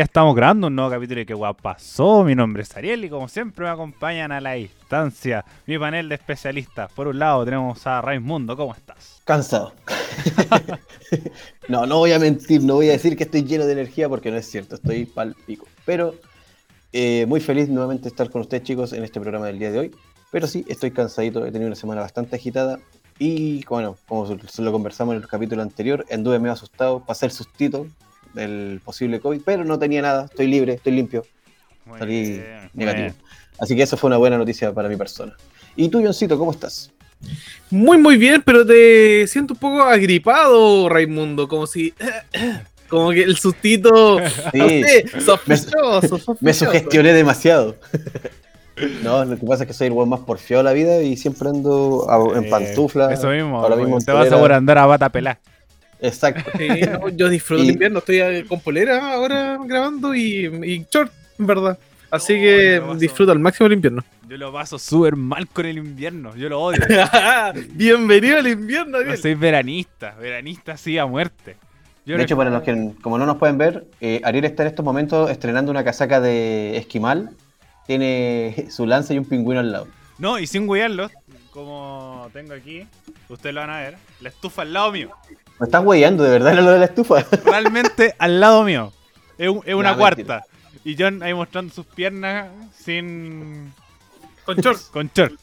[0.00, 2.24] ya estamos grabando un nuevo capítulo de Que Guap pasó.
[2.24, 6.14] Mi nombre es Ariel y como siempre me acompañan a la distancia mi panel de
[6.14, 6.90] especialistas.
[6.90, 9.20] Por un lado tenemos a Raimundo, ¿cómo estás?
[9.24, 9.74] Cansado.
[11.68, 14.30] no, no voy a mentir, no voy a decir que estoy lleno de energía porque
[14.30, 15.66] no es cierto, estoy pal pico.
[15.84, 16.14] Pero
[16.94, 19.80] eh, muy feliz nuevamente de estar con ustedes chicos en este programa del día de
[19.80, 19.90] hoy.
[20.32, 22.78] Pero sí, estoy cansadito, he tenido una semana bastante agitada
[23.18, 27.86] y bueno, como lo conversamos en el capítulo anterior, anduve medio asustado, pasé el sustito
[28.34, 31.24] del posible COVID, pero no tenía nada, estoy libre, estoy limpio.
[31.98, 32.40] Salí
[32.74, 33.14] negativo.
[33.58, 35.34] Así que eso fue una buena noticia para mi persona.
[35.76, 36.92] ¿Y tú, Johncito, cómo estás?
[37.70, 41.94] Muy, muy bien, pero te siento un poco agripado, Raimundo, como si...
[42.88, 44.18] Como que el sustito...
[44.52, 44.82] Sí,
[45.24, 47.76] sospechoso, me, sugestioné demasiado.
[49.02, 51.16] No, lo que pasa es que soy el buen más porfiado de la vida y
[51.18, 53.12] siempre ando en eh, pantufla.
[53.12, 55.38] Eso mismo, ahora mismo te vas a andar a bata pelada.
[56.02, 56.50] Exacto.
[57.14, 61.78] yo disfruto el invierno, estoy con polera ahora grabando y, y short, en verdad.
[62.10, 64.02] Así que disfruto al máximo el invierno.
[64.28, 66.80] Yo lo paso súper mal con el invierno, yo lo odio.
[67.72, 71.56] Bienvenido al invierno, soy veranista, veranista sí a muerte.
[72.04, 74.84] de hecho, para los que como no nos pueden ver, eh, Ariel está en estos
[74.84, 77.30] momentos estrenando una casaca de esquimal.
[77.86, 79.88] Tiene su lanza y un pingüino al lado.
[80.18, 81.10] No, y sin huearlo,
[81.52, 82.86] como tengo aquí,
[83.28, 85.10] ustedes lo van a ver, la estufa al lado mío.
[85.60, 87.24] Me estás hueando, de verdad, era lo de la estufa.
[87.44, 88.92] Realmente al lado mío.
[89.36, 90.44] Es, una cuarta.
[90.84, 93.72] Y John ahí mostrando sus piernas sin.
[94.44, 94.84] Con shorts.
[94.92, 95.38] Con shorts.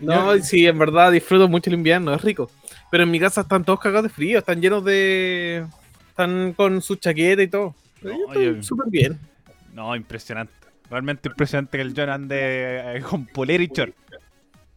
[0.00, 2.50] no, sí, en verdad disfruto mucho el invierno, es rico.
[2.90, 5.66] Pero en mi casa están todos cagados de frío, están llenos de.
[6.10, 7.74] Están con su chaqueta y todo.
[8.02, 9.18] No, súper bien.
[9.72, 10.52] No, impresionante.
[10.88, 13.94] Realmente impresionante que el John ande eh, con polera y short.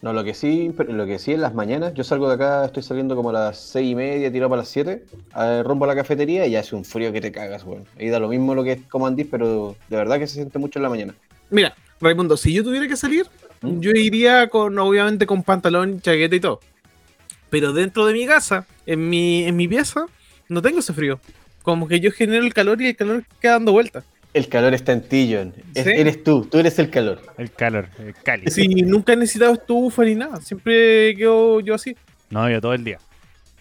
[0.02, 2.84] No, lo que sí, lo que sí en las mañanas, yo salgo de acá, estoy
[2.84, 5.04] saliendo como a las seis y media, tiro para las 7,
[5.64, 7.86] rompo a la cafetería y ya hace un frío que te cagas, weón.
[8.00, 8.80] Ahí da lo mismo lo que es
[9.32, 11.16] pero de verdad que se siente mucho en la mañana.
[11.50, 13.26] Mira, Raimundo, si yo tuviera que salir,
[13.62, 13.80] ¿Mm?
[13.80, 16.60] yo iría con, obviamente, con pantalón, chaqueta y todo.
[17.50, 20.06] Pero dentro de mi casa, en mi, en mi pieza,
[20.48, 21.20] no tengo ese frío.
[21.64, 24.04] Como que yo genero el calor y el calor queda dando vueltas.
[24.34, 25.54] El calor está en ti, John.
[25.74, 27.22] Eres tú, tú eres el calor.
[27.38, 28.52] El calor, el cálido.
[28.52, 30.42] Sí, nunca he necesitado estufa ni nada.
[30.42, 31.96] Siempre quedo yo así.
[32.30, 33.00] No, yo todo el día.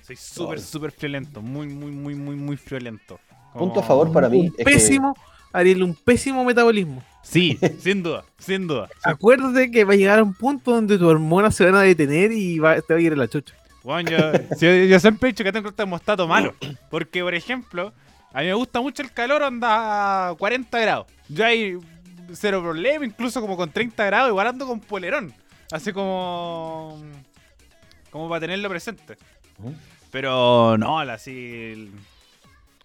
[0.03, 1.41] Soy súper, súper friolento.
[1.41, 3.19] Muy, muy, muy, muy, muy friolento.
[3.55, 4.53] Punto a favor para mí.
[4.57, 5.17] Un pésimo,
[5.53, 7.03] Ariel, un pésimo metabolismo.
[7.23, 8.89] Sí, sin duda, sin duda.
[9.03, 12.31] Acuérdate que va a llegar a un punto donde tus hormonas se van a detener
[12.33, 13.55] y va, te va a ir a la chucha.
[13.83, 14.11] Bueno,
[14.61, 16.55] yo, yo, siempre he dicho que tengo este termostato malo.
[16.91, 17.93] Porque, por ejemplo,
[18.37, 21.07] a mí me gusta mucho el calor, anda a 40 grados.
[21.31, 21.79] Yo hay
[22.35, 25.33] cero problema, incluso como con 30 grados, igual ando con polerón.
[25.73, 27.01] Así como.
[28.11, 29.17] como para tenerlo presente.
[30.11, 31.91] Pero no, así.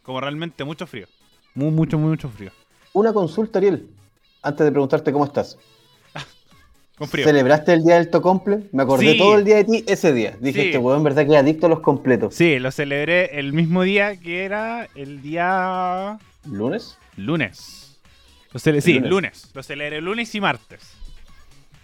[0.04, 1.08] como realmente mucho frío.
[1.54, 2.52] Muy, mucho, mucho frío.
[2.94, 3.90] Una consulta, Ariel,
[4.44, 5.58] antes de preguntarte cómo estás.
[7.08, 8.64] ¿Celebraste el día del Tocomple?
[8.72, 10.38] Me acordé todo el día de ti ese día.
[10.40, 12.36] Dije, este weón en verdad que es adicto a los completos.
[12.36, 16.18] Sí, lo celebré el mismo día que era el día...
[16.46, 16.98] ¿Lunes?
[17.18, 18.00] Lunes.
[18.82, 19.52] sí, lunes.
[19.54, 20.94] Lo celebré lunes y martes.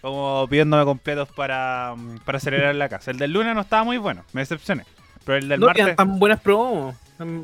[0.01, 3.11] Como pidiéndome completos para, para celebrar en la casa.
[3.11, 4.83] El del lunes no estaba muy bueno, me decepcioné.
[5.25, 5.95] Pero el del no, martes...
[5.95, 6.95] tan buenas promos.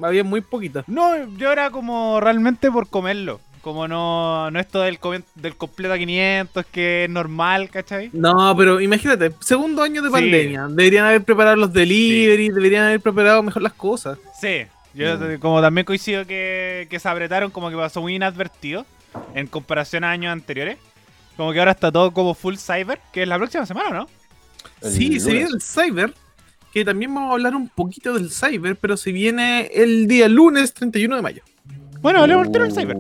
[0.04, 0.88] Había muy poquitas.
[0.88, 3.40] No, yo era como realmente por comerlo.
[3.64, 5.00] Como no, no esto del,
[5.36, 8.10] del completo a 500, que es normal, ¿cachai?
[8.12, 10.68] No, pero imagínate, segundo año de pandemia.
[10.68, 14.20] Deberían haber preparado los delivery, deberían haber preparado mejor las cosas.
[14.38, 15.40] Sí, yo mm.
[15.40, 18.86] como también coincido que, que se apretaron, como que pasó muy inadvertido
[19.34, 20.78] en comparación a años anteriores.
[21.38, 24.10] Como que ahora está todo como full cyber, que es la próxima semana, ¿no?
[24.82, 26.14] sí, se viene el cyber,
[26.74, 30.74] que también vamos a hablar un poquito del cyber, pero se viene el día lunes
[30.74, 31.44] 31 de mayo.
[32.02, 32.98] Bueno, hablemos del cyber.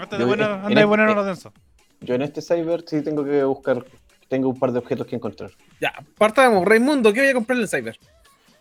[0.00, 1.50] Anda de bueno, anda de bueno en este,
[2.00, 3.84] Yo en este cyber sí tengo que buscar,
[4.28, 5.50] tengo un par de objetos que encontrar.
[5.78, 6.64] Ya, partamos.
[6.64, 7.98] Raimundo, ¿qué voy a comprar en el cyber?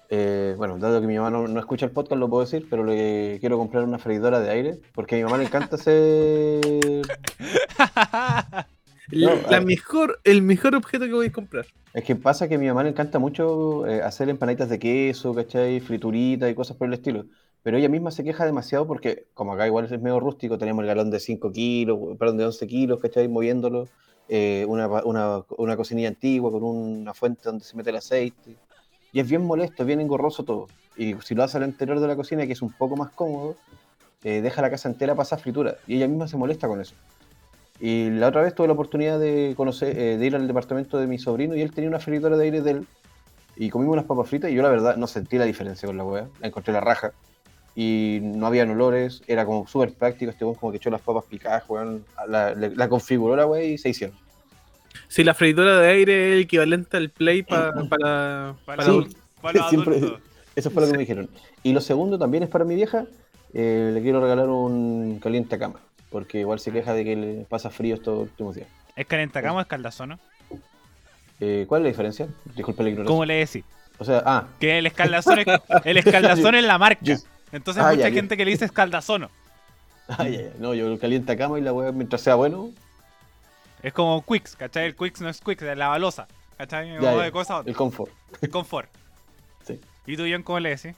[0.09, 3.37] Eh, bueno, dado que mi mamá no, escucha el podcast, lo puedo decir, pero le
[3.39, 6.59] quiero comprar una freidora de aire, porque a mi mamá le encanta hacer...
[9.11, 11.67] la, mejor, el mejor objeto que voy a comprar.
[11.93, 15.33] Es que pasa que a mi mamá le encanta mucho eh, hacer empanaditas de queso,
[15.33, 15.79] ¿cachai?
[15.79, 17.27] Frituritas y cosas por el estilo
[17.63, 20.87] pero ella misma se queja demasiado porque, como acá igual es medio rústico, tenemos el
[20.87, 23.27] galón de 5 kilos, perdón, de 11 kilos, ¿cachai?
[23.27, 23.87] Moviéndolo,
[24.29, 28.55] eh, una, una, una, cocinilla antigua con una fuente donde se mete el aceite.
[29.11, 30.67] Y es bien molesto, bien engorroso todo.
[30.95, 33.55] Y si lo hace al interior de la cocina, que es un poco más cómodo,
[34.23, 35.77] eh, deja la casa entera pasar fritura.
[35.87, 36.95] Y ella misma se molesta con eso.
[37.81, 41.07] Y la otra vez tuve la oportunidad de conocer, eh, de ir al departamento de
[41.07, 42.87] mi sobrino y él tenía una fritura de aire de él.
[43.55, 46.03] Y comimos unas papas fritas y yo la verdad no sentí la diferencia con la
[46.03, 46.27] hueá.
[46.41, 47.13] Encontré la raja
[47.75, 51.23] y no habían olores, era como súper práctico, este weón como que echó las papas
[51.29, 54.15] picadas, weón, la, la- la configuró la weá y se hicieron.
[55.07, 58.89] Si la freidora de aire es el equivalente al Play pa- para, Para, para Sí.
[58.89, 60.21] adultos, para los Siempre- adultos.
[60.55, 61.29] Eso fue lo que me dijeron.
[61.63, 63.05] Y lo segundo también es para mi vieja,
[63.53, 65.79] eh, le quiero regalar un caliente cama,
[66.09, 68.67] porque igual se queja de que le pasa frío estos últimos días.
[68.95, 70.19] ¿Es calentacama o es caldazono?
[71.39, 72.27] Eh, ¿Cuál es la diferencia?
[72.55, 73.09] Disculpe la ignorancia.
[73.13, 73.63] ¿Cómo le decís?
[73.97, 75.45] O sea, ah, Que el escaldazón es,
[75.85, 75.97] el
[76.45, 77.17] escaldazón es la marca.
[77.51, 78.13] Entonces Ah, mucha ya, ya.
[78.15, 79.29] gente que le dice escaldazono.
[80.07, 82.71] ay, ay, ay, no, yo el caliente cama y la weá mientras sea bueno,
[83.83, 84.85] Es como Quicks, ¿cachai?
[84.87, 86.27] El Quicks no es Quicks, es la balosa.
[86.57, 86.89] ¿Cachai?
[86.93, 87.17] Ya, ya.
[87.23, 88.11] de cosas el confort.
[88.41, 88.89] El confort.
[89.65, 89.79] Sí.
[90.07, 90.95] ¿Y tú, John, cómo le decís?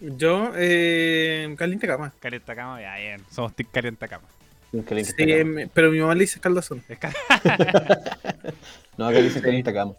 [0.00, 2.12] Yo, eh, caliente cama.
[2.20, 3.22] Calentacama, ya, bien.
[3.30, 4.24] Somos tic calentacama.
[4.72, 5.70] Un caliente Sí, cama.
[5.72, 6.82] pero mi mamá le dice caldazón.
[6.88, 7.14] Es cal-
[8.96, 9.94] No, acá dice caliente cama.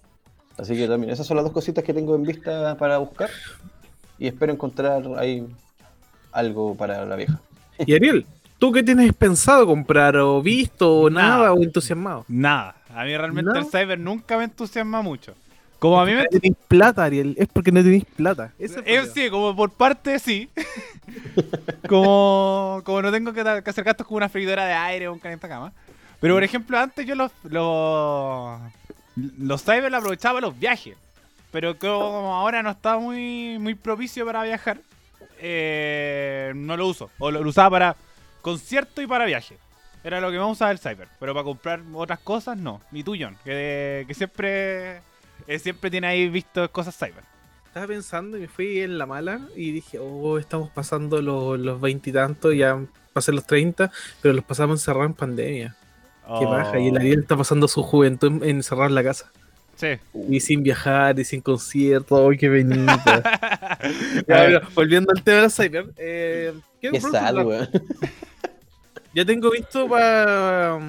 [0.58, 3.30] Así que también, esas son las dos cositas que tengo en vista para buscar.
[4.20, 5.46] Y espero encontrar ahí
[6.32, 7.40] algo para la vieja.
[7.86, 8.26] Y Ariel,
[8.58, 11.38] ¿tú qué tienes pensado comprar o visto o Nada.
[11.38, 12.26] nada, o entusiasmado?
[12.28, 12.76] Nada.
[12.94, 13.60] A mí realmente ¿No?
[13.60, 15.36] el cyber nunca me entusiasma mucho.
[15.80, 16.24] Como a mí me...
[16.24, 17.36] No tenéis plata, Ariel.
[17.38, 18.52] Es porque no tenéis plata.
[18.58, 20.50] Es Eh, sí, como por parte sí.
[21.88, 25.20] como, como no tengo que, que hacer gastos como una freidora de aire o un
[25.20, 25.72] calentacama.
[26.20, 28.60] Pero por ejemplo, antes yo los los,
[29.16, 30.98] los cyber los aprovechaba los viajes.
[31.52, 34.80] Pero como ahora no está muy, muy propicio para viajar,
[35.40, 37.10] eh, no lo uso.
[37.20, 37.96] O lo, lo usaba para
[38.42, 39.58] concierto y para viaje.
[40.04, 41.08] Era lo que más usaba el cyber.
[41.20, 42.82] Pero para comprar otras cosas, no.
[42.92, 44.98] Ni tú, John, que, que siempre,
[45.48, 47.24] eh, siempre tiene ahí visto cosas cyber.
[47.66, 51.80] Estaba pensando y me fui en la mala y dije, oh, estamos pasando los, los
[51.82, 52.80] veintitantos, ya
[53.14, 53.92] pasé los 30,
[54.22, 55.76] pero los pasamos encerrados en pandemia.
[56.40, 56.50] Qué Oh.
[56.50, 56.80] baja.
[56.80, 59.32] Y el Ariel está pasando su juventud en, encerrado en la casa.
[59.78, 59.88] Sí.
[60.30, 62.30] Y sin viajar, y sin concierto.
[62.30, 63.22] ¡Ay, qué bonita!
[63.24, 63.80] A
[64.28, 65.86] Ya, ver, pero, volviendo al tema de Cyber.
[65.98, 67.70] Eh, Qué weón.
[69.14, 70.80] Ya tengo visto para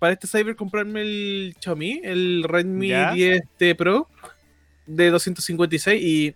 [0.00, 3.12] para este Cyber comprarme el Xiaomi, el Redmi ¿Ya?
[3.12, 4.08] 10T Pro
[4.86, 6.34] de 256 y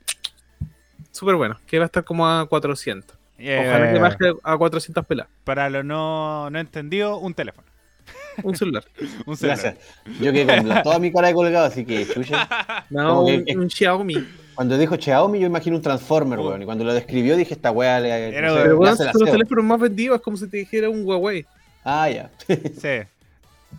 [1.11, 3.17] súper bueno, que va a estar como a 400.
[3.39, 5.27] Ojalá que baje a 400 pelas.
[5.43, 7.67] Para lo no, no entendido, un teléfono.
[8.43, 8.85] Un celular.
[9.27, 9.59] Un celular.
[9.61, 9.77] Gracias.
[10.21, 12.49] Yo quedé con la- toda mi cara de colgado, así que chucha.
[12.91, 14.17] No, que- un, Xiaomi.
[14.55, 16.49] Cuando dijo Xiaomi, yo imagino un Transformer, Oh.
[16.49, 16.63] weón.
[16.63, 19.65] Y cuando lo describió, dije, esta weá le, Era- no sé, Pero son los teléfonos
[19.65, 21.45] más vendidos, es como si te dijera un Huawei.
[21.85, 22.31] Ah, ya.
[22.49, 23.07] Sí.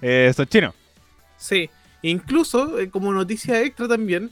[0.02, 0.74] Eh, son chinos.
[1.38, 1.70] Sí.
[2.02, 4.30] Incluso, eh, como noticia extra también,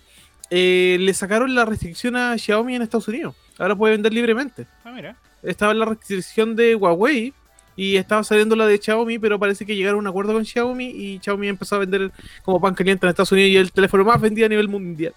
[0.50, 3.36] eh, le sacaron la restricción a Xiaomi en Estados Unidos.
[3.58, 4.66] Ahora puede vender libremente.
[4.84, 5.16] Ah, mira.
[5.42, 7.34] estaba la restricción de Huawei
[7.76, 10.86] y estaba saliendo la de Xiaomi, pero parece que llegaron a un acuerdo con Xiaomi
[10.86, 12.12] y Xiaomi empezó a vender
[12.44, 15.14] como pan caliente en Estados Unidos y el teléfono más vendido a nivel mundial.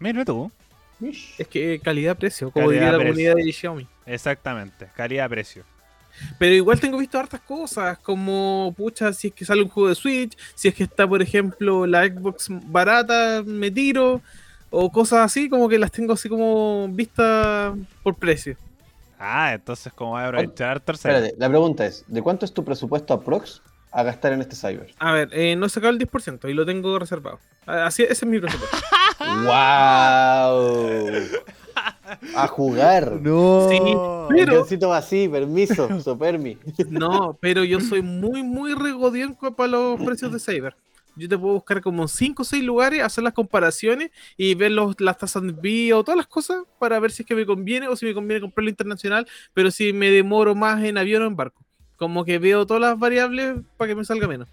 [0.00, 0.50] Mira tú.
[1.38, 3.86] Es que calidad-precio, como diría la comunidad de Xiaomi.
[4.06, 4.88] Exactamente.
[4.94, 5.64] Calidad-precio.
[6.38, 9.94] Pero igual tengo visto hartas cosas, como, pucha, si es que sale un juego de
[9.96, 14.22] Switch, si es que está, por ejemplo, la Xbox barata, me tiro,
[14.70, 18.56] o cosas así, como que las tengo así como vistas por precio.
[19.18, 20.94] Ah, entonces como voy a aprovechar cyber.
[20.94, 24.94] Espérate, la pregunta es, ¿de cuánto es tu presupuesto aprox a gastar en este cyber?
[24.98, 27.38] A ver, eh, no he sacado el 10% y lo tengo reservado.
[27.66, 28.76] Así, ese es mi presupuesto.
[29.20, 30.90] ¡Wow!
[32.36, 33.20] A jugar.
[33.20, 33.68] No.
[33.68, 33.78] Sí,
[34.68, 34.92] Pero...
[34.92, 36.58] así, permiso, sopermi.
[36.88, 40.76] No, pero yo soy muy, muy regodín para los precios de Saber.
[41.16, 45.00] Yo te puedo buscar como 5 o 6 lugares, hacer las comparaciones y ver los,
[45.00, 47.94] las tasas de envío, todas las cosas, para ver si es que me conviene o
[47.96, 51.62] si me conviene comprarlo internacional, pero si me demoro más en avión o en barco.
[51.96, 54.48] Como que veo todas las variables para que me salga menos.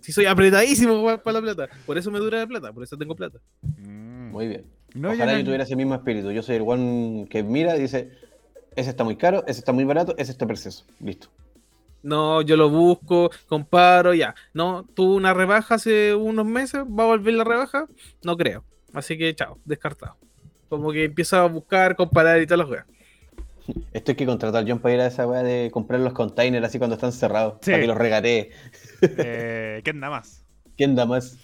[0.00, 1.68] Si soy apretadísimo para la plata.
[1.84, 3.38] Por eso me dura la plata, por eso tengo plata.
[3.78, 4.30] Mm.
[4.30, 4.64] Muy bien.
[4.94, 6.30] No, Ojalá yo yo no- tuviera ese mismo espíritu.
[6.30, 8.10] Yo soy el one que mira y dice,
[8.76, 10.84] ese está muy caro, ese está muy barato, ese está precioso.
[11.00, 11.28] Listo.
[12.02, 14.34] No, yo lo busco, comparo, ya.
[14.54, 17.86] No, tuvo una rebaja hace unos meses, va a volver la rebaja,
[18.22, 18.64] no creo.
[18.92, 20.16] Así que chao, descartado.
[20.68, 22.86] Como que empiezo a buscar, comparar y todas las weas.
[23.92, 26.64] Esto hay que contratar a John para ir a esa weá de comprar los containers
[26.64, 27.54] así cuando están cerrados.
[27.60, 27.70] Sí.
[27.70, 28.50] Para que los regatee.
[29.02, 30.44] Eh, ¿Qué anda más?
[30.76, 31.36] ¿Quién da más?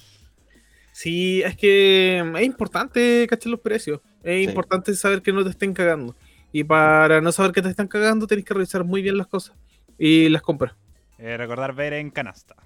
[0.92, 4.00] Sí, es que es importante cachar los precios.
[4.22, 4.48] Es Sí.
[4.48, 6.14] importante saber que no te estén cagando.
[6.52, 9.56] Y para no saber que te están cagando, tenés que revisar muy bien las cosas
[9.98, 10.74] y las compras.
[11.18, 12.56] Eh, recordar ver en canasta.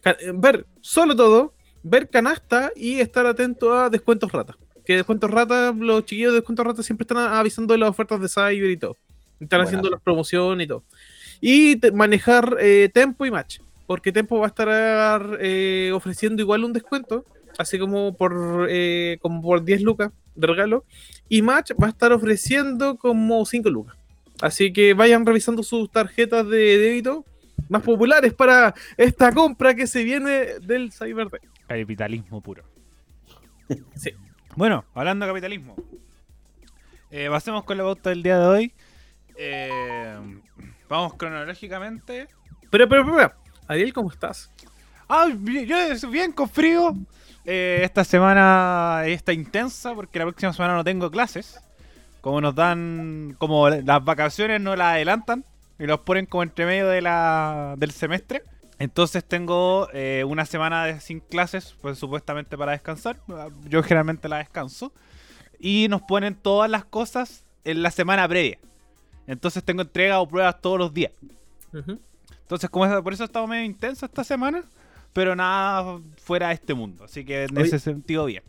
[0.00, 4.56] Ca- eh, ver, solo todo, ver canasta y estar atento a descuentos rata.
[4.84, 8.28] Que descuentos rata, los chiquillos de descuentos rata siempre están avisando de las ofertas de
[8.28, 8.96] Cyber y todo.
[9.38, 10.84] Están haciendo las promociones y todo.
[11.40, 13.60] Y manejar eh, Tempo y Match.
[13.86, 17.24] Porque Tempo va a estar eh, ofreciendo igual un descuento,
[17.58, 20.84] así como por, eh, como por 10 lucas de regalo.
[21.28, 23.96] Y Match va a estar ofreciendo como 5 lucas.
[24.40, 27.24] Así que vayan revisando sus tarjetas de débito
[27.68, 31.40] más populares para esta compra que se viene del Cyber Day.
[31.66, 32.64] Capitalismo puro.
[33.94, 34.12] Sí.
[34.56, 35.76] Bueno, hablando de capitalismo.
[37.10, 38.72] Eh, pasemos con la pauta del día de hoy.
[39.36, 40.16] Eh,
[40.88, 42.28] vamos cronológicamente.
[42.70, 43.32] Pero, pero, pero,
[43.66, 44.50] Ariel, ¿cómo estás?
[45.08, 46.94] Ah, yo bien con frío.
[47.44, 51.60] Eh, esta semana está intensa porque la próxima semana no tengo clases.
[52.20, 55.44] Como nos dan, como las vacaciones no las adelantan
[55.78, 58.42] y los ponen como entre medio de la, del semestre.
[58.80, 63.18] Entonces tengo eh, una semana de- sin clases, pues supuestamente para descansar.
[63.68, 64.92] Yo generalmente la descanso.
[65.60, 68.58] Y nos ponen todas las cosas en la semana previa.
[69.26, 71.12] Entonces tengo entrega o pruebas todos los días.
[71.72, 74.62] Entonces, como es- por eso he estado medio intenso esta semana,
[75.12, 77.04] pero nada fuera de este mundo.
[77.04, 77.66] Así que en Oye.
[77.66, 78.42] ese sentido, bien.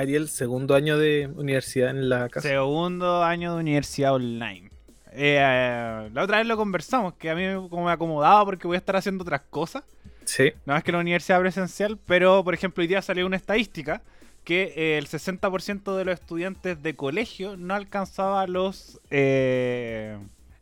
[0.00, 2.48] Ariel, segundo año de universidad en la casa.
[2.48, 4.70] Segundo año de universidad online.
[5.12, 8.76] Eh, eh, la otra vez lo conversamos, que a mí como me acomodaba porque voy
[8.76, 9.84] a estar haciendo otras cosas.
[10.24, 10.52] Sí.
[10.64, 14.02] No más que la universidad presencial, pero por ejemplo hoy día salió una estadística
[14.44, 20.16] que eh, el 60% de los estudiantes de colegio no alcanzaba los eh,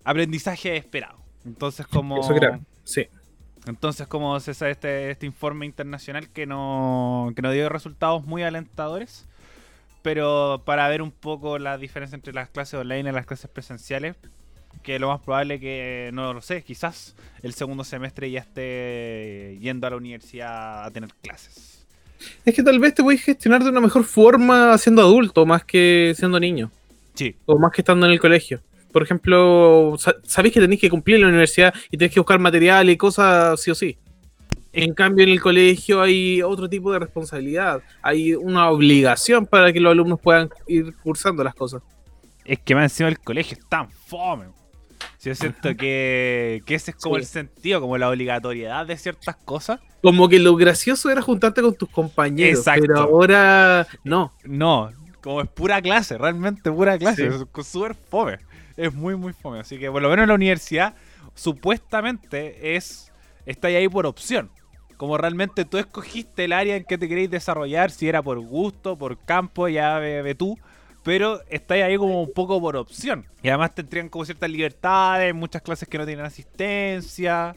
[0.05, 1.21] aprendizajes esperados.
[1.45, 2.21] Entonces como...
[2.21, 2.61] Eso creo.
[2.83, 3.07] Sí.
[3.69, 8.43] Entonces, como se sabe este, este informe internacional que no, que no dio resultados muy
[8.43, 9.28] alentadores,
[10.03, 14.17] pero para ver un poco la diferencia entre las clases online y las clases presenciales,
[14.83, 19.87] que lo más probable que, no lo sé, quizás el segundo semestre ya esté yendo
[19.87, 21.85] a la universidad a tener clases.
[22.45, 25.65] Es que tal vez te voy a gestionar de una mejor forma siendo adulto más
[25.65, 26.71] que siendo niño.
[27.15, 28.61] Sí, O más que estando en el colegio.
[28.93, 32.89] Por ejemplo, sa- sabéis que tenéis que cumplir la universidad y tenéis que buscar material
[32.91, 33.99] y cosas sí o sí.
[34.85, 37.83] En cambio, en el colegio hay otro tipo de responsabilidad.
[38.03, 41.83] Hay una obligación para que los alumnos puedan ir cursando las cosas.
[42.45, 44.47] es que más encima el colegio es tan fome.
[45.19, 47.21] Si es cierto que, que ese es como Sí.
[47.21, 49.81] el sentido, como la obligatoriedad de ciertas cosas.
[50.03, 52.83] Como que lo gracioso era juntarte con tus compañeros, Exacto.
[52.87, 54.33] pero ahora no.
[54.45, 57.37] No, como es pura clase, realmente pura clase, Sí.
[57.59, 58.39] es súper fome.
[58.77, 59.59] Es muy, muy fome.
[59.61, 60.95] Así que por lo menos en la universidad,
[61.35, 63.11] supuestamente es.
[63.45, 64.51] Está ahí por opción.
[64.99, 68.97] Como realmente tú escogiste el área en que te queréis desarrollar, si era por gusto,
[68.97, 70.59] por campo, ya ve, tú.
[71.05, 73.25] Pero está ahí como un poco por opción.
[73.41, 77.55] Y además te entregan como ciertas libertades, muchas clases que no tienen asistencia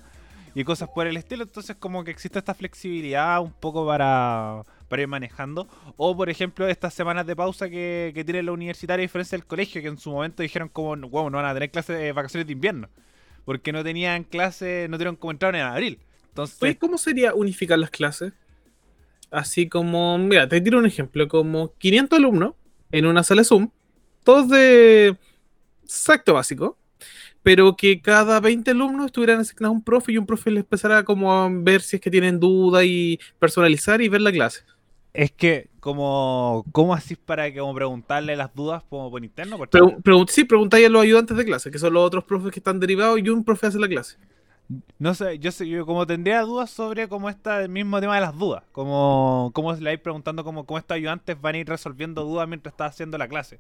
[0.54, 1.42] y cosas por el estilo.
[1.42, 5.68] Entonces como que existe esta flexibilidad un poco para, para ir manejando.
[5.98, 9.48] O por ejemplo estas semanas de pausa que, que tiene la universitaria a diferencia del
[9.48, 12.46] colegio, que en su momento dijeron como, wow, no van a tener clases de vacaciones
[12.46, 12.88] de invierno.
[13.46, 16.00] Porque no tenían clases, no tuvieron como entraron en abril.
[16.32, 18.34] Entonces, Oye, ¿cómo sería unificar las clases?
[19.30, 22.54] Así como, mira, te tiro un ejemplo, como 500 alumnos
[22.92, 23.70] en una sala Zoom,
[24.24, 25.16] todos de
[25.84, 26.78] exacto básico,
[27.44, 31.04] pero que cada 20 alumnos estuvieran asignados a un profe y un profe les empezara
[31.04, 34.64] como a ver si es que tienen duda y personalizar y ver la clase.
[35.14, 39.58] es que como, ¿cómo así para que como preguntarle las dudas como por interno?
[39.58, 42.60] Por pregun- sí, preguntáis a los ayudantes de clase, que son los otros profes que
[42.60, 44.18] están derivados y un profe hace la clase.
[45.00, 48.22] No sé, yo sé, yo como tendría dudas sobre cómo está el mismo tema de
[48.22, 48.64] las dudas.
[48.72, 52.74] Como, cómo le vais preguntando cómo, cómo estos ayudantes van a ir resolviendo dudas mientras
[52.74, 53.60] estás haciendo la clase.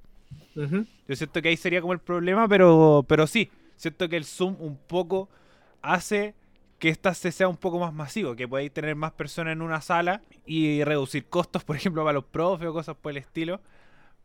[0.55, 4.55] Yo siento que ahí sería como el problema, pero, pero sí, siento que el Zoom
[4.59, 5.29] un poco
[5.81, 6.35] hace
[6.79, 9.81] que esta se sea un poco más masivo, que podáis tener más personas en una
[9.81, 13.61] sala y reducir costos, por ejemplo, para los profes o cosas por el estilo.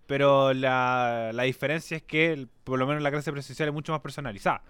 [0.06, 3.92] Pero la, la diferencia es que, el- por lo menos la clase presencial es mucho
[3.92, 4.62] más personalizada.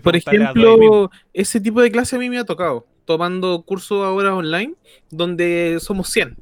[0.00, 0.14] Por
[0.62, 4.74] ejemplo, ese tipo de clase a mí me ha tocado, tomando cursos ahora online,
[5.10, 6.36] donde somos 100.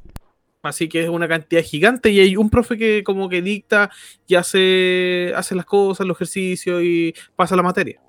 [0.62, 3.90] Así que es una cantidad gigante y hay un profe que como que dicta
[4.26, 8.00] y hace, hace las cosas, los ejercicios y pasa la materia.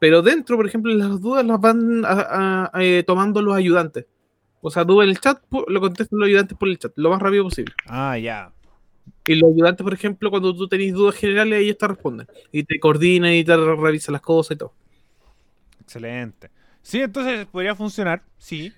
[0.00, 4.06] Pero dentro, por ejemplo, las dudas las van a- a- eh, tomando los ayudantes.
[4.60, 7.22] O sea, tú en el chat lo contestan los ayudantes por el chat, lo más
[7.22, 7.72] rápido posible.
[7.86, 8.52] Ah, ya.
[9.26, 12.26] Y los ayudantes, por ejemplo, cuando tú tenés dudas generales, ellos te responden.
[12.52, 14.74] Y te coordinan y te revisan las cosas y todo.
[15.80, 16.50] Excelente.
[16.82, 18.72] Sí, entonces podría funcionar, sí.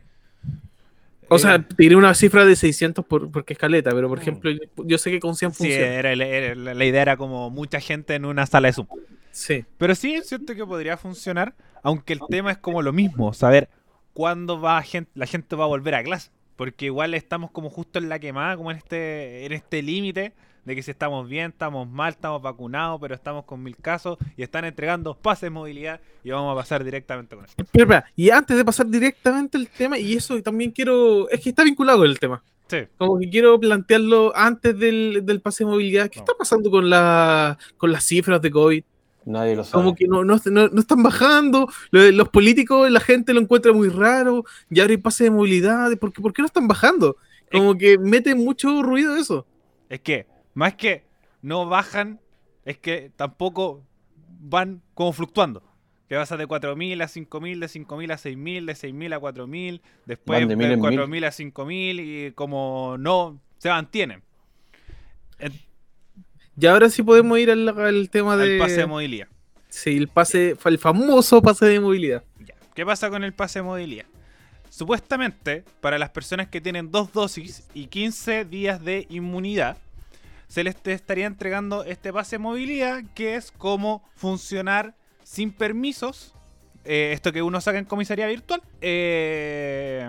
[1.28, 4.50] O Eh, sea, te diré una cifra de 600 por, porque escaleta, pero por ejemplo,
[4.50, 5.86] yo, yo sé que con 100 sí, funciona.
[5.94, 8.86] era, era- la, idea era como mucha gente en una sala de Zoom.
[9.30, 9.64] Sí.
[9.78, 13.70] Pero sí es cierto que podría funcionar, aunque el tema es como lo mismo, saber
[14.12, 16.30] cuándo va gen- la gente va a volver a clase.
[16.62, 20.32] Porque igual estamos como justo en la quemada, como en este en este límite
[20.64, 24.44] de que si estamos bien, estamos mal, estamos vacunados, pero estamos con mil casos y
[24.44, 27.54] están entregando pases de movilidad y vamos a pasar directamente con eso.
[27.72, 31.28] Pero, y antes de pasar directamente al tema, y eso también quiero.
[31.30, 32.44] Es que está vinculado con el tema.
[32.68, 32.78] Sí.
[32.96, 36.08] Como que quiero plantearlo antes del, del pase de movilidad.
[36.08, 36.22] ¿Qué No.
[36.22, 38.84] está pasando con, la, con las cifras de COVID?
[39.24, 39.84] Nadie lo sabe.
[39.84, 43.72] Como que no, no, no- no están bajando, lo- los políticos, la gente lo encuentra
[43.72, 47.16] muy raro, y ahora hay pase de movilidad, ¿por qué, por qué no están bajando?
[47.50, 49.46] Como que mete mucho ruido eso.
[49.88, 51.04] Es que, más que
[51.42, 52.18] no bajan,
[52.64, 53.84] es que tampoco
[54.40, 55.62] van como fluctuando.
[56.08, 60.40] Que pasa de 4.000 a 5.000, de 5.000 a 6.000, de 6.000 a 4.000, después
[60.40, 60.98] Van de, de mil en mil.
[60.98, 64.22] 4.000 a 5.000 y como no se mantienen.
[65.38, 65.52] El,
[66.60, 68.54] Y ahora sí podemos ir al, al tema de...
[68.54, 69.28] al pase de movilidad.
[69.68, 72.22] Sí, el pase, el famoso pase de movilidad.
[72.44, 72.54] Ya.
[72.74, 74.04] ¿Qué pasa con el pase de movilidad?
[74.68, 79.76] Supuestamente, para las personas que tienen dos dosis y 15 días de inmunidad,
[80.48, 84.94] se les estaría entregando este pase de movilidad, que es cómo funcionar
[85.24, 86.34] sin permisos,
[86.84, 90.06] eh, esto que uno saca en comisaría virtual, eh,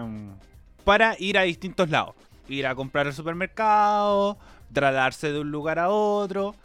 [0.83, 2.15] para ir a distintos lados.
[2.49, 4.37] Ir a comprar al supermercado,
[4.73, 6.55] trasladarse de un lugar a otro,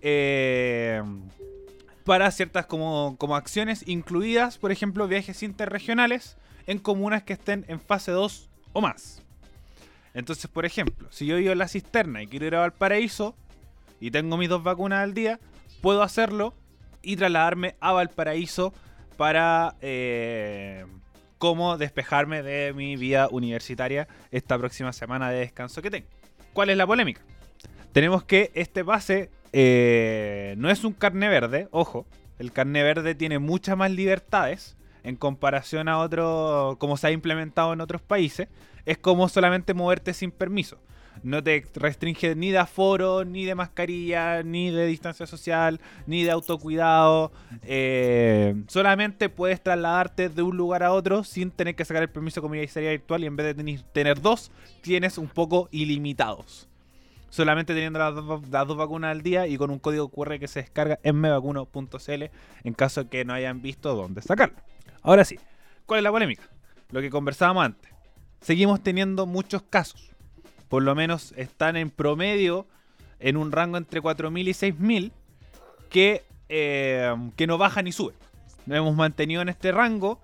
[0.00, 1.02] eh,
[2.04, 6.36] para ciertas como, como acciones incluidas, por ejemplo, viajes interregionales
[6.66, 9.22] en comunas que estén en fase 2 o más.
[10.14, 13.36] Entonces, por ejemplo, si yo vivo en la cisterna y quiero ir a Valparaíso
[14.00, 15.38] y tengo mis dos vacunas al día,
[15.80, 16.54] puedo hacerlo
[17.02, 18.72] y trasladarme a Valparaíso
[19.16, 20.86] para eh,
[21.38, 26.08] cómo despejarme de mi vida universitaria esta próxima semana de descanso que tengo.
[26.52, 27.20] ¿Cuál es la polémica?
[27.98, 32.06] Tenemos que este pase eh, no es un carne verde, ojo,
[32.38, 37.72] el carne verde tiene muchas más libertades en comparación a otro, como se ha implementado
[37.72, 38.46] en otros países,
[38.86, 40.78] es como solamente moverte sin permiso.
[41.24, 46.30] No te restringe ni de aforo, ni de mascarilla, ni de distancia social, ni de
[46.30, 47.32] autocuidado.
[47.64, 52.40] Eh, solamente puedes trasladarte de un lugar a otro sin tener que sacar el permiso
[52.40, 54.52] de comisaría virtual y en vez de tener dos,
[54.82, 56.68] tienes un poco ilimitados.
[57.30, 60.48] Solamente teniendo las dos, las dos vacunas al día y con un código QR que
[60.48, 62.24] se descarga en mevacuno.cl
[62.64, 64.56] en caso que no hayan visto dónde sacarlo.
[65.02, 65.38] Ahora sí,
[65.86, 66.42] ¿cuál es la polémica?
[66.90, 67.92] Lo que conversábamos antes.
[68.40, 70.10] Seguimos teniendo muchos casos.
[70.68, 72.66] Por lo menos están en promedio
[73.20, 75.12] en un rango entre 4.000 y 6.000
[75.90, 78.16] que, eh, que no bajan ni suben.
[78.66, 80.20] Nos hemos mantenido en este rango.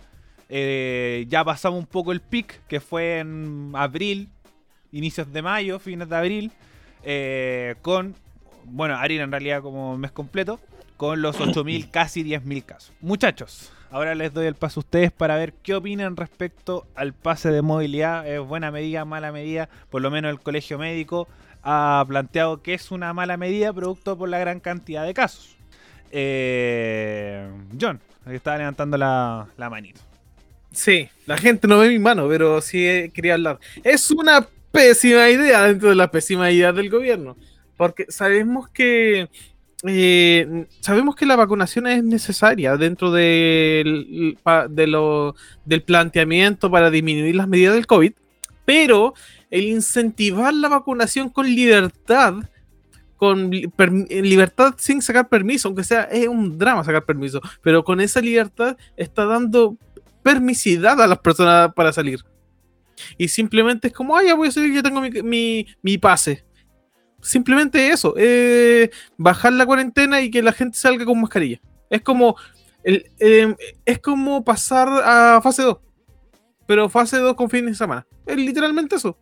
[0.49, 4.29] Eh, ya pasamos un poco el pic que fue en abril,
[4.93, 6.53] inicios de mayo, fines de abril.
[7.05, 8.15] Eh, con,
[8.65, 10.61] bueno, abril en realidad como mes completo,
[10.97, 12.93] con los 8.000, casi 10.000 casos.
[13.01, 17.51] Muchachos, ahora les doy el paso a ustedes para ver qué opinan respecto al pase
[17.51, 18.27] de movilidad.
[18.27, 19.69] ¿Es buena medida, mala medida?
[19.91, 21.29] Por lo menos el colegio médico
[21.63, 25.57] ha planteado que es una mala medida producto por la gran cantidad de casos.
[26.11, 27.49] Eh,
[27.81, 30.01] John, que estaba levantando la, la manito.
[30.71, 33.59] Sí, la gente no ve mi mano, pero sí eh, quería hablar.
[33.83, 37.37] Es una pésima idea dentro de la pésima idea del gobierno,
[37.77, 39.31] porque sabemos que
[39.87, 44.37] eh, sabemos que la vacunación es necesaria dentro del,
[45.65, 48.13] del planteamiento para disminuir las medidas del COVID,
[48.65, 49.15] pero
[49.51, 52.35] el incentivar la vacunación con libertad,
[53.17, 58.21] con libertad sin sacar permiso, aunque sea es un drama sacar permiso, pero con esa
[58.21, 59.77] libertad está dando
[60.25, 62.25] permisidad a las personas para salir.
[63.19, 66.45] Y simplemente es como, ah, ya voy a salir, ya tengo mi, mi- mi pase.
[67.21, 71.61] Simplemente eso, eh, bajar la cuarentena y que la gente salga con mascarilla.
[71.89, 72.37] Es como,
[72.83, 73.55] el, eh,
[73.87, 75.79] es como pasar a fase 2,
[76.67, 78.07] pero fase 2 con fines de semana.
[78.27, 79.17] Es literalmente eso.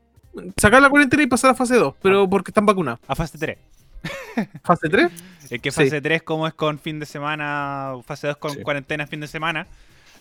[0.57, 2.99] Sacar la cuarentena y pasar a fase 2, pero porque están vacunados.
[3.07, 3.59] A fase 3.
[4.65, 5.13] Fase 3,
[5.51, 5.85] Es que Sí.
[5.85, 8.63] fase 3 como es con fin de semana, fase 2 con Sí.
[8.63, 9.69] cuarentena fin de semana,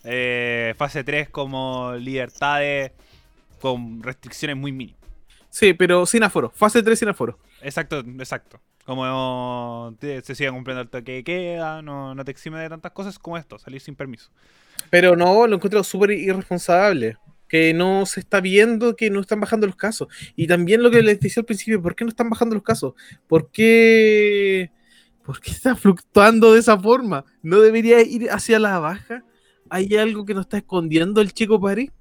[0.04, 2.92] eh, fase 3 como libertades
[3.62, 5.00] con restricciones muy mínimas.
[5.50, 6.52] sí, pero sin aforo.
[6.56, 7.38] Fase 3 sin aforo.
[7.62, 8.60] Exacto, exacto.
[8.86, 12.92] Como te- se sigue cumpliendo el toque de queda, no, no te exime de tantas
[12.94, 14.32] cosas como esto, salir sin permiso.
[14.90, 17.18] Pero no, lo encuentro súper irresponsable.
[17.48, 20.08] Que no se está viendo que no están bajando los casos.
[20.38, 22.94] Y también lo que les decía al principio, ¿por qué no están bajando los casos?
[23.28, 24.72] ¿Por qué,
[25.26, 27.26] ¿Por qué está fluctuando de esa forma?
[27.44, 29.24] ¿No debería ir hacia la baja?
[29.70, 31.92] ¿Hay algo que nos está escondiendo el chico París?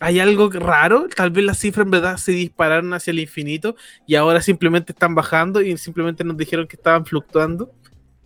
[0.00, 1.08] ¿Hay algo raro?
[1.14, 5.14] Tal vez las cifras en verdad se dispararon hacia el infinito y ahora simplemente están
[5.14, 7.72] bajando y simplemente nos dijeron que estaban fluctuando.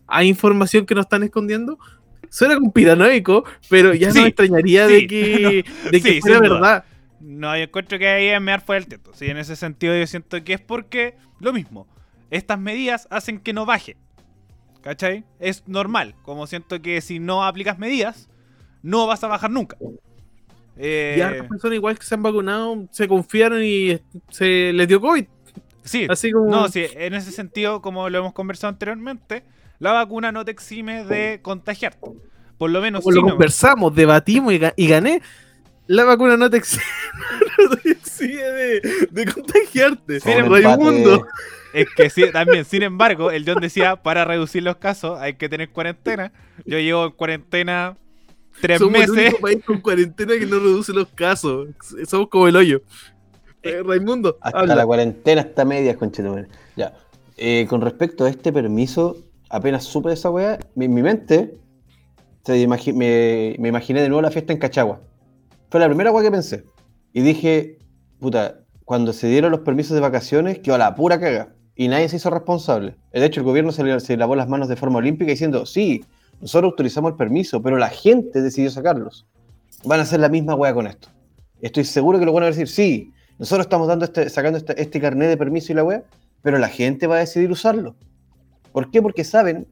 [0.09, 1.79] ¿Hay información que nos están escondiendo?
[2.29, 6.41] Suena conspiranoico, pero ya no Sí, me extrañaría sí, de que, de que sí, fuera
[6.41, 6.85] verdad.
[7.21, 9.13] No, yo encuentro que ahí mear fuera el teto.
[9.15, 11.87] Sí, en ese sentido yo siento que es porque lo mismo.
[12.31, 13.97] Estas medidas hacen que no baje.
[14.83, 15.25] ¿Cachai?
[15.39, 16.15] Es normal.
[16.23, 18.29] Como siento que si no aplicas medidas,
[18.83, 19.77] no vas a bajar nunca.
[20.77, 25.01] Eh, Y hartas personas igual que se han vacunado, se confiaron y se les dio
[25.01, 25.25] COVID.
[25.85, 26.51] sí, Así como...
[26.51, 29.45] no, sí, en ese sentido, como lo hemos conversado anteriormente,
[29.79, 32.11] la vacuna no te exime de contagiarte.
[32.59, 35.23] Por lo menos Como lo conversamos, debatimos y, ga- y gané.
[35.87, 36.85] La vacuna no te exige,
[37.71, 38.81] no te exige de,
[39.11, 40.19] de contagiarte.
[40.21, 40.55] Raimundo.
[40.61, 41.27] Raimundo.
[41.73, 45.49] Es que sí, también, sin embargo, el John decía, para reducir los casos hay que
[45.49, 46.33] tener cuarentena.
[46.67, 47.97] Yo llevo en cuarentena
[48.61, 49.25] tres Somos el meses.
[49.33, 51.69] único país con cuarentena que no reduce los casos.
[52.07, 52.83] Somos como el hoyo.
[53.63, 54.75] Eh, Raimundo, Hasta habla.
[54.75, 56.49] la cuarentena está media, conchetumare.
[56.77, 56.95] Ya.
[57.37, 59.17] Eh, con respecto a este permiso,
[59.51, 61.57] apenas supe de esa weá, mi- en mi mente
[62.45, 65.01] se imagi- me, me imaginé de nuevo la fiesta en Cachagua.
[65.71, 66.65] Fue la primera weá que pensé.
[67.13, 67.79] Y dije,
[68.19, 71.55] puta, cuando se dieron los permisos de vacaciones, quedó la pura caga.
[71.77, 72.97] Y nadie se hizo responsable.
[73.13, 76.05] De hecho, el gobierno se, le- se lavó las manos de forma olímpica diciendo, sí,
[76.41, 79.27] nosotros autorizamos el permiso, pero la gente decidió sacarlos.
[79.85, 81.09] Van a hacer la misma weá con esto.
[81.61, 85.01] Estoy seguro que lo van a decir, sí, nosotros estamos dando este, sacando este, este
[85.01, 86.03] carnet de permiso y la weá,
[86.43, 87.95] pero la gente va a decidir usarlo.
[88.73, 89.03] ¿Por qué?
[89.03, 89.67] Porque saben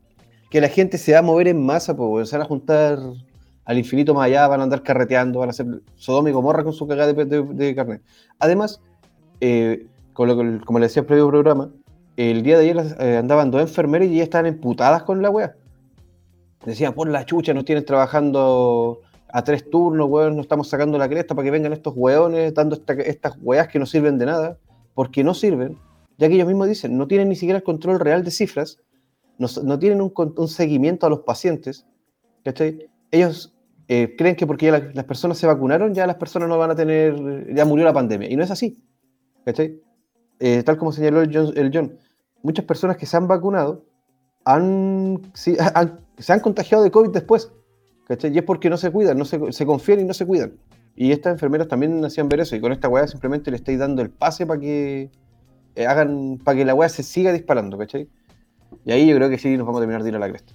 [0.50, 2.98] que la gente se va a mover en masa, pues van a juntar
[3.64, 6.72] al infinito más allá, van a andar carreteando, van a hacer Sodoma y Gomorra con
[6.72, 8.02] su cagada de, de- carnet.
[8.38, 8.80] Además,
[9.40, 11.70] eh, con lo como le decía el previo programa,
[12.16, 15.54] el día de ayer eh, andaban dos enfermeras y ya estaban emputadas con la weá.
[16.64, 21.08] Decían, por la chucha, nos tienen trabajando a tres turnos, weón, nos estamos sacando la
[21.08, 24.58] cresta para que vengan estos weones dando esta- estas weas que no sirven de nada,
[24.94, 25.76] porque no sirven,
[26.16, 28.78] ya que ellos mismos dicen, no tienen ni siquiera el control real de cifras,
[29.38, 31.86] no, no tienen un, seguimiento a los pacientes,
[32.44, 32.88] ¿cachai?
[33.10, 33.54] Ellos
[33.90, 36.70] eh, creen que porque ya la- las personas se vacunaron, ya las personas no van
[36.72, 38.82] a tener, ya murió la pandemia, y no es así,
[39.44, 39.80] ¿cachai?
[40.40, 41.96] Eh, tal como señaló el John, el John,
[42.42, 43.84] muchas personas que se han vacunado
[44.54, 47.50] han, sí, han- se han contagiado de COVID después.
[48.06, 48.32] ¿cachai?
[48.34, 50.52] Y es porque no se cuidan, no se, se confían y no se cuidan.
[50.96, 52.56] Y estas enfermeras también hacían ver eso.
[52.56, 55.10] Y con esta weá simplemente le estáis dando el pase para que
[55.76, 58.08] eh, hagan, para que la weá se siga disparando, ¿cachai?
[58.84, 60.52] Y ahí yo creo que sí nos vamos a terminar de ir a la cresta.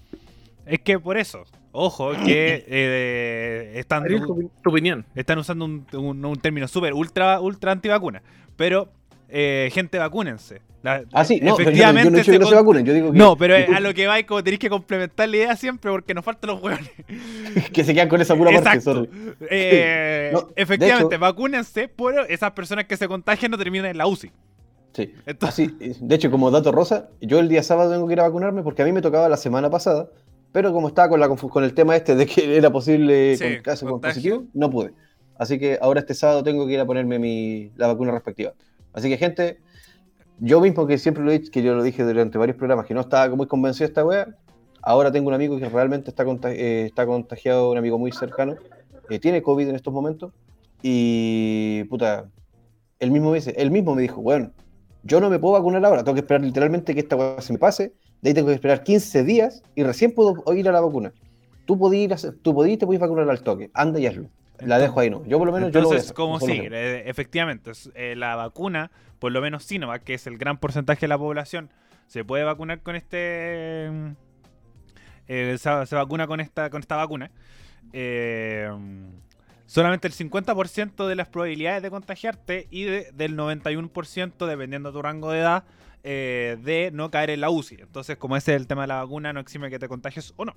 [0.65, 5.05] Es que por eso, ojo, que eh, están, Ariel, tu, tu opinión.
[5.15, 8.21] están usando un, un- un término súper ultra, ultra antivacuna.
[8.57, 8.89] Pero,
[9.35, 10.61] eh, gente, vacúnense.
[10.83, 12.93] La- Ah, sí, no, yo, efectivamente yo no he dicho que no se vacunen, yo
[12.93, 15.89] digo que, No, pero a lo que va como tenéis que complementar la idea siempre
[15.89, 16.91] porque nos faltan los hueones.
[17.73, 18.93] que se quedan con esa pura parte, Exacto.
[18.93, 19.09] sorry.
[19.49, 24.05] Eh, No, efectivamente, hecho- vacúnense, pero esas personas que se contagian no terminan en la
[24.07, 24.31] UCI.
[24.93, 25.11] Sí.
[25.25, 28.19] Entonces, Así, eh, de hecho, como dato rosa, yo el día sábado tengo que ir
[28.19, 30.09] a vacunarme porque a mí me tocaba la semana pasada,
[30.51, 33.63] pero como estaba con, la, con el tema este de que era posible Sí, con
[33.63, 34.91] caso con positivo, no pude.
[35.39, 38.53] Así que ahora este sábado tengo que ir a ponerme mi, la vacuna respectiva.
[38.93, 39.59] Así que, gente,
[40.39, 42.93] yo mismo que siempre lo he dicho, que yo lo dije durante varios programas, que
[42.93, 44.27] no estaba muy convencido de esta wea,
[44.81, 48.55] ahora tengo un amigo que realmente está, eh, está contagiado, un amigo muy cercano,
[49.07, 50.31] que tiene COVID en estos momentos,
[50.81, 52.29] y puta,
[52.99, 54.51] él mismo me dice, él mismo me dijo, bueno,
[55.03, 57.59] yo no me puedo vacunar ahora, tengo que esperar literalmente que esta weá se me
[57.59, 61.13] pase, de ahí tengo que esperar 15 días y recién puedo ir a la vacuna.
[61.65, 64.29] Tú podías tú podías te puedes vacunar al toque, anda y hazlo.
[64.67, 65.25] La dejo ahí, no.
[65.25, 66.45] Yo por lo menos yo entonces hacer, como sí,
[67.05, 71.17] efectivamente, eh, la vacuna, por lo menos Sinovac, que es el gran porcentaje de la
[71.17, 71.69] población,
[72.07, 73.89] se puede vacunar con este...
[73.91, 74.07] mm,
[75.27, 77.31] eh, se, se vacuna con esta, con esta vacuna.
[77.93, 78.69] Eh,
[79.65, 85.01] solamente el 50% de las probabilidades de contagiarte y de- del 91% dependiendo de tu
[85.01, 85.63] rango de edad
[86.03, 87.75] eh, de no caer en la UCI.
[87.81, 90.43] Entonces, como ese es el tema de la vacuna, no exime que te contagies o
[90.45, 90.53] no.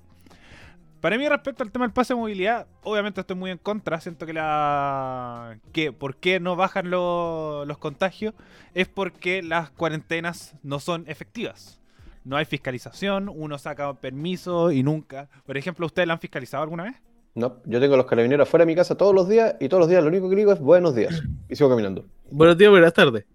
[1.01, 3.99] Para mí, respecto al tema del pase de movilidad, obviamente estoy muy en contra.
[4.01, 5.59] Siento que la.
[5.71, 8.33] que ¿Por qué no bajan lo- los contagios?
[8.73, 11.79] Es porque las cuarentenas no son efectivas.
[12.23, 15.29] No hay fiscalización, uno saca permiso y nunca.
[15.45, 16.95] Por ejemplo, ¿ustedes la han fiscalizado alguna vez?
[17.35, 19.81] No, yo tengo a los carabineros afuera de mi casa todos los días y todos
[19.81, 22.03] los días lo único que digo es buenos días y sigo caminando.
[22.31, 23.25] Buenos días, buenas tardes.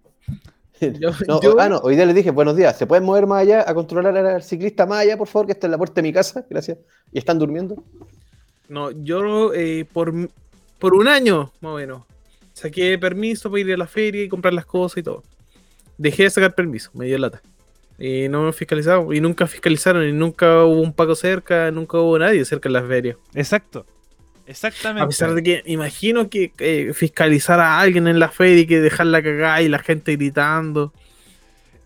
[0.99, 2.77] Yo- No, yo- Ah, no, hoy día les dije buenos días.
[2.77, 5.67] ¿Se pueden mover más allá a controlar al ciclista más allá, por favor, que está
[5.67, 6.45] en la puerta de mi casa?
[6.49, 6.77] Gracias.
[7.11, 7.83] ¿Y están durmiendo?
[8.69, 10.13] No, yo eh, por,
[10.79, 12.03] por un año, más o menos,
[12.53, 15.23] saqué permiso para ir a la feria y comprar las cosas y todo.
[15.97, 17.41] Dejé de sacar permiso, me dio lata.
[17.99, 22.17] Y no me fiscalizaron, y nunca fiscalizaron, y nunca hubo un paco cerca, nunca hubo
[22.17, 23.17] nadie cerca en las ferias.
[23.35, 23.85] Exacto.
[24.45, 25.03] Exactamente.
[25.03, 28.79] A pesar de que imagino que eh, fiscalizar a alguien en la feria y que
[28.81, 30.93] dejarla cagada y la gente gritando.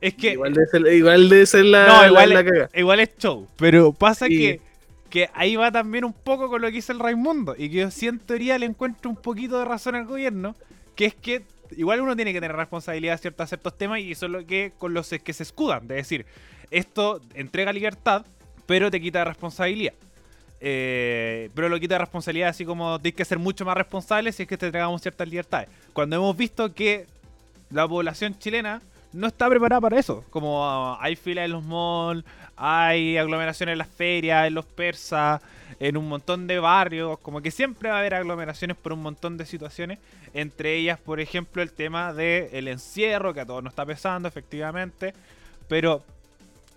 [0.02, 0.34] es que.
[0.34, 3.48] Igual debe ser, igual debe ser la, no, igual, la es, igual es show.
[3.58, 4.38] Pero pasa Sí.
[4.38, 4.62] que,
[5.10, 7.56] que ahí va también un poco con lo que dice el Raimundo.
[7.58, 10.56] Y que yo sí en teoría le encuentro un poquito de razón al gobierno.
[10.96, 11.44] Que es que
[11.76, 14.00] igual uno tiene que tener responsabilidad de ciertos, ciertos temas.
[14.00, 15.88] Y eso es lo que con los que se escudan.
[15.88, 16.26] De decir,
[16.72, 18.26] esto entrega libertad,
[18.66, 19.94] pero te quita responsabilidad.
[20.60, 24.44] Eh, pero lo quita de responsabilidad así como tienes que ser mucho más responsable si
[24.44, 25.70] es que te entregamos ciertas libertades.
[25.94, 27.06] Cuando hemos visto que
[27.70, 28.82] la población chilena
[29.14, 30.24] no está preparada para eso.
[30.30, 32.24] Como ah, hay filas en los malls,
[32.56, 35.42] hay aglomeraciones en las ferias, en los persas,
[35.80, 37.20] en un montón de barrios.
[37.20, 40.00] Como que siempre va a haber aglomeraciones por un montón de situaciones.
[40.34, 45.14] Entre ellas, por ejemplo, el tema del encierro, que a todos nos está pesando, efectivamente.
[45.68, 46.04] Pero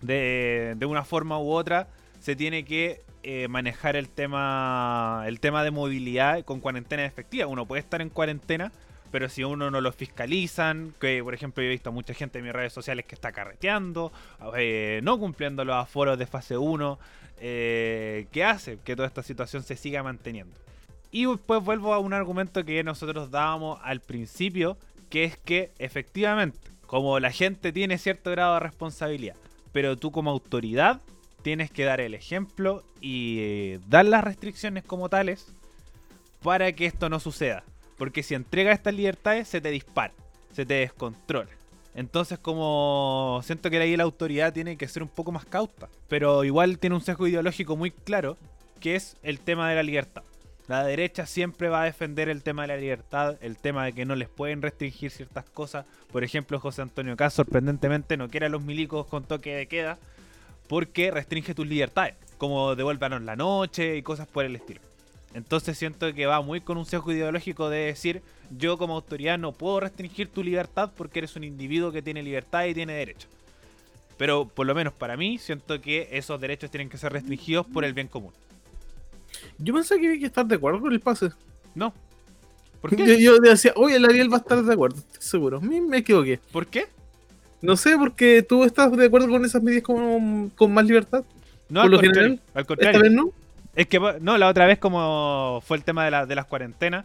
[0.01, 1.89] de, de una forma u otra
[2.21, 7.47] se tiene que eh, manejar el tema el tema de movilidad con cuarentena efectiva.
[7.47, 8.73] Uno puede estar en cuarentena,
[9.11, 12.45] pero si uno no lo fiscalizan, que por ejemplo yo he visto mucha gente en
[12.45, 14.13] mis redes sociales que está carreteando,
[14.57, 16.99] eh, no cumpliendo los aforos de fase 1,
[17.41, 20.55] eh, que hace que toda esta situación se siga manteniendo.
[21.11, 24.79] Y después vuelvo a un argumento que nosotros dábamos al principio,
[25.09, 29.37] que es que efectivamente, como la gente tiene cierto grado de responsabilidad,
[29.73, 31.01] pero tú como autoridad
[31.41, 35.53] tienes que dar el ejemplo y eh, dar las restricciones como tales
[36.43, 37.65] para que esto no suceda.
[37.99, 40.15] Porque si entregas estas libertades se te dispara,
[40.53, 41.51] se te descontrola.
[41.95, 45.89] Entonces como siento que ahí la autoridad tiene que ser un poco más cauta.
[46.09, 48.37] Pero igual tiene un sesgo ideológico muy claro,
[48.81, 50.23] que es el tema de la libertad.
[50.69, 54.05] La derecha siempre va a defender el tema de la libertad, el tema de que
[54.05, 55.85] no les pueden restringir ciertas cosas.
[56.13, 59.99] Por ejemplo, José Antonio Caz sorprendentemente no quiere a los milicos con toque de queda
[60.71, 64.81] porque restringe tus libertades, como devuélvanos la noche y cosas por el estilo.
[65.35, 68.23] Entonces siento que va muy con un sesgo ideológico de decir,
[68.57, 72.67] yo como autoridad no puedo restringir tu libertad porque eres un individuo que tiene libertad
[72.67, 73.29] y tiene derechos.
[74.17, 77.85] Pero por lo menos para mí, siento que esos derechos tienen que ser restringidos por
[77.85, 78.33] el bien común.
[79.59, 81.31] Yo pensé que había que estar de acuerdo con el pase.
[81.75, 81.93] No.
[82.81, 83.21] ¿Por Yo, qué?
[83.21, 85.57] yo decía, oye, el Ariel va a estar de acuerdo, estoy seguro.
[85.57, 86.39] A mí me equivoqué.
[86.53, 86.87] ¿Por qué?
[87.63, 91.25] No sé, porque tú estás de acuerdo con esas medidas con, con más libertad.
[91.69, 92.23] No, ¿Por al contrario.
[92.23, 92.41] general?
[92.55, 93.31] Al Esta vez no.
[93.77, 97.05] Es que, no, la otra vez como fue el tema de, la- de las cuarentenas,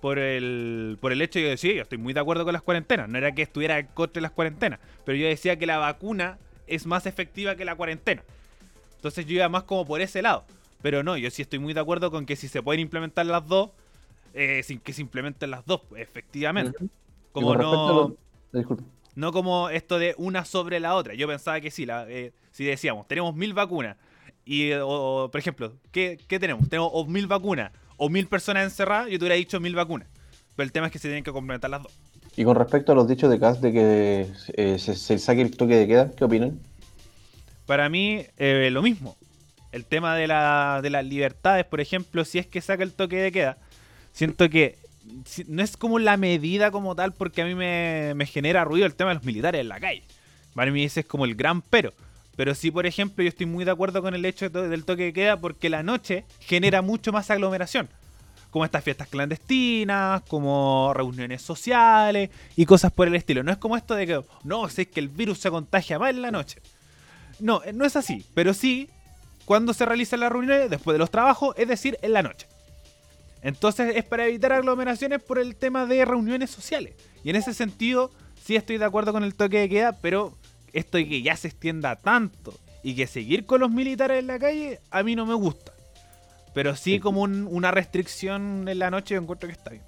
[0.00, 2.52] por el, por el hecho de que yo decía, yo estoy muy de acuerdo con
[2.52, 5.66] las cuarentenas, no era que estuviera en contra de las cuarentenas, pero yo decía que
[5.66, 8.22] la vacuna es más efectiva que la cuarentena.
[8.96, 10.44] Entonces yo iba más como por ese lado.
[10.82, 13.46] Pero no, yo sí estoy muy de acuerdo con que si se pueden implementar las
[13.46, 13.70] dos,
[14.34, 16.76] eh, sin que se implementen las dos, efectivamente.
[16.76, 16.84] Ujú.
[16.86, 16.88] Y
[17.32, 17.62] Como no...
[17.72, 18.16] lo-
[18.58, 18.84] Disculpa.
[19.16, 21.14] No como esto de una sobre la otra.
[21.14, 23.96] Yo pensaba que sí, la, eh, si decíamos, tenemos mil vacunas.
[24.44, 26.68] Y, eh, o, o, por ejemplo, ¿qué, qué tenemos?
[26.68, 29.06] Tenemos o mil vacunas o mil personas encerradas.
[29.10, 30.06] Yo te hubiera dicho mil vacunas.
[30.54, 31.92] Pero el tema es que se tienen que complementar las dos.
[32.36, 35.56] Y con respecto a los dichos de Cas de que eh, se, se saque el
[35.56, 36.60] toque de queda, ¿qué opinan?
[37.64, 39.16] Para mí, eh, lo mismo.
[39.72, 43.16] El tema de, la, de las libertades, por ejemplo, si es que saca el toque
[43.16, 43.58] de queda,
[44.12, 44.78] siento que
[45.46, 48.94] no es como la medida como tal, porque a mí me, me genera ruido el
[48.94, 50.04] tema de los militares en la calle.
[50.54, 51.92] Para mí ese es como el gran pero.
[52.36, 55.12] Pero sí, por ejemplo, yo estoy muy de acuerdo con el hecho del toque de
[55.12, 57.88] queda porque la noche genera mucho más aglomeración.
[58.50, 63.42] Como estas fiestas clandestinas, como reuniones sociales y cosas por el estilo.
[63.42, 66.10] No es como esto de que, no, si es que el virus se contagia más
[66.10, 66.60] en la noche.
[67.40, 68.24] No, eh, no es así.
[68.34, 68.88] Pero sí,
[69.44, 72.46] cuando se realizan las reuniones, después de los trabajos, es decir, en la noche.
[73.46, 76.94] Entonces es para evitar aglomeraciones por el tema de reuniones sociales.
[77.22, 78.10] Y en ese sentido,
[78.42, 80.34] sí estoy de acuerdo con el toque de queda, pero
[80.72, 84.40] esto de que ya se extienda tanto y que seguir con los militares en la
[84.40, 85.70] calle, a mí no me gusta.
[86.54, 89.84] Pero sí como un- una restricción en la noche, yo encuentro que está bien.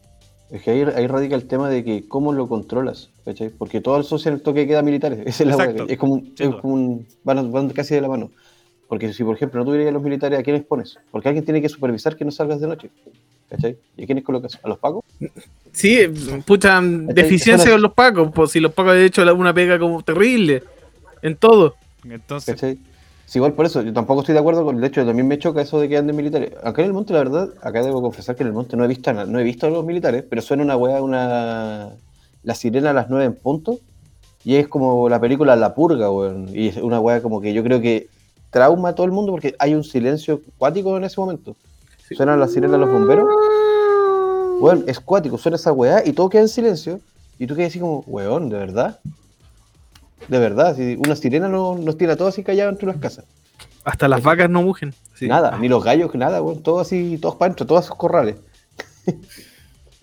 [0.50, 3.48] Es que ahí, ahí radica el tema de que cómo lo controlas, ¿cachai?
[3.50, 5.18] Porque todo asocian el toque de queda militares.
[5.26, 7.08] Esa es la Es como, Sí, es como un.
[7.24, 8.30] Van, van casi de la mano.
[8.88, 10.96] Porque si, por ejemplo, no tuvieras a los militares, ¿a quiénes pones?
[11.10, 12.90] Porque alguien tiene que supervisar que no salgas de noche.
[13.48, 13.78] ¿Cachai?
[13.96, 14.58] ¿Y a quiénes colocas?
[14.62, 15.04] ¿A los pagos?
[15.72, 16.00] Sí,
[16.44, 18.30] pucha, deficiencia con los pacos.
[18.34, 20.62] Pues si los pacos han hecho una pega como terrible.
[21.22, 21.74] En todo.
[22.04, 22.78] Entonces, ¿Cachai?
[23.28, 25.61] Sí, igual por eso, yo tampoco estoy de acuerdo con el hecho, también me choca
[25.61, 26.52] eso de que anden militares.
[26.62, 28.88] Acá en el monte, la verdad, acá debo confesar que en el monte no he
[28.88, 31.90] visto no he visto a los militares, pero suena una weá, una.
[32.42, 33.80] La sirena a las 9 en punto.
[34.44, 36.48] Y es como la película La Purga, weón.
[36.54, 38.08] Y es una weá como que yo creo que
[38.50, 41.54] trauma a todo el mundo porque hay un silencio cuático en ese momento.
[42.16, 43.26] Suenan las sirenas de los bomberos.
[44.60, 47.00] Weón, es cuático, suena esa weá y todo queda en silencio.
[47.38, 48.98] Y tú quedas así como, weón, ¿de verdad?
[50.26, 53.24] De verdad, si una sirena no- nos tiene a todos así callados entre las casas.
[53.84, 54.92] Hasta las vacas no mugen.
[55.14, 55.28] Sí.
[55.28, 58.36] Nada, ni los gallos, nada, weón, todo así, todos para adentro, todos esos corrales.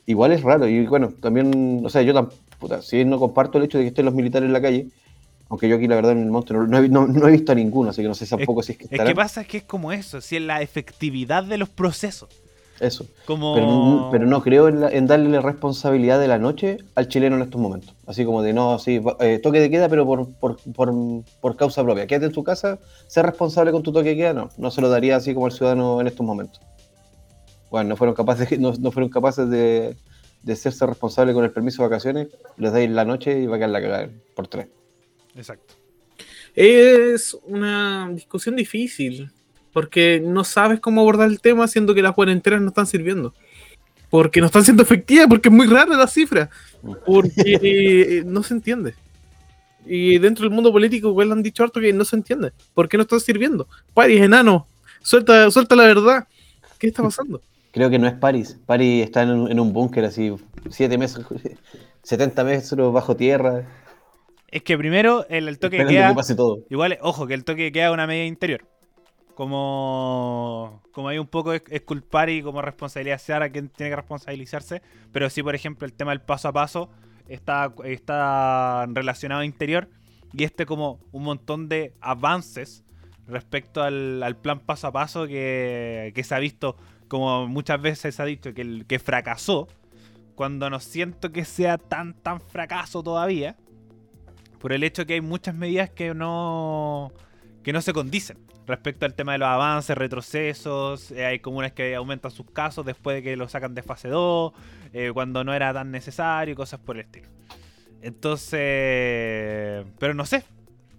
[0.05, 3.63] Igual es raro, y bueno, también, o sea, yo tampoco, si bien no comparto el
[3.65, 4.87] hecho de que estén los militares en la calle,
[5.49, 7.89] aunque yo aquí la verdad en el monte no, no he, no- visto a ninguno,
[7.91, 9.07] así que no sé tampoco si es que es estarán.
[9.13, 12.29] que pasa es que es como eso, si es la efectividad de los procesos.
[12.79, 13.05] Eso.
[13.25, 13.53] Como...
[13.53, 17.07] Pero, no- pero no creo en, la- en darle la responsabilidad de la noche al
[17.07, 17.93] chileno en estos momentos.
[18.05, 20.93] Así como de no, sí, eh, toque de queda, pero por, por, por,
[21.39, 22.05] por causa propia.
[22.05, 24.49] Quédate en tu casa, ser responsable con tu toque de queda, no.
[24.57, 26.59] No se lo daría así como al ciudadano en estos momentos.
[27.71, 29.95] Bueno, no fueron capaces, no, no fueron capaces de,
[30.43, 32.27] de serse responsable con el permiso de vacaciones,
[32.57, 34.67] les dais la noche y va a quedar la cagada por tres.
[35.35, 35.75] Exacto.
[36.55, 39.29] Es una discusión difícil,
[39.73, 43.33] porque no sabes cómo abordar el tema siendo que las cuarentenas no están sirviendo.
[44.09, 46.49] Porque no están siendo efectivas, porque es muy rara la cifra.
[47.05, 48.95] Porque eh, no se entiende.
[49.85, 52.53] Y dentro del mundo político, igual han dicho harto que no se entiende.
[52.73, 53.67] ¿Por qué no están sirviendo?
[53.93, 54.67] Paris, enano,
[55.01, 56.27] suelta, suelta la verdad.
[56.79, 57.41] ¿Qué está pasando?
[57.71, 58.57] Creo que no es Paris.
[58.65, 60.33] Paris está en un, en un búnker así,
[60.69, 61.25] 7 metros,
[62.03, 63.67] 70 metros bajo tierra.
[64.55, 66.07] Es que primero el, el toque de queda.
[66.07, 66.59] que pase todo.
[66.69, 68.65] Igual, ojo, que el toque de queda es una medida interior.
[69.33, 73.97] Como, como hay un poco es, es culpar y como responsabilizar a quien tiene que
[73.97, 74.81] responsabilizarse.
[75.11, 76.89] Pero sí, por ejemplo, el tema del paso a paso
[77.27, 79.89] está, está relacionado a interior.
[80.31, 82.85] Y este como un montón de avances
[83.27, 86.77] respecto al, al plan paso a paso que, que se ha visto,
[87.09, 89.67] como muchas veces se ha dicho, que, el, que fracasó.
[90.33, 93.57] Cuando no siento que sea tan, tan fracaso todavía.
[94.65, 97.11] Por el hecho que hay muchas medidas que no,
[97.61, 101.11] que no se condicen respecto al tema de los avances, retrocesos.
[101.11, 104.53] eh, hay comunas que aumentan sus casos después de que lo sacan de fase 2,
[104.91, 107.29] eh, cuando no era tan necesario y cosas por el estilo.
[108.01, 110.43] Entonces, pero no sé.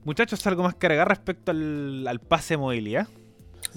[0.04, 3.08] Muchachos, algo más que agregar respecto al, al pase de movilidad.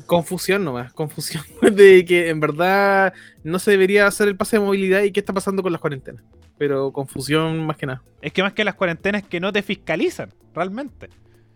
[0.05, 5.03] Confusión nomás, confusión de que en verdad no se debería hacer el pase de movilidad
[5.03, 6.23] y qué está pasando con las cuarentenas.
[6.57, 8.01] Pero confusión más que nada.
[8.21, 11.09] Es que más que las cuarentenas que no te fiscalizan, realmente.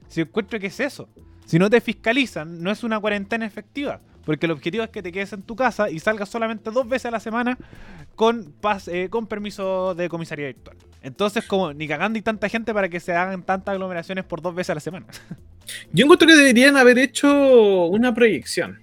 [0.07, 1.09] Si encuentro que es eso.
[1.45, 3.99] Si no te fiscalizan, no es una cuarentena efectiva.
[4.25, 7.07] Porque el objetivo es que te quedes en tu casa y salgas solamente dos veces
[7.07, 7.57] a la semana
[8.15, 8.53] con,
[8.87, 10.77] eh, con permiso de comisaría virtual.
[11.01, 14.55] Entonces, como ni cagando y tanta gente para que se hagan tantas aglomeraciones por dos
[14.55, 15.07] veces a la semana.
[15.91, 18.79] Yo encuentro que deberían haber hecho una proyección,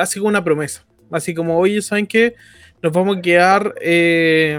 [0.00, 0.84] así como una promesa.
[1.10, 2.34] Así como, oye, ¿saben qué?
[2.82, 4.58] Nos vamos a quedar eh,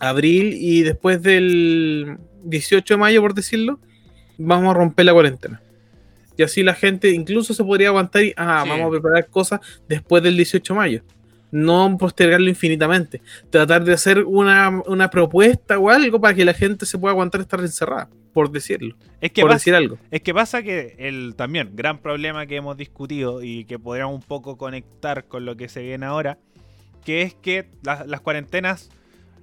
[0.00, 3.80] abril y después del 18 de mayo, por decirlo,
[4.36, 5.60] vamos a romper la cuarentena.
[6.36, 8.70] Y así la gente incluso se podría aguantar y, ah, Sí.
[8.70, 11.02] vamos a preparar cosas después del 18 de mayo.
[11.50, 13.22] No postergarlo infinitamente.
[13.50, 17.40] Tratar de hacer una, una propuesta o algo para que la gente se pueda aguantar
[17.40, 18.96] estar encerrada, por decirlo.
[19.20, 19.98] Es que por pasa- decir algo.
[20.10, 24.22] Es que pasa que el también gran problema que hemos discutido y que podríamos un
[24.22, 26.38] poco conectar con lo que se viene ahora,
[27.04, 28.90] que es que la- las cuarentenas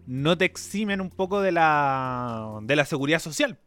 [0.05, 3.57] no te eximen un poco de la, de la seguridad social.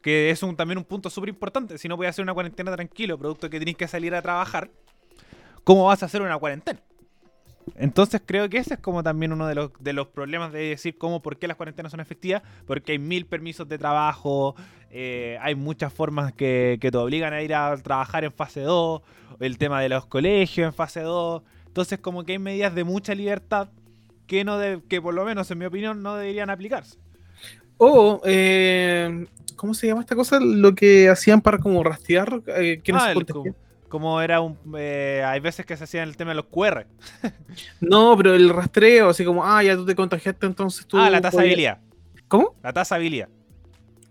[0.00, 1.78] Que es un, también un punto súper importante.
[1.78, 4.70] Si no puedes hacer una cuarentena tranquilo, producto que tienes que salir a trabajar,
[5.64, 6.80] ¿cómo vas a hacer una cuarentena?
[7.76, 10.96] Entonces creo que ese es como también uno de los, de los problemas de decir
[10.98, 14.54] cómo, por qué las cuarentenas son efectivas, porque hay mil permisos de trabajo,
[14.90, 19.02] eh, hay muchas formas que, que te obligan a ir a trabajar en fase 2,
[19.40, 23.14] el tema de los colegios en fase 2, entonces como que hay medidas de mucha
[23.14, 23.68] libertad
[24.26, 26.98] que, no de- que por lo menos en mi opinión no deberían aplicarse.
[27.76, 30.38] O, eh, ¿cómo se llama esta cosa?
[30.40, 33.12] Lo que hacían para como rastrear eh, quiénes Ah,
[33.94, 34.58] como era un...
[34.76, 36.84] eh, hay veces que se hacían el tema de los QR.
[37.80, 40.96] No, pero el rastreo, así como, ah, ya tú te contagiaste, entonces tú.
[40.98, 41.78] ah, la podías- tasabilidad.
[42.26, 42.56] ¿Cómo?
[42.62, 43.28] La tasabilidad.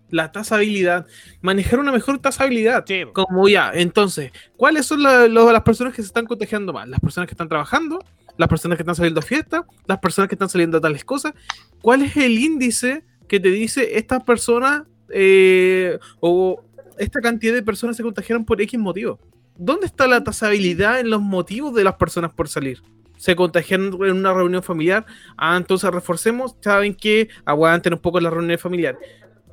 [0.09, 1.05] La tasabilidad.
[1.41, 2.85] Manejar una mejor tasabilidad.
[2.87, 3.01] Sí.
[3.11, 6.87] Como ya, entonces, ¿cuáles son la- lo- las personas que se están contagiando más?
[6.87, 7.99] Las personas que están trabajando,
[8.37, 11.33] las personas que están saliendo a fiesta, las personas que están saliendo a tales cosas.
[11.81, 16.61] ¿Cuál es el índice que te dice estas personas eh, o
[16.97, 19.19] esta cantidad de personas se contagiaron por X motivo?
[19.55, 22.81] ¿Dónde está la tasabilidad en los motivos de las personas por salir?
[23.17, 25.05] Se contagiaron en una reunión familiar.
[25.37, 26.55] Ah, entonces reforcemos.
[26.59, 28.97] Saben que aguanten un poco la reunión familiar.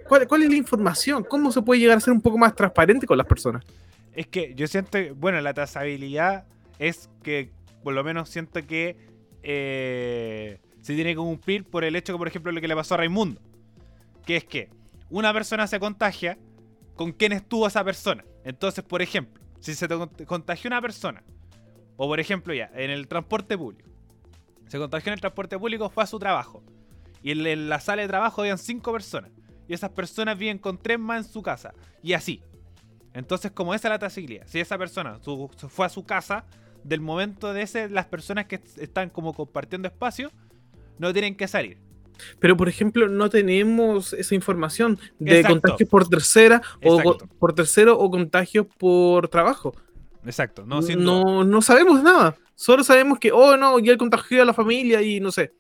[0.08, 1.24] ¿Cuál, ¿Cuál es la información?
[1.24, 3.64] ¿Cómo se puede llegar a ser un poco más transparente con las personas?
[4.12, 6.46] Es que yo siento, bueno, la tasabilidad
[6.78, 7.50] es que,
[7.84, 8.96] por lo menos siento que
[9.42, 12.94] eh, se tiene que cumplir por el hecho que, por ejemplo, lo que le pasó
[12.94, 13.40] a Raimundo.
[14.26, 14.68] Que es que
[15.10, 16.38] una persona se contagia
[16.96, 18.24] con quién estuvo esa persona.
[18.44, 21.23] Entonces, por ejemplo, si se te cont- contagió una persona,
[21.96, 23.88] o por ejemplo ya, en el transporte público,
[24.66, 26.63] se contagió en el transporte público, fue a su trabajo.
[27.23, 29.31] Y en, la sala de trabajo habían cinco personas.
[29.69, 31.75] Y esas personas viven con tres más en su casa.
[32.02, 32.42] Y así.
[33.13, 35.19] Entonces, como esa es la tasabilidad, si esa persona
[35.69, 36.44] fue a su casa,
[36.85, 40.31] del momento de ese, las personas que est- están como compartiendo espacio,
[40.98, 41.79] no tienen que salir.
[42.38, 45.60] Pero, por ejemplo, no tenemos esa información de Exacto.
[45.60, 47.29] contagios por tercera o Exacto.
[47.38, 49.75] por tercero o contagios por trabajo.
[50.25, 52.37] Exacto, no No, sin no, sabemos nada.
[52.54, 55.52] Solo sabemos que, oh, no, ya contagió a la familia y no sé.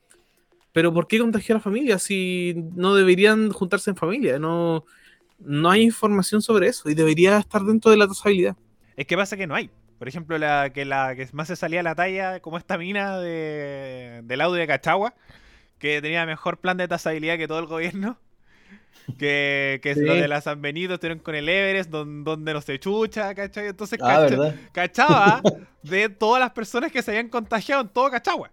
[0.72, 4.38] Pero ¿por qué contagió a la familia si no deberían juntarse en familia?
[4.38, 4.84] No,
[5.38, 8.56] no hay información sobre eso y debería estar dentro de la trazabilidad.
[8.96, 9.70] Es que pasa que no hay.
[9.98, 13.18] Por ejemplo, la que la que más se salía a la talla, como esta mina
[13.18, 15.14] de, del audio de Cachagua,
[15.80, 18.16] que tenía mejor plan de tasabilidad que todo el gobierno.
[19.18, 20.02] Que, que Sí.
[20.02, 23.68] lo de la San Benito estuvieron con el Everest, don- donde no se chucha, ¿cachai?
[23.68, 24.26] Entonces Ah,
[24.72, 25.40] cachaba
[25.82, 28.50] de todas las personas que se habían contagiado en todo Cachagua.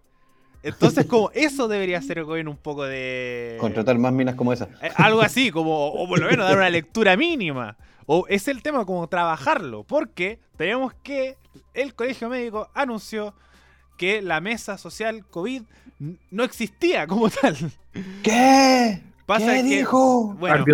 [0.62, 3.56] Entonces, como eso debería ser el gobierno un poco de.
[3.60, 4.68] Contratar más minas como esa.
[4.82, 7.76] Eh, Algo así, como, o por lo menos dar una lectura mínima.
[8.06, 11.36] O es el tema como trabajarlo, porque tenemos que
[11.74, 13.34] el Colegio Médico anunció
[13.96, 15.62] que la mesa social COVID
[15.98, 17.56] no existía como tal.
[18.22, 19.02] ¿Qué?
[19.26, 20.34] Pasa ¿Qué que, dijo?
[20.38, 20.64] bueno,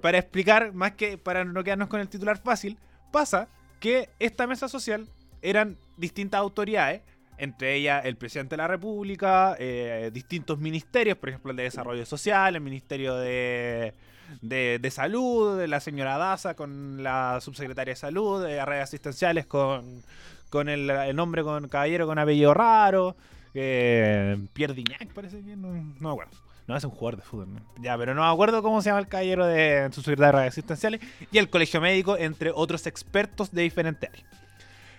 [0.00, 2.78] para explicar, más que para no quedarnos con el titular fácil,
[3.10, 3.48] pasa
[3.80, 5.08] que esta mesa social
[5.42, 7.02] eran distintas autoridades,
[7.38, 12.06] entre ellas el presidente de la República, eh, distintos ministerios, por ejemplo el de Desarrollo
[12.06, 13.92] Social, el Ministerio de,
[14.40, 19.46] de, de Salud, de la señora Daza con la subsecretaria de Salud, de redes asistenciales
[19.46, 20.02] con,
[20.48, 23.16] con el, el nombre con caballero con apellido raro,
[23.58, 26.32] eh, Pierre Dignac parece que, no, me acuerdo.
[26.66, 27.54] No, es un jugador de fútbol.
[27.54, 27.60] ¿no?
[27.80, 30.48] Ya, pero no me acuerdo cómo se llama el caballero de su secretario de redes
[30.52, 31.00] asistenciales
[31.30, 34.26] y el colegio médico, entre otros expertos de diferentes áreas.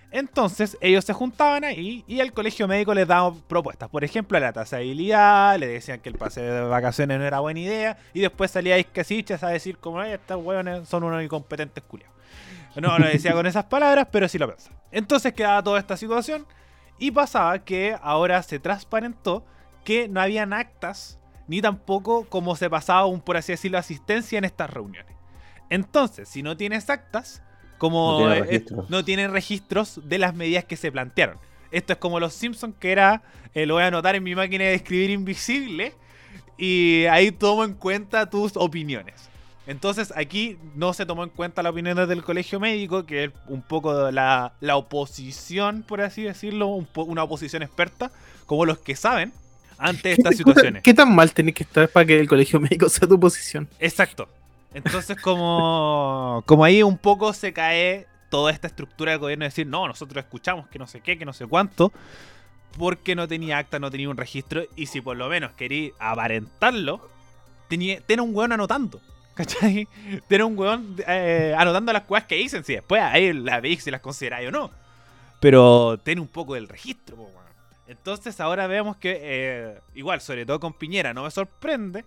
[0.09, 3.89] Entonces, ellos se juntaban ahí y el colegio médico les daba propuestas.
[3.89, 7.97] Por ejemplo, la tasabilidad, le decían que el pase de vacaciones no era buena idea.
[8.13, 12.15] Y después salía Iscasiches a decir, como, "Ay, estos hueones son unos incompetentes culiados.
[12.77, 14.75] No lo decía con esas palabras, pero sí lo pensaba.
[14.91, 16.45] Entonces quedaba toda esta situación
[16.99, 19.45] y pasaba que ahora se transparentó
[19.83, 24.43] que no habían actas ni tampoco como se pasaba un, por así decirlo, asistencia en
[24.43, 25.15] estas reuniones.
[25.69, 27.41] Entonces, si no tienes actas,
[27.77, 31.37] como No tiene eh, no tienen registros de las medidas que se plantearon.
[31.71, 33.21] Esto es como los Simpsons, que era,
[33.53, 35.93] eh, lo voy a anotar en mi máquina de escribir invisible,
[36.57, 39.29] y ahí tomo en cuenta tus opiniones.
[39.67, 43.61] Entonces aquí no se tomó en cuenta la opinión del colegio médico, que es un
[43.61, 48.09] poco la, la oposición, por así decirlo, un po- una oposición experta,
[48.45, 49.33] como los que saben,
[49.77, 50.83] ante estas ¿Qué- situaciones.
[50.83, 53.67] ¿Qué tan mal tenés que estar para que el colegio médico sea tu posición?
[53.79, 54.29] Exacto.
[54.73, 59.67] Entonces, como, como ahí un poco se cae toda esta estructura del gobierno de decir,
[59.67, 61.91] no, nosotros escuchamos que no sé qué, que no sé cuánto,
[62.77, 67.01] porque no tenía acta, no tenía un registro, y si por lo menos quería aparentarlo,
[67.67, 69.01] tenía, tenía un weón anotando.
[69.37, 69.87] ¿Cachai?
[70.27, 73.91] Tenía un weón eh, anotando las cosas que dicen, si después ahí la veis si
[73.91, 74.71] las consideráis o no.
[75.39, 77.47] Pero ten un poco del registro, weón.
[77.87, 82.03] Entonces ahora vemos que, eh, igual, sobre todo con Piñera, no me sorprende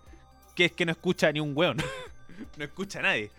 [0.57, 1.76] que es que no escucha ni un weón.
[2.59, 3.31] no escucha a nadie.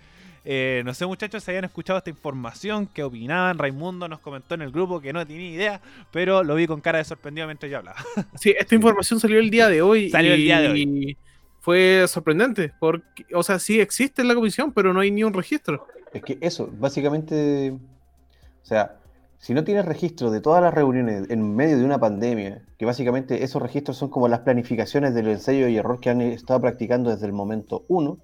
[0.43, 3.59] Eh, no sé, muchachos, si habían escuchado esta información, qué opinaban.
[3.59, 5.81] Raimundo nos comentó en el grupo que no tenía idea,
[6.11, 8.03] pero lo vi con cara de sorprendido mientras yo hablaba.
[8.35, 10.09] Sí, esta información salió el día de hoy.
[10.09, 11.17] Salió el día de hoy.
[11.61, 12.73] Fue sorprendente.
[12.79, 15.87] Porque, o sea, sí existe la comisión, pero no hay ni un registro.
[16.11, 18.97] Es que eso, básicamente, o sea,
[19.37, 23.43] si no tienes registro de todas las reuniones en medio de una pandemia, que básicamente
[23.43, 27.27] esos registros son como las planificaciones del ensayo y error que han estado practicando desde
[27.27, 28.17] el momento uno,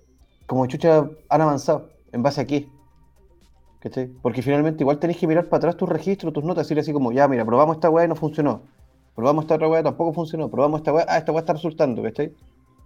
[0.48, 2.68] como chucha han avanzado, ¿en base a qué?
[3.80, 4.08] ¿Cachai?
[4.22, 7.12] Porque finalmente igual tenés que mirar para atrás tus registros, tus notas, decir así como,
[7.12, 8.64] ya, mira, probamos esta weá y no funcionó.
[9.16, 10.50] Probamos esta otra weá, tampoco funcionó.
[10.50, 12.34] Probamos esta weá, ah, esta weá está resultando, ¿cachai?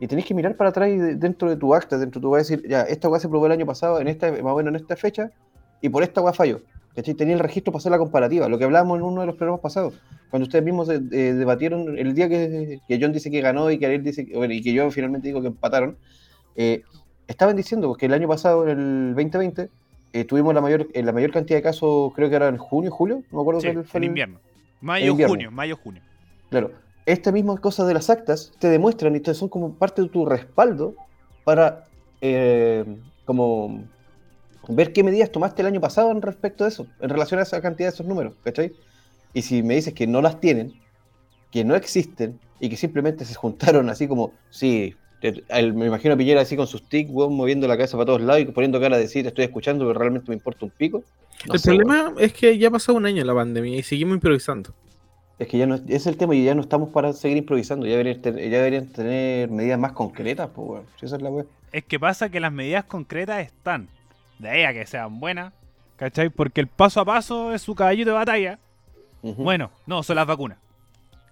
[0.02, 2.30] Y tenés que mirar para atrás y de- dentro de tu acta, dentro de tu
[2.32, 4.72] weá, decir, ya, esta weá se probó el año pasado, en esta, más o menos
[4.72, 5.32] en esta fecha,
[5.80, 6.60] y por esta weá falló.
[6.96, 7.14] ¿Cachai?
[7.14, 9.62] Tenía el registro para hacer la comparativa, lo que hablábamos en uno de los programas
[9.62, 9.94] pasados,
[10.30, 13.86] cuando ustedes mismos eh, debatieron el día que, que John dice que ganó y que
[13.86, 15.98] Ariel dice bueno, y que yo finalmente digo que empataron,
[16.58, 16.82] eh,
[17.28, 19.70] estaban diciendo que el año pasado, en el 2020,
[20.14, 22.92] eh, tuvimos la mayor, eh, la mayor cantidad de casos, creo que era en junio,
[22.92, 24.40] julio, no me acuerdo Sí, fue en el- invierno.
[24.82, 25.32] Mayo, invierno.
[25.34, 26.02] junio, mayo, junio.
[26.50, 26.72] Claro,
[27.06, 30.96] esta misma cosa de las actas te demuestran y son como parte de tu respaldo
[31.44, 31.88] para
[32.22, 32.86] eh,
[33.26, 33.84] como
[34.70, 37.62] ver qué medidas tomaste el año pasado en respecto a eso, en relación a esa
[37.62, 38.74] cantidad de esos números, ¿cachai?
[39.34, 40.74] Y si me dices que no las tienen,
[41.52, 46.18] que no existen y que simplemente se juntaron así como, sí, el- me imagino a
[46.18, 49.04] Piñera así con sus tics, moviendo la cabeza para todos lados y poniendo cara de
[49.04, 51.04] decir, estoy escuchando, pero realmente me importa un pico.
[51.48, 54.16] No el sé, problema es que ya ha pasado un año la pandemia y seguimos
[54.16, 54.74] improvisando.
[55.42, 57.94] Es que ya no, es el tema y ya no estamos para seguir improvisando, ya
[57.94, 61.32] deberían, tener- ya deberían tener medidas más concretas, pues, esa es la.
[61.72, 63.88] Es que pasa que las medidas concretas están.
[64.38, 65.52] De ahí a que sean buenas.
[65.96, 66.30] ¿Cachai?
[66.30, 68.60] Porque el paso a paso es su caballito de batalla.
[69.24, 70.60] Bueno, no, son las vacunas.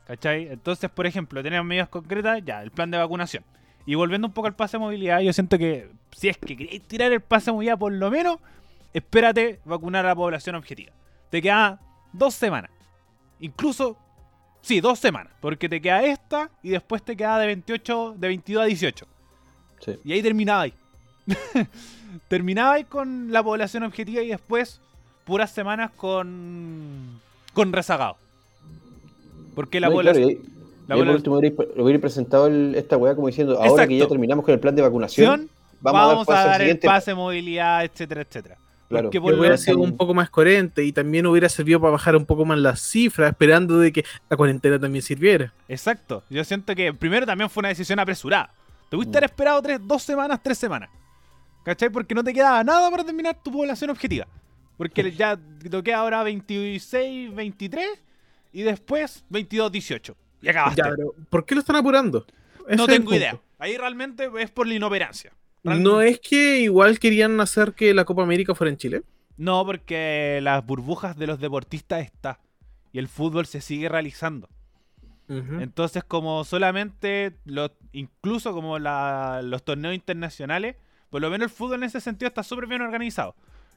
[0.07, 0.47] ¿Cachai?
[0.47, 3.43] Entonces, por ejemplo, tenemos medidas concretas, ya, el plan de vacunación.
[3.85, 6.81] Y volviendo un poco al pase de movilidad, yo siento que si es que queréis
[6.87, 8.37] tirar el pase de movilidad, por lo menos,
[8.91, 10.93] espérate vacunar a la población objetiva.
[11.29, 11.79] Te queda
[12.11, 12.71] dos semanas.
[13.39, 13.97] Incluso,
[14.61, 15.33] sí, dos semanas.
[15.39, 19.05] Porque te queda esta y después te queda de 28, de 22 a 18.
[19.79, 19.99] Sí.
[20.03, 20.73] Y ahí terminabais.
[22.27, 24.81] terminabais con la población objetiva y después
[25.25, 27.19] puras semanas con
[27.53, 28.17] con rezagado.
[29.55, 30.49] Porque la No, y claro, población y ahí-
[30.87, 33.87] la y ahí por población último hubiera, hubiera presentado el- esta weá como diciendo, ahora
[33.87, 35.49] que ya terminamos con el plan de vacunación,
[35.81, 36.87] vamos, a dar el siguiente.
[36.87, 38.57] pase, movilidad, etcétera, etcétera.
[38.89, 39.05] Claro.
[39.05, 42.15] Porque Que por hubiera sido un poco más coherente y también hubiera servido para bajar
[42.15, 45.53] un poco más las cifras, esperando de que la cuarentena también sirviera.
[45.67, 46.23] Exacto.
[46.29, 48.51] Yo siento que primero también fue una decisión apresurada.
[48.89, 49.01] Te Mm.
[49.09, 50.89] haber esperado tres, dos semanas, tres semanas.
[51.63, 51.89] ¿Cachai?
[51.91, 54.27] Porque no te quedaba nada para terminar tu población objetiva.
[54.75, 57.87] Porque ya te queda ahora 26, 23
[58.53, 60.15] y después 22, 18.
[60.41, 60.81] Y acabaste.
[60.81, 62.25] Ya, pero ¿por qué lo están apurando?
[62.67, 63.37] Ese no tengo idea.
[63.59, 65.31] Ahí realmente es por la inoperancia.
[65.63, 69.03] ¿No es que igual querían hacer que la Copa América fuera en Chile?
[69.37, 72.39] No, porque las burbujas de los deportistas está.
[72.91, 74.49] Y el fútbol se sigue realizando.
[75.61, 80.75] Entonces, como solamente, los, incluso como la- los torneos internacionales,
[81.11, 83.35] por lo menos el fútbol en ese sentido está súper bien organizado.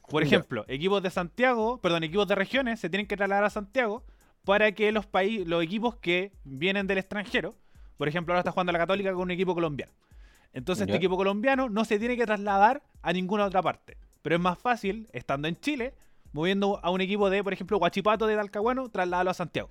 [0.09, 4.03] Por ejemplo, equipos de Santiago, perdón, equipos de regiones se tienen que trasladar a Santiago
[4.43, 7.53] para que los, países, los equipos que vienen del extranjero,
[7.97, 9.93] por ejemplo, ahora está jugando la Católica con un equipo colombiano.
[10.53, 13.97] Entonces, este equipo colombiano no se tiene que trasladar a ninguna otra parte.
[14.21, 15.93] Pero es más fácil, estando en Chile,
[16.31, 19.69] moviendo a un equipo de, por ejemplo, Guachipato de Talcahuano, trasladarlo a Santiago.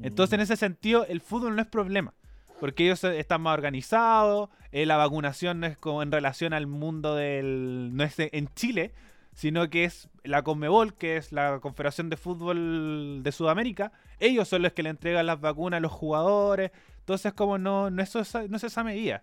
[0.00, 2.14] Entonces, en ese sentido, el fútbol no es problema.
[2.60, 7.16] Porque ellos están más organizados, eh, la vacunación no es como en relación al mundo
[7.16, 7.90] del...
[7.94, 8.92] no es en Chile,
[9.34, 13.92] sino que es la Conmebol, que es la Confederación de Fútbol de Sudamérica.
[14.18, 16.70] Ellos son los que le entregan las vacunas a los jugadores.
[16.98, 19.22] Entonces, como no, no, es, esa, no es esa medida.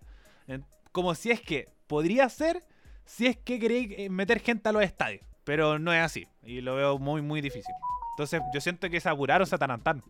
[0.92, 2.64] Como si es que podría ser,
[3.06, 5.22] si es que queréis eh, meter gente a los estadios.
[5.44, 6.26] Pero no es así.
[6.44, 7.74] Y lo veo muy, muy difícil.
[8.14, 10.04] Entonces, yo siento que se apuraron, se atarantaron.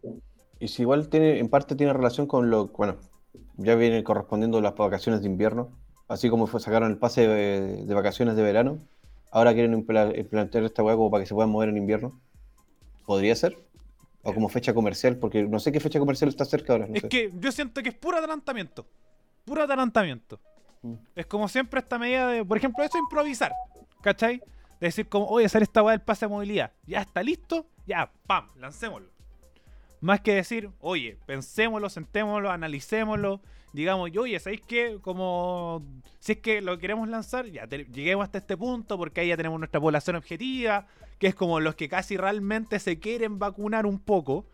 [0.60, 2.98] Y si igual tiene, en parte tiene relación con lo, bueno,
[3.58, 5.70] ya viene correspondiendo las vacaciones de invierno,
[6.08, 8.80] así como fue, sacaron el pase de, de vacaciones de verano,
[9.32, 12.20] ahora quieren impla- implantar esta hueá como para que se puedan mover en invierno.
[13.06, 13.58] ¿Podría ser?
[14.24, 16.88] O como fecha comercial, porque no sé qué fecha comercial está cerca ahora.
[16.88, 17.10] no Es sé.
[17.10, 18.88] que yo siento que es puro adelantamiento.
[19.48, 20.40] Puro adelantamiento.
[20.84, 20.94] Mm.
[21.16, 23.52] Es como siempre esta medida de, por ejemplo, eso es improvisar.
[24.02, 24.38] ¿Cachai?
[24.80, 26.72] De decir como, oye, sale esta weá del pase de movilidad.
[26.86, 29.10] Ya está listo, ya, pam, lancémoslo.
[30.02, 33.42] Más que decir, oye, pensémoslo, sentémoslo, analicémoslo.
[33.74, 35.00] Digamos, y, oye, ¿sabéis qué?
[35.02, 35.82] Como,
[36.20, 39.38] si es que lo queremos lanzar, ya te- lleguemos hasta este punto porque ahí ya
[39.38, 40.86] tenemos nuestra población objetiva,
[41.20, 44.46] que es como los que casi realmente se quieren vacunar un poco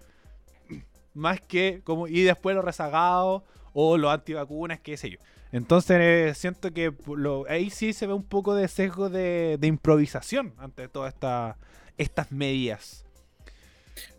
[1.13, 3.43] más que como y después los rezagados
[3.74, 5.17] o los antivacunas, qué sé yo.
[5.51, 9.67] Entonces eh, siento que lo- ahí sí se ve un poco de sesgo de, de
[9.67, 11.57] improvisación ante todas esta-
[11.97, 13.05] estas medidas.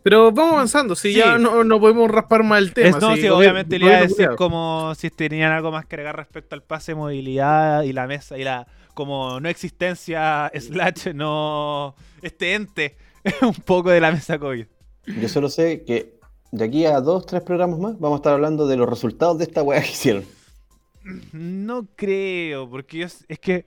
[0.03, 1.19] Pero vamos avanzando, si Sí.
[1.19, 2.89] ya no, no podemos raspar más el tema.
[2.89, 5.95] Es- no, si sí, obviamente le iba a decir como si tenían algo más que
[5.95, 11.09] agregar respecto al pase de movilidad y la mesa y la como no existencia slash
[11.13, 12.95] no este ente
[13.41, 14.65] un poco de la mesa COVID.
[15.21, 16.14] Yo solo sé que
[16.55, 19.43] de aquí a dos, tres programas más vamos a estar hablando de los resultados de
[19.43, 20.23] esta weá que.
[21.33, 23.65] No creo, porque yo, es que,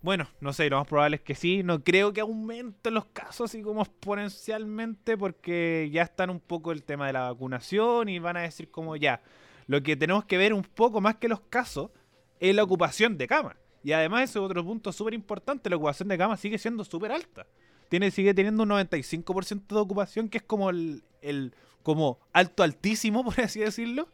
[0.00, 1.62] bueno, no sé, lo más probable es que sí.
[1.64, 6.84] No creo que aumenten los casos así como exponencialmente, porque ya están un poco el
[6.84, 9.20] tema de la vacunación y van a decir como ya,
[9.66, 11.90] lo que tenemos que ver un poco más que los casos
[12.38, 13.56] es la ocupación de cama.
[13.82, 17.10] Y además ese es otro punto súper importante, la ocupación de cama sigue siendo súper
[17.10, 17.46] alta.
[17.88, 21.52] Tiene, sigue teniendo un 95% de ocupación, que es como el, el
[21.84, 24.08] como alto altísimo, por así decirlo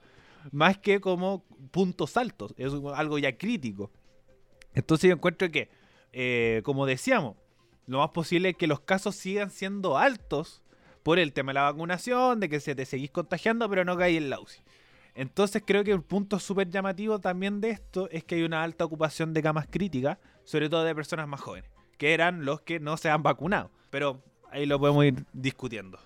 [0.52, 3.90] más que como puntos altos, es algo ya crítico.
[4.74, 5.68] Entonces yo encuentro que,
[6.12, 7.36] eh, como decíamos,
[7.86, 10.62] lo más posible es que los casos sigan siendo altos
[11.02, 14.16] por el tema de la vacunación, de que se te seguís contagiando, pero no cae
[14.16, 14.60] en la UCI.
[15.14, 18.84] Entonces creo que un punto súper llamativo también de esto es que hay una alta
[18.84, 22.96] ocupación de camas críticas, sobre todo de personas más jóvenes, que eran los que no
[22.96, 23.70] se han vacunado.
[23.90, 25.98] Pero ahí lo podemos ir discutiendo.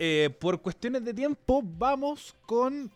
[0.00, 2.88] Eh, por cuestiones de tiempo, vamos con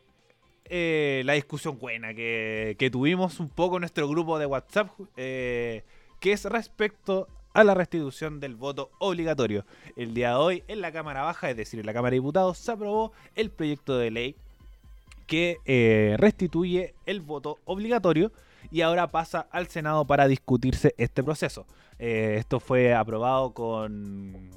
[0.66, 5.82] eh, la discusión buena que, tuvimos un poco en nuestro grupo de WhatsApp, eh,
[6.20, 9.64] que es respecto a la restitución del voto obligatorio.
[9.96, 12.59] El día de hoy en la Cámara Baja, es decir, en la Cámara de Diputados,
[12.59, 14.36] se aprobó el proyecto de ley
[15.26, 18.30] que restituye el voto obligatorio
[18.70, 21.66] y ahora pasa al Senado para discutirse este proceso.
[21.98, 24.50] Esto fue aprobado con,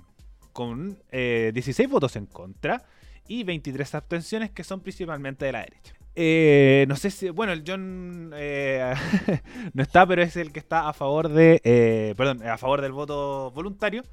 [0.56, 2.82] con eh, 16 votos en contra
[3.28, 5.94] y 23 abstenciones que son principalmente de la derecha.
[6.16, 8.94] Eh, no sé si, bueno, el John eh,
[9.74, 12.94] no está, pero es el que está a favor de, eh, perdón, a favor del
[12.94, 14.04] voto voluntario.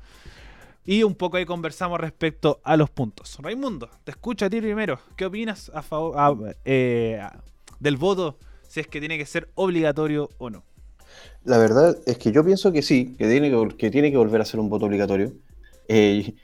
[0.84, 3.38] Y un poco ahí conversamos respecto a los puntos.
[3.40, 4.98] Raimundo, te escucho a ti primero.
[5.14, 8.36] ¿Qué opinas a favor del voto?
[8.66, 10.64] Si es que tiene que ser obligatorio o no.
[11.44, 14.40] La verdad es que yo pienso que sí, que tiene que, que tiene que volver
[14.40, 15.34] a ser un voto obligatorio.
[15.94, 16.34] Eh,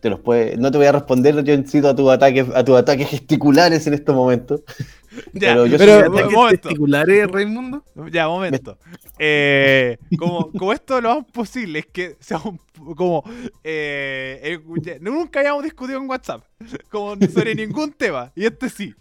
[0.00, 2.76] te los puede, no te voy a responder, yo incito a tus ataques, a tus
[2.76, 4.62] ataques gesticulares en estos momentos.
[5.32, 6.68] Ya, Pero yo pero, soy- ¿Ataques momento.
[6.68, 7.84] testiculares, Raimundo?
[8.12, 8.78] Ya, momento.
[9.18, 12.60] Eh, como, como esto lo más posible es que sea un,
[12.94, 13.24] como
[13.64, 16.44] eh, eh, nunca habíamos discutido en WhatsApp
[16.88, 18.94] como sobre ningún tema y este sí.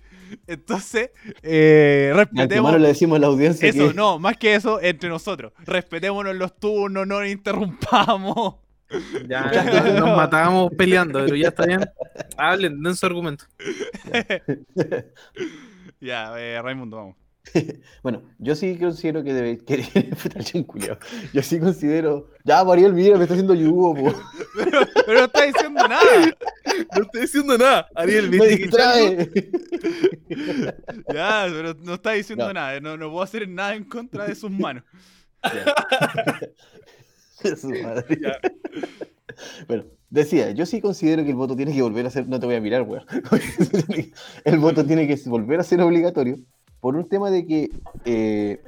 [0.47, 1.11] Entonces,
[1.43, 5.53] eh, respetemos le decimos a la audiencia eso, que no, más que eso entre nosotros.
[5.65, 8.55] Respetémonos los turnos, no nos interrumpamos.
[9.27, 11.81] Ya, ya nos matamos peleando, pero ya está bien.
[12.37, 13.45] Hablen, den su argumento.
[15.99, 17.15] Ya, eh, Raimundo, vamos.
[18.03, 19.57] Bueno, yo sí considero que debe.
[19.57, 19.77] Que,
[20.21, 20.97] puta, el culiao.
[21.33, 22.29] Yo sí considero.
[22.43, 24.13] Ya, Mariel, mira, me está haciendo yugo, po.
[25.05, 26.03] Pero no está diciendo nada.
[26.95, 27.87] No estoy diciendo nada.
[27.95, 29.29] Ariel, Me ¿viste que distrae.
[31.13, 32.53] Ya, pero no está diciendo No.
[32.53, 32.79] nada.
[32.79, 34.83] No, no puedo hacer nada en contra de sus manos.
[37.57, 38.19] Su madre.
[39.67, 42.27] Bueno, decía, yo sí considero que el voto tiene que volver a ser.
[42.27, 43.05] No te voy a mirar, weón.
[44.45, 46.37] el voto tiene que volver a ser obligatorio
[46.79, 47.69] por un tema de que
[48.05, 48.61] eh,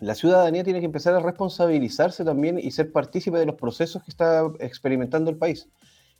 [0.00, 4.10] la ciudadanía tiene que empezar a responsabilizarse también y ser partícipe de los procesos que
[4.10, 5.68] está experimentando el país.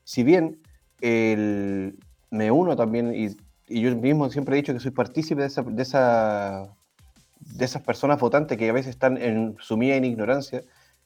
[0.05, 0.59] Si bien
[1.01, 1.97] el-
[2.31, 3.29] me uno también, y,
[3.68, 6.68] y yo mismo siempre he dicho que soy partícipe de, esa, de, esa-
[7.41, 10.62] de esas personas votantes que a veces están en, sumidas en ignorancia,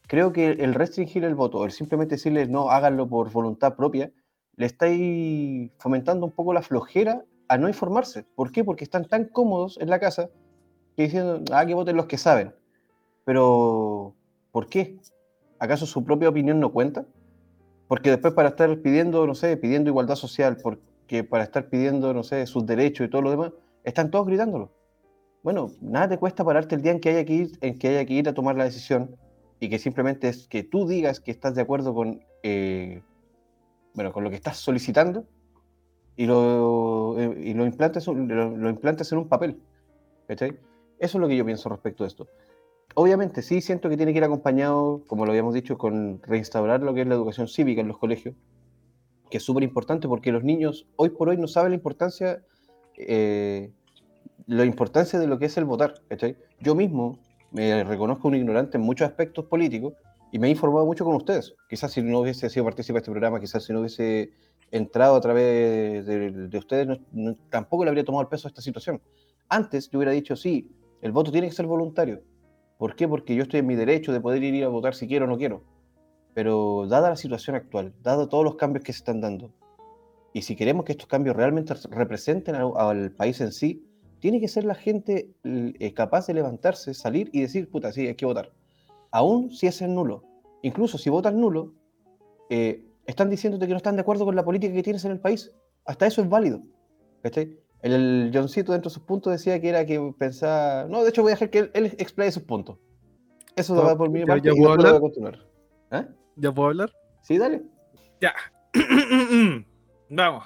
[0.09, 4.11] creo que el restringir el voto, el simplemente decirles no, háganlo por voluntad propia,
[4.56, 8.24] le estáis fomentando un poco la flojera a no informarse.
[8.34, 8.64] ¿Por qué?
[8.64, 10.30] Porque están tan cómodos en la casa
[10.96, 12.52] que diciendo, ah, que voten los que saben.
[13.24, 14.14] Pero,
[14.50, 14.98] ¿por qué?
[15.59, 17.04] ¿Acaso su propia opinión no cuenta?
[17.86, 22.22] Porque después para estar pidiendo, no sé, pidiendo igualdad social, porque para estar pidiendo, no
[22.22, 23.52] sé, sus derechos y todo lo demás,
[23.84, 24.72] están todos gritándolo.
[25.42, 28.04] Bueno, nada te cuesta pararte el día en que haya que ir, en que haya
[28.04, 29.16] que ir a tomar la decisión
[29.61, 33.02] y que simplemente es que tú digas que estás de acuerdo con, eh,
[33.94, 35.24] bueno, con lo que estás solicitando
[36.16, 39.61] y lo, eh, y lo, implantes, lo, implantes en un papel.
[40.28, 40.46] Eso
[40.98, 42.28] es lo que yo pienso respecto de esto.
[42.94, 46.94] Obviamente, sí siento que tiene que ir acompañado, como lo habíamos dicho, con reinstaurar lo
[46.94, 48.34] que es la educación cívica en los colegios,
[49.30, 52.42] que es súper importante porque los niños hoy por hoy no saben la importancia,
[52.96, 53.70] eh,
[54.48, 55.94] importancia de lo que es el votar.
[56.61, 57.18] Yo mismo
[57.51, 59.94] me reconozco un ignorante en muchos aspectos políticos
[60.32, 61.55] y me he informado mucho con ustedes.
[61.68, 64.30] Quizás si no hubiese sido partícipe de este programa, quizás si no hubiese
[64.70, 68.51] entrado a través de, de ustedes, no- no- tampoco le habría tomado el peso a
[68.51, 69.01] esta situación.
[69.49, 70.70] Antes yo hubiera dicho, sí,
[71.01, 72.22] el voto tiene que ser voluntario.
[72.76, 73.09] ¿Por qué?
[73.09, 75.38] Porque yo estoy en mi derecho de poder ir a votar si quiero o no
[75.38, 75.62] quiero.
[76.34, 79.51] Pero dada la situación actual, dado todos los cambios que se están dando,
[80.34, 83.82] y si queremos que estos cambios realmente representen al, al país en sí,
[84.20, 88.14] tiene que ser la gente eh, capaz de levantarse, salir y decir, puta, sí, hay
[88.14, 88.52] que votar.
[89.10, 90.24] Aún si es en nulo.
[90.62, 91.74] Incluso si votas nulo,
[92.50, 95.20] eh, están diciéndote que no están de acuerdo con la política que tienes en el
[95.20, 95.52] país.
[95.84, 96.62] Hasta eso es válido.
[97.22, 97.58] ¿Cachai?
[97.80, 100.84] El, el Johncito dentro de sus puntos decía que era que pensaba...
[100.88, 102.76] No, de hecho voy a dejar que él, él explaye sus puntos.
[103.56, 105.00] Eso ¿Ya- va por mi parte ya puedo lo voy a hablar?
[105.00, 105.38] continuar.
[105.90, 106.06] ¿Ah?
[106.36, 106.92] ¿Ya puedo hablar?
[107.22, 107.62] Sí, dale.
[108.20, 108.34] Ya.
[110.10, 110.44] Vamos.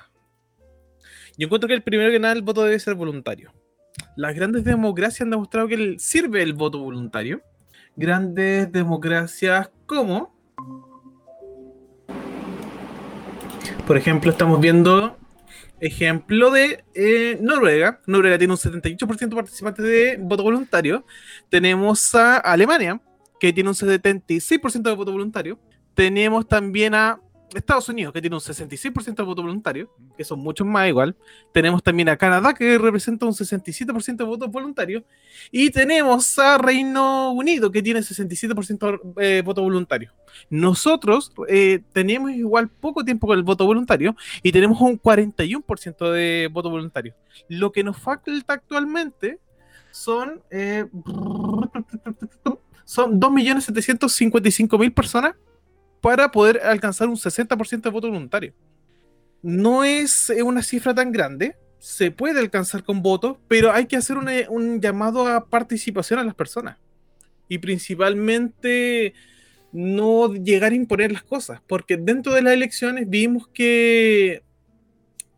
[1.38, 3.50] Yo encuentro que el primero que nada el voto debe ser voluntario.
[4.16, 7.42] Las grandes democracias han demostrado que sirve el voto voluntario.
[7.96, 10.32] Grandes democracias como...
[13.86, 15.16] Por ejemplo, estamos viendo
[15.80, 18.00] ejemplo de eh, Noruega.
[18.06, 21.04] Noruega tiene un 78% de participantes de voto voluntario.
[21.48, 23.00] Tenemos a Alemania,
[23.40, 25.58] que tiene un 76% de voto voluntario.
[25.94, 27.20] Tenemos también a
[27.54, 31.16] Estados Unidos, que tiene un 66% de voto voluntario, que son muchos más igual.
[31.52, 35.02] Tenemos también a Canadá, que representa un 67% de votos voluntarios.
[35.50, 40.12] Y tenemos a Reino Unido, que tiene 67% de eh, voto voluntario.
[40.50, 46.48] Nosotros eh, tenemos igual poco tiempo con el voto voluntario y tenemos un 41% de
[46.52, 47.14] voto voluntario.
[47.48, 49.38] Lo que nos falta actualmente
[49.90, 50.86] son, eh,
[52.84, 55.34] son 2.755.000 personas
[56.02, 58.52] para poder alcanzar un 60% de voto voluntario.
[59.40, 63.96] No es eh, una cifra tan grande, se puede alcanzar con votos, pero hay que
[63.96, 66.76] hacer un, eh, un llamado a participación a las personas.
[67.48, 69.14] Y principalmente
[69.72, 74.42] no llegar a imponer las cosas, porque dentro de las elecciones vimos que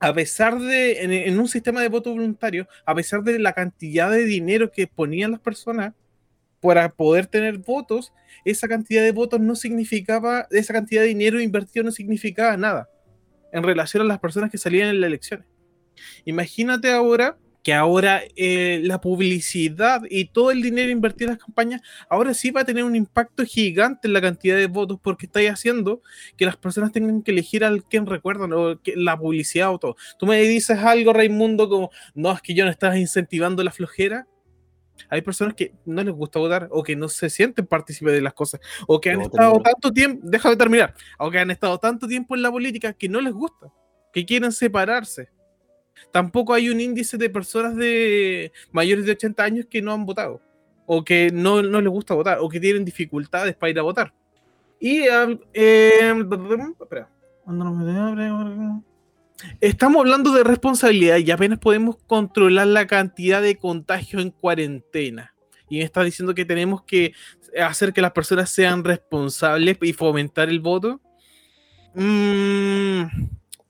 [0.01, 4.11] a pesar de, en, en un sistema de voto voluntario, a pesar de la cantidad
[4.11, 5.95] de dinero que ponían las personas
[6.65, 11.85] para poder tener votos, esa cantidad de votos no significaba, esa cantidad de dinero invertido
[11.85, 12.89] no significaba nada
[13.53, 15.47] en relación a las personas que salían en las elecciones.
[16.25, 21.83] Imagínate ahora que ahora eh, la publicidad y todo el dinero invertido en las campañas,
[22.09, 25.51] ahora sí va a tener un impacto gigante en la cantidad de votos porque estáis
[25.51, 26.03] haciendo
[26.39, 29.97] que las personas tengan que elegir al quien recuerdan o que, la publicidad o todo.
[30.19, 34.27] Tú me dices algo, Raimundo, como, no, es que yo no estás incentivando la flojera.
[35.09, 38.33] Hay personas que no les gusta votar o que no se sienten partícipes de las
[38.33, 42.07] cosas o que han No, estado tanto tiempo, déjame terminar, o que han estado tanto
[42.07, 43.73] tiempo en la política que no les gusta,
[44.13, 45.29] que quieren separarse.
[46.11, 50.41] Tampoco hay un índice de personas de mayores de 80 años que no han votado
[50.87, 54.13] o que no, no les gusta votar o que tienen dificultades para ir a votar.
[54.81, 56.13] Y ah, eh,
[56.81, 57.09] espera.
[59.61, 65.35] Estamos hablando de responsabilidad y apenas podemos controlar la cantidad de contagios en cuarentena.
[65.69, 67.15] Y me está diciendo que tenemos que
[67.61, 71.01] hacer que las personas sean responsables y fomentar el voto.
[71.95, 73.03] Mm,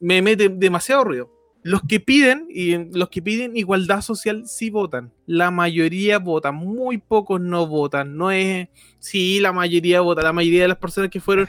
[0.00, 1.30] me mete demasiado ruido.
[1.62, 5.12] Los que piden y los que piden igualdad social sí votan.
[5.24, 8.18] La mayoría votan, muy pocos no votan.
[8.18, 10.22] No es sí, la mayoría vota.
[10.22, 11.48] La mayoría de las personas que fueron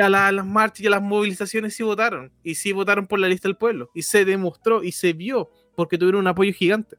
[0.00, 2.32] a, la- a las marchas y a las movilizaciones sí votaron.
[2.42, 3.90] Y sí votaron por la lista del pueblo.
[3.94, 6.96] Y se demostró y se vio porque tuvieron un apoyo gigante.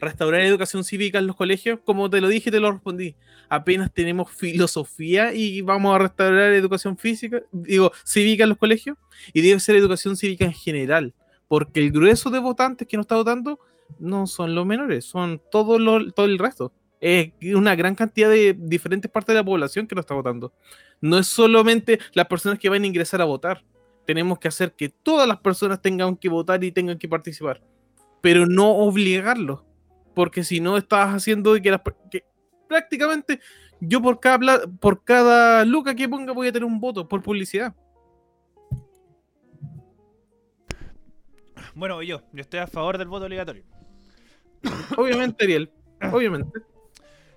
[0.00, 3.14] Restaurar educación cívica en los colegios, como te lo dije, te lo respondí.
[3.48, 8.96] Apenas tenemos filosofía y vamos a restaurar educación física, digo, cívica en los colegios,
[9.32, 11.14] y debe ser educación cívica en general,
[11.48, 13.58] porque el grueso de votantes que no está votando
[13.98, 16.72] no son los menores, son todo, lo- todo el resto.
[17.02, 20.54] Es una gran cantidad de diferentes partes de la población que no está votando.
[21.02, 23.62] No es solamente las personas que van a ingresar a votar.
[24.06, 27.60] Tenemos que hacer que todas las personas tengan que votar y tengan que participar
[28.22, 29.66] pero no obligarlo.
[30.14, 32.24] Porque si no, estás haciendo de que, las que
[32.68, 33.40] prácticamente
[33.80, 37.74] yo por cada, por cada luca que ponga voy a tener un voto por publicidad.
[41.74, 43.64] Bueno, yo, yo estoy a favor del voto obligatorio.
[44.96, 45.70] Obviamente, Ariel.
[46.12, 46.71] Obviamente.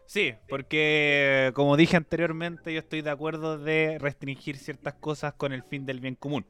[0.07, 5.63] Sí, porque como dije anteriormente, yo estoy de acuerdo de restringir ciertas cosas con el
[5.63, 6.45] fin del bien común,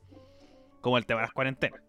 [0.81, 1.81] como el tema de las cuarentenas.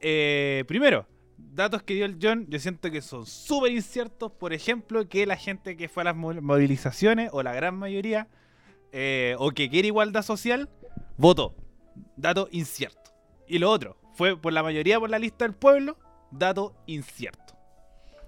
[0.00, 1.06] Eh, primero,
[1.36, 4.32] datos que dio el John, yo siento que son súper inciertos.
[4.32, 8.28] Por ejemplo, que la gente que fue a las mo- movilizaciones, o la gran mayoría,
[8.92, 10.70] eh, o que quiere igualdad social,
[11.18, 11.54] votó.
[12.16, 13.12] Dato incierto.
[13.46, 15.98] Y lo otro, fue por la mayoría por la lista del pueblo,
[16.30, 17.54] dato incierto.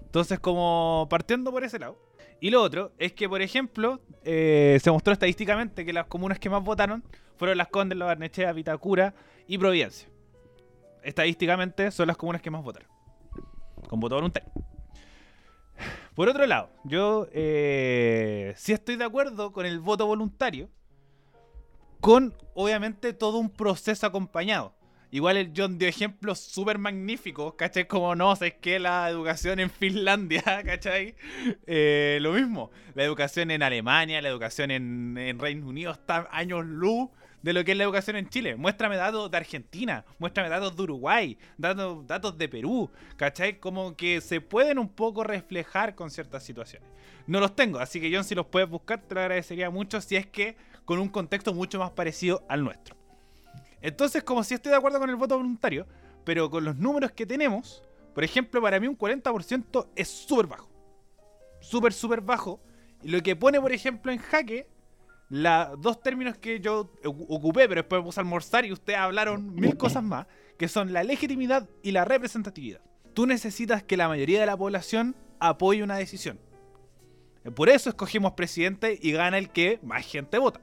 [0.03, 1.97] Entonces, como partiendo por ese lado.
[2.39, 6.49] Y lo otro es que, por ejemplo, eh, se mostró estadísticamente que las comunas que
[6.49, 7.03] más votaron
[7.37, 9.13] fueron las Condes, La Barnechea, Vitacura
[9.47, 10.09] y Providencia.
[11.03, 12.89] Estadísticamente son las comunas que más votaron.
[13.87, 14.51] Con voto voluntario.
[16.15, 20.69] Por otro lado, yo eh, sí estoy de acuerdo con el voto voluntario.
[21.99, 24.75] Con, obviamente, todo un proceso acompañado.
[25.13, 27.87] Igual el John dio ejemplos súper magníficos, ¿cachai?
[27.87, 31.13] Como no, es que la educación en Finlandia, ¿cachai?
[31.67, 37.11] Eh, lo mismo, la educación en Alemania, la educación en, Reino Unido está años luz
[37.43, 38.55] de lo que es la educación en Chile.
[38.55, 43.59] Muéstrame datos de Argentina, muéstrame datos de Uruguay, datos, datos de Perú, ¿cachai?
[43.59, 46.89] Como que se pueden un poco reflejar con ciertas situaciones.
[47.27, 50.15] No los tengo, así que John, si los puedes buscar, te lo agradecería mucho si
[50.15, 53.02] es que con un contexto mucho más parecido al nuestro.
[53.83, 55.85] Entonces, como si estoy de acuerdo con el voto voluntario,
[56.23, 57.83] pero con los números que tenemos,
[58.15, 60.69] por ejemplo, para mí un 40% es súper bajo.
[61.59, 62.59] Súper, súper bajo.
[63.03, 64.67] Y lo que pone, por ejemplo, en jaque,
[65.29, 68.99] la, dos términos que yo ocu- ocupé, pero después me puse a almorzar y ustedes
[68.99, 70.27] hablaron mil cosas más,
[70.57, 72.81] que son la legitimidad y la representatividad.
[73.13, 76.39] Tú necesitas que la mayoría de la población apoye una decisión.
[77.55, 80.61] Por eso escogimos presidente y gana el que más gente vota.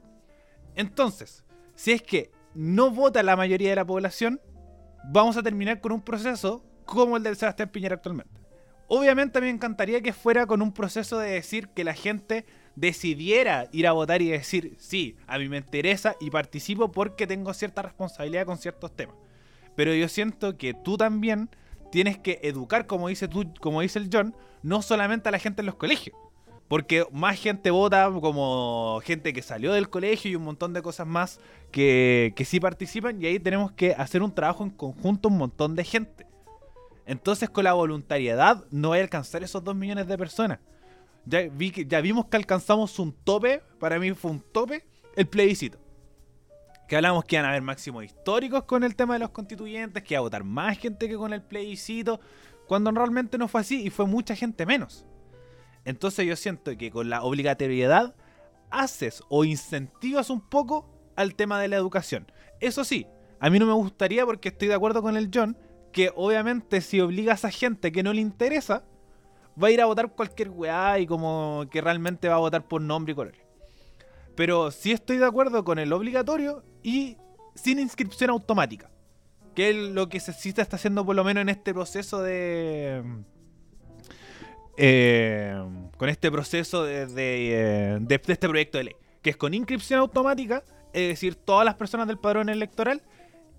[0.75, 1.43] Entonces,
[1.75, 4.41] si es que no vota la mayoría de la población,
[5.11, 8.41] vamos a terminar con un proceso como el del Sebastián Piñera actualmente.
[8.87, 12.45] Obviamente me encantaría que fuera con un proceso de decir que la gente
[12.75, 17.53] decidiera ir a votar y decir, sí, a mí me interesa y participo porque tengo
[17.53, 19.15] cierta responsabilidad con ciertos temas.
[19.75, 21.49] Pero yo siento que tú también
[21.91, 25.61] tienes que educar, como dice tú, como dice el John, no solamente a la gente
[25.61, 26.15] en los colegios.
[26.71, 31.05] Porque más gente vota como gente que salió del colegio y un montón de cosas
[31.05, 35.37] más que, que sí participan y ahí tenemos que hacer un trabajo en conjunto un
[35.37, 36.25] montón de gente.
[37.05, 40.59] Entonces con la voluntariedad no va a alcanzar esos 2 millones de personas.
[41.25, 44.85] Ya vimos que alcanzamos un tope, para mí fue un tope,
[45.17, 45.77] el plebiscito.
[46.87, 50.13] Que hablamos que iban a haber máximos históricos con el tema de los constituyentes, que
[50.13, 52.21] iba a votar más gente que con el plebiscito,
[52.65, 55.05] cuando realmente no fue así y fue mucha gente menos.
[55.85, 58.15] Entonces yo siento que con la obligatoriedad
[58.69, 62.31] haces o incentivas un poco al tema de la educación.
[62.59, 63.07] Eso sí,
[63.39, 65.57] a mí no me gustaría porque estoy de acuerdo con el John
[65.91, 68.85] que obviamente si obligas a gente que no le interesa,
[69.61, 72.81] va a ir a votar cualquier weá y como que realmente va a votar por
[72.81, 73.35] nombre y color.
[74.35, 77.17] Pero sí estoy de acuerdo con el obligatorio y
[77.55, 78.89] sin inscripción automática.
[79.55, 83.03] Que es lo que se, está haciendo por lo menos en este proceso de...
[84.83, 85.63] eh,
[85.95, 88.95] con este proceso eh, de este proyecto de ley.
[89.21, 93.03] Que es con inscripción automática, es decir, todas las personas del padrón electoral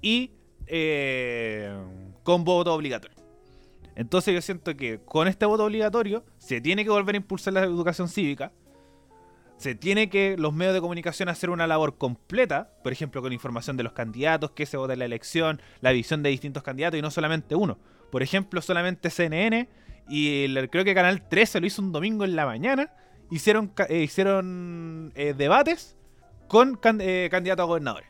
[0.00, 0.32] y
[0.66, 1.72] eh,
[2.24, 3.16] con voto obligatorio.
[3.94, 7.62] Entonces yo siento que con este voto obligatorio se tiene que volver a impulsar la
[7.62, 8.50] educación cívica.
[9.58, 13.76] Se tiene que los medios de comunicación hacer una labor completa, por ejemplo, con información
[13.76, 17.02] de los candidatos, qué se vota en la elección, la visión de distintos candidatos y
[17.02, 17.78] no solamente uno.
[18.10, 19.68] Por ejemplo, solamente CNN
[20.08, 22.92] y el- creo que Canal 13 lo hizo un domingo en la mañana.
[23.30, 25.96] Hicieron, eh, hicieron eh, debates
[26.48, 28.08] con can- eh, candidatos a gobernadores.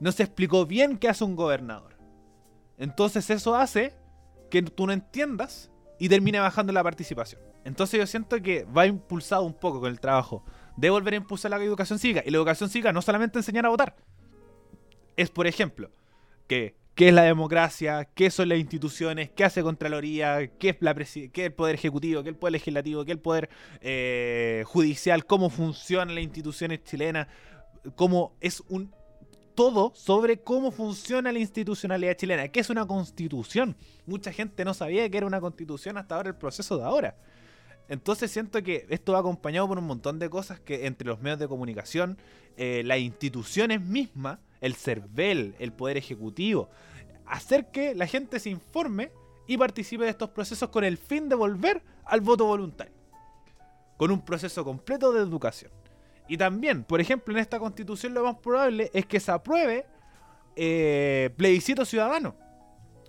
[0.00, 1.96] No se explicó bien qué hace un gobernador.
[2.78, 3.94] Entonces eso hace
[4.50, 7.40] que tú no entiendas y termine bajando la participación.
[7.64, 10.44] Entonces yo siento que va impulsado un poco con el trabajo
[10.76, 12.22] de volver a impulsar la educación cívica.
[12.24, 13.96] Y la educación cívica no solamente enseñar a votar.
[15.16, 15.90] Es, por ejemplo,
[16.46, 20.94] que qué es la democracia, qué son las instituciones, qué hace Contraloría, qué es, la
[20.94, 23.50] qué es el Poder Ejecutivo, qué es el Poder Legislativo, qué es el Poder
[23.82, 27.28] eh, Judicial, cómo funcionan las instituciones chilenas,
[27.94, 28.92] cómo es un
[29.54, 33.76] todo sobre cómo funciona la institucionalidad chilena, que es una constitución.
[34.06, 37.16] Mucha gente no sabía que era una constitución hasta ahora el proceso de ahora.
[37.88, 41.38] Entonces siento que esto va acompañado por un montón de cosas que entre los medios
[41.38, 42.18] de comunicación,
[42.56, 46.68] eh, las instituciones mismas, el CERVEL, el Poder Ejecutivo,
[47.26, 49.10] hacer que la gente se informe
[49.46, 52.94] y participe de estos procesos con el fin de volver al voto voluntario.
[53.96, 55.70] Con un proceso completo de educación.
[56.28, 59.86] Y también, por ejemplo, en esta constitución lo más probable es que se apruebe
[60.56, 62.34] eh, plebiscito ciudadano,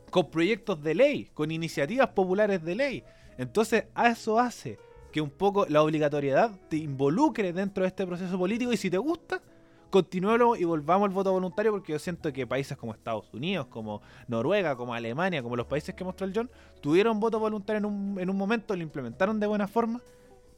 [0.10, 3.04] con proyectos de ley, con iniciativas populares de ley.
[3.38, 4.78] Entonces, a eso hace
[5.12, 8.98] que un poco la obligatoriedad te involucre dentro de este proceso político y si te
[8.98, 9.42] gusta,
[9.90, 14.02] continúalo y volvamos al voto voluntario porque yo siento que países como Estados Unidos, como
[14.28, 16.50] Noruega, como Alemania, como los países que mostró el John,
[16.82, 20.02] tuvieron voto voluntario en un, en un momento, lo implementaron de buena forma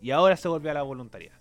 [0.02, 1.36] y ahora se volvió a la voluntariedad.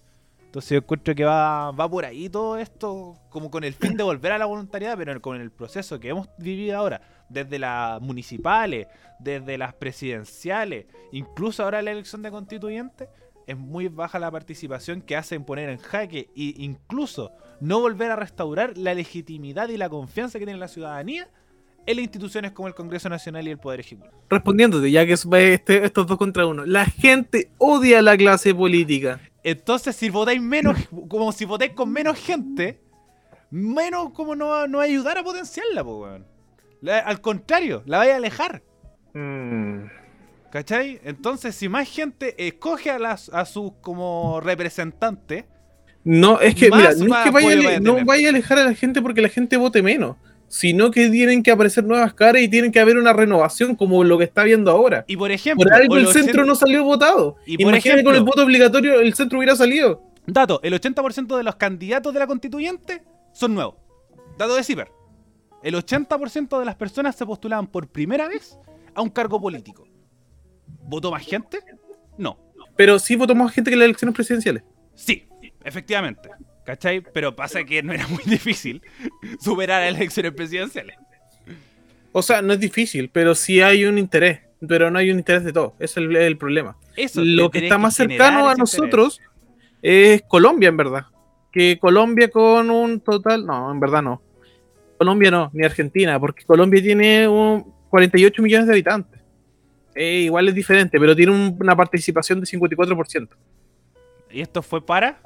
[0.48, 4.02] Entonces yo encuentro que va, va por ahí todo esto, como con el fin de
[4.02, 8.88] volver a la voluntariedad, pero con el proceso que hemos vivido ahora, desde las municipales,
[9.18, 13.10] desde las presidenciales, incluso ahora la elección de constituyentes,
[13.48, 18.16] es muy baja la participación que hacen poner en jaque e incluso no volver a
[18.16, 21.28] restaurar la legitimidad y la confianza que tiene la ciudadanía
[21.86, 24.14] en las instituciones como el Congreso Nacional y el Poder Ejecutivo.
[24.28, 26.66] Respondiéndote, ya que es este- estos dos contra uno.
[26.66, 29.18] La gente odia a la clase política.
[29.42, 30.76] Entonces, si votáis menos,
[31.08, 32.80] como si votáis con menos gente,
[33.50, 36.26] menos como no, va- no ayudar a potenciarla, po, weón.
[36.82, 38.62] La- al contrario, la vais a alejar.
[39.14, 39.84] Mm.
[40.50, 41.00] ¿Cachai?
[41.04, 45.44] Entonces, si más gente escoge a, las, a sus como representantes,
[46.04, 48.74] No, es que, mira, no es que vaya, a vaya no vaya alejar a la
[48.74, 50.16] gente porque la gente vote menos,
[50.48, 54.16] sino que tienen que aparecer nuevas caras y tienen que haber una renovación como lo
[54.16, 55.04] que está viendo ahora.
[55.06, 57.36] y por ejemplo, Por algo el centro 80 no salió votado.
[57.44, 60.02] Y por Imagínate con el ejemplo- voto obligatorio el centro hubiera salido.
[60.26, 63.74] Dato, el 80% de los candidatos de la constituyente son nuevos.
[64.38, 64.88] Dato de CIPER.
[65.62, 68.58] El 80% de las personas se postulaban por primera vez
[68.94, 69.86] a un cargo político.
[70.82, 71.58] ¿Votó más gente?
[72.16, 72.38] No.
[72.76, 74.62] Pero sí votó más gente que en las elecciones presidenciales.
[74.94, 75.26] Sí,
[75.64, 76.30] efectivamente.
[76.64, 77.00] ¿Cachai?
[77.00, 78.82] Pero pasa que no era muy difícil
[79.40, 80.96] superar a las elecciones presidenciales.
[82.12, 84.40] O sea, no es difícil, pero sí hay un interés.
[84.66, 85.74] Pero no hay un interés de todo.
[85.78, 86.76] Ese es el, el problema.
[86.96, 88.58] Eso, Lo que está más cercano a interés.
[88.58, 89.20] nosotros
[89.82, 91.06] es Colombia, en verdad.
[91.52, 93.46] Que Colombia con un total.
[93.46, 94.20] No, en verdad no.
[94.98, 99.17] Colombia no, ni Argentina, porque Colombia tiene un 48 millones de habitantes.
[100.00, 103.36] Eh, igual es diferente, pero tiene un- una participación de 54%.
[104.30, 105.20] Y esto fue para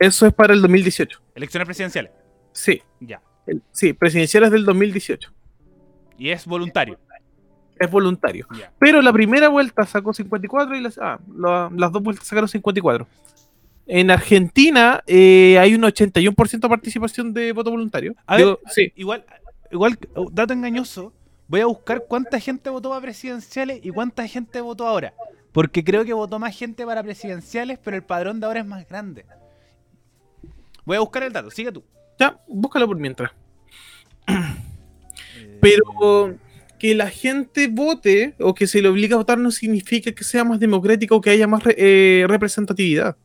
[0.00, 1.20] Eso es para el 2018.
[1.34, 2.10] elecciones presidenciales.
[2.52, 3.22] Sí, Ya.
[3.46, 5.32] el- sí, presidenciales del 2018.
[6.18, 6.98] Y es voluntario.
[7.78, 8.46] Es voluntario.
[8.58, 8.72] Ya.
[8.78, 13.06] Pero la primera vuelta sacó 54 y las, ah, la- las dos vueltas sacaron 54.
[13.86, 18.14] En Argentina eh, hay un 81% de participación de voto voluntario.
[18.26, 19.24] A Digo, ver, sí, Igual,
[19.70, 21.12] igual, uh, dato engañoso.
[21.48, 25.14] Voy a buscar cuánta gente votó para presidenciales y cuánta gente votó ahora.
[25.52, 28.86] Porque creo que votó más gente para presidenciales, pero el padrón de ahora es más
[28.88, 29.24] grande.
[30.84, 31.82] Voy a buscar el dato, sigue tú.
[32.18, 33.30] ya, búscalo por mientras.
[34.28, 36.36] Eh, Pero
[36.78, 40.44] que la gente vote o que se le obligue a votar no significa que sea
[40.44, 43.16] más democrático o que haya más re- eh, representatividad.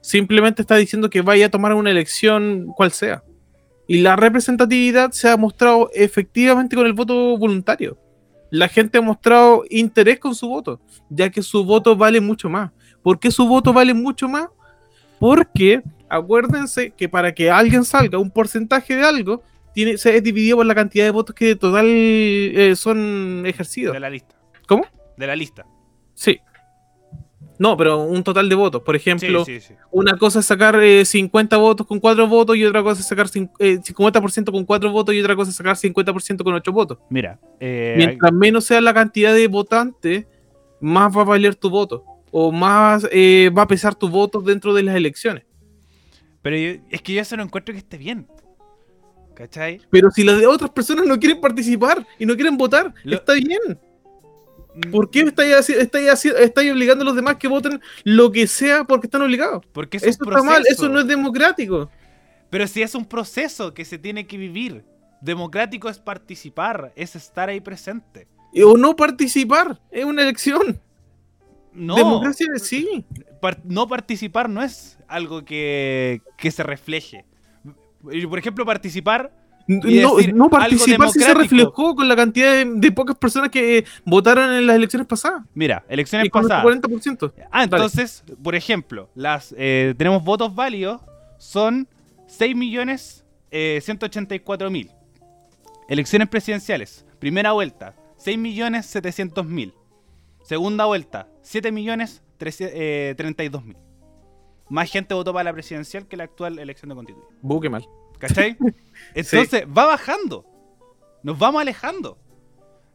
[0.00, 3.22] Simplemente está diciendo que vaya a tomar una elección cual sea.
[3.86, 7.98] Y la representatividad se ha mostrado efectivamente con el voto voluntario.
[8.50, 10.80] La gente ha mostrado interés con su voto,
[11.10, 12.70] ya que su voto vale mucho más.
[13.02, 14.48] ¿Por qué su voto vale mucho más?
[15.18, 19.42] Porque acuérdense que para que alguien salga un porcentaje de algo,
[19.74, 23.92] tiene, se es dividido por la cantidad de votos que de total eh, son ejercidos.
[23.92, 24.36] De la lista.
[24.66, 24.86] ¿Cómo?
[25.16, 25.66] De la lista.
[26.14, 26.40] Sí.
[27.64, 28.82] No, pero un total de votos.
[28.82, 29.74] Por ejemplo, sí, sí, sí.
[29.90, 33.26] una cosa es sacar eh, 50 votos con 4 votos y otra cosa es sacar
[33.28, 36.98] cin- eh, 50% con 4 votos y otra cosa es sacar 50% con 8 votos.
[37.08, 40.26] Mira, eh, Mientras menos sea la cantidad de votantes,
[40.80, 42.04] más va a valer tu voto.
[42.30, 45.44] O más eh, va a pesar tu voto dentro de las elecciones.
[46.42, 48.26] pero yo- es que yo eso no encuentro que esté bien.
[49.34, 49.80] ¿Cachai?
[49.90, 53.32] Pero si las de otras personas no quieren participar y no quieren votar, Lo- está
[53.34, 53.78] bien.
[54.90, 59.22] ¿Por qué estáis, estáis obligando a los demás que voten lo que sea porque están
[59.22, 59.64] obligados?
[59.72, 61.90] Porque es Eso un está mal, eso no es democrático.
[62.50, 64.84] Pero si es un proceso que se tiene que vivir.
[65.20, 68.28] Democrático es participar, es estar ahí presente.
[68.62, 70.78] O no participar, es una elección.
[71.72, 73.06] No, Democracia sí.
[73.40, 77.24] par- no participar no es algo que, que se refleje.
[78.02, 79.32] Por ejemplo, participar
[79.66, 83.48] No, decir no algo participar sí se reflejó con la cantidad de, de pocas personas
[83.50, 85.42] que eh, votaron en las elecciones pasadas.
[85.54, 86.62] Mira, elecciones Y pasadas.
[86.64, 87.32] 40%.
[87.50, 91.00] Ah, entonces, por ejemplo, las eh, tenemos votos válidos,
[91.38, 91.88] son
[92.28, 94.90] 6.184.000.
[95.88, 99.72] Elecciones presidenciales, primera vuelta, 6.700.000.
[100.42, 103.76] Segunda vuelta, 7.032.000.
[104.68, 107.32] Más gente votó para la presidencial que la actual elección de constituyente.
[107.42, 107.86] Buque mal.
[108.28, 108.56] ¿Cachai?
[109.14, 110.44] Entonces, va bajando.
[111.22, 112.18] Nos vamos alejando.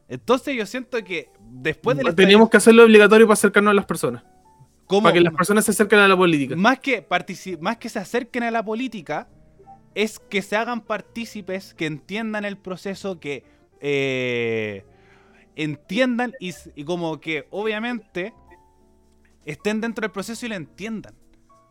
[0.08, 3.86] Entonces yo siento que después de la Teníamos que hacerlo obligatorio para acercarnos a las
[3.86, 4.24] personas.
[4.88, 6.56] Para que las personas se acerquen a la política.
[6.56, 7.06] más que
[7.60, 9.28] más que se acerquen a la política
[9.94, 13.44] es que se hagan partícipes que entiendan el proceso que
[13.80, 14.84] eh,
[15.54, 18.34] entiendan y, y como que obviamente
[19.44, 21.14] estén dentro del proceso y lo entiendan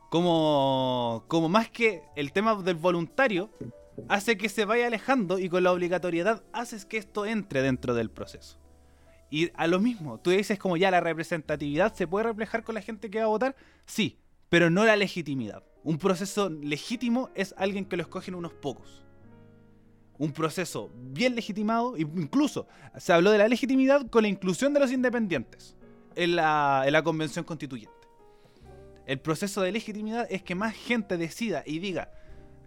[0.09, 3.49] como como más que el tema del voluntario
[4.07, 8.09] hace que se vaya alejando y con la obligatoriedad haces que esto entre dentro del
[8.09, 8.59] proceso
[9.29, 12.81] y a lo mismo, tú dices como ya la representatividad se puede reflejar con la
[12.81, 13.55] gente que va a votar,
[13.85, 14.17] sí,
[14.49, 15.63] pero no la legitimidad.
[15.83, 19.05] Un proceso legítimo es alguien que lo escogen unos pocos.
[20.17, 24.91] Un proceso bien legitimado, incluso se habló de la legitimidad con la inclusión de los
[24.91, 25.77] independientes
[26.15, 27.98] en la, en la convención constituyente.
[29.09, 32.11] El proceso de legitimidad es que más gente decida y diga,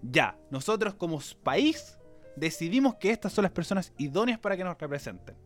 [0.03, 1.97] ya, nosotros como país
[2.35, 5.37] decidimos que estas son las personas idóneas para que nos representen.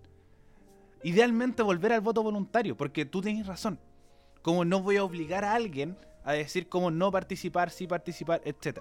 [1.03, 3.79] Idealmente volver al voto voluntario, porque tú tienes razón.
[4.41, 8.79] Como no voy a obligar a alguien a decir cómo no participar, sí participar, etc.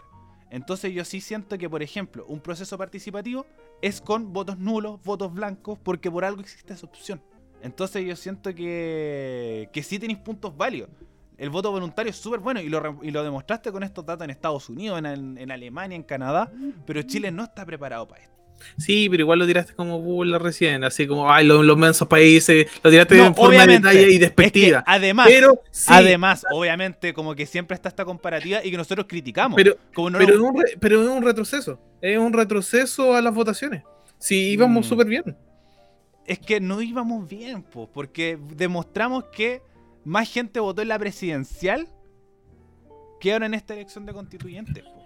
[0.51, 3.45] Entonces yo sí siento que, por ejemplo, un proceso participativo
[3.81, 7.21] es con votos nulos, votos blancos, porque por algo existe esa opción.
[7.61, 10.89] Entonces yo siento que, que sí tenéis puntos válidos.
[11.37, 14.23] El voto voluntario es súper bueno y lo, re- y lo demostraste con estos datos
[14.25, 16.51] en Estados Unidos, en, en Alemania, en Canadá,
[16.85, 18.33] pero Chile no está preparado para esto.
[18.77, 22.67] Sí, pero igual lo tiraste como burla recién, así como, ay, los, los mensos países,
[22.81, 24.83] lo tiraste No, en forma de detalle y Es que, despectiva.
[24.87, 29.57] además, pero, sí, Además, obviamente, como que siempre está esta comparativa y que nosotros criticamos.
[29.57, 31.77] pero, como no pero, es un re- pero es un retroceso.
[32.01, 33.83] Es un retroceso a las votaciones.
[34.19, 34.89] Sí, íbamos Mm.
[34.89, 35.35] súper bien.
[36.25, 39.61] es que no íbamos bien, po, porque demostramos que
[40.05, 41.89] más gente votó en la presidencial
[43.19, 44.83] que ahora en esta elección de constituyentes.
[44.83, 45.03] po.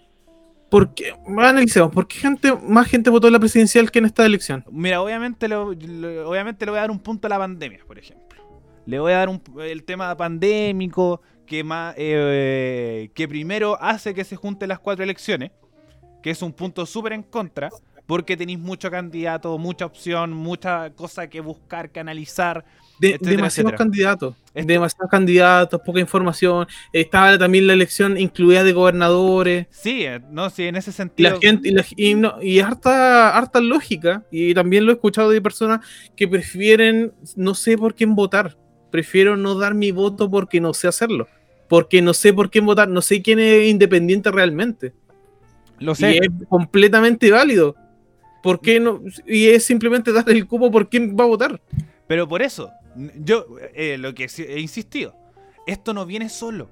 [0.69, 1.13] ¿Por qué?
[1.25, 4.63] Analicemos, ¿por qué gente, más gente votó en la presidencial que en esta elección?
[4.71, 7.97] Mira, obviamente, lo- lo- obviamente le voy a dar un punto a la pandemia, por
[7.97, 8.39] ejemplo.
[8.85, 14.23] Le voy a dar un- el tema pandémico que, más, eh, que primero hace que
[14.23, 15.51] se junten las cuatro elecciones,
[16.21, 17.69] que es un punto súper en contra,
[18.05, 22.65] porque tenéis mucho candidato, mucha opción, mucha cosa que buscar, que analizar.
[22.99, 23.77] De- Etcétera, demasiados etcétera.
[23.77, 24.35] candidatos.
[24.53, 26.67] Esto- Demasiados candidatos, poca información.
[26.91, 29.67] Estaba también la elección incluida de gobernadores.
[29.69, 31.29] Sí, eh, no, sí, en ese Y sentido.
[31.31, 35.29] la gente, y, la- y no- y harta, harta lógica, y también lo he escuchado
[35.29, 35.79] de personas
[36.15, 38.57] que prefieren, no sé por quién votar,
[38.91, 41.27] prefiero no dar mi voto porque no sé hacerlo,
[41.69, 44.93] porque no sé por quién votar, no sé quién es independiente realmente,
[45.79, 46.17] Lo y sé.
[46.17, 47.75] es completamente válido.
[48.43, 49.01] ¿Por qué no?
[49.27, 51.61] Y es simplemente dar el cupo por quién va a votar.
[52.07, 52.71] Pero por eso,
[53.15, 55.15] yo eh, lo que he insistido,
[55.67, 56.69] esto no viene solo.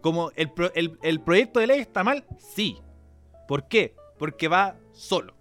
[0.00, 2.24] Como el, pro- el- el proyecto de ley está mal,
[2.54, 2.78] sí.
[3.46, 3.94] ¿Por qué?
[4.18, 5.34] Porque va solo.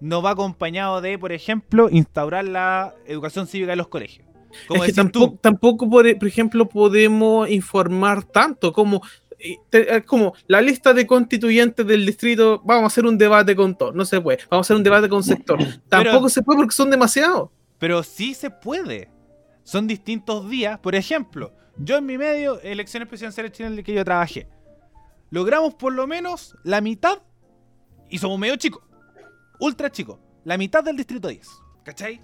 [0.00, 4.26] No va acompañado de, por ejemplo, instaurar la educación cívica en los colegios.
[4.68, 9.00] Como es que tampoco, tampoco por, por ejemplo, podemos informar tanto como
[9.70, 13.74] te- es como la lista de constituyentes del distrito, vamos a hacer un debate con
[13.76, 15.58] todos, no se puede, vamos a hacer un debate con sector,
[15.88, 17.50] tampoco se puede porque son demasiados.
[17.78, 19.08] Pero sí se puede.
[19.64, 20.78] Son distintos días.
[20.78, 24.48] Por ejemplo, yo en mi medio, elecciones presidenciales chilenas en el que yo trabajé,
[25.30, 27.18] logramos por lo menos la mitad,
[28.10, 28.82] y somos medio chicos,
[29.58, 31.48] ultra chicos, la mitad del distrito 10.
[31.84, 32.20] ¿Cachai?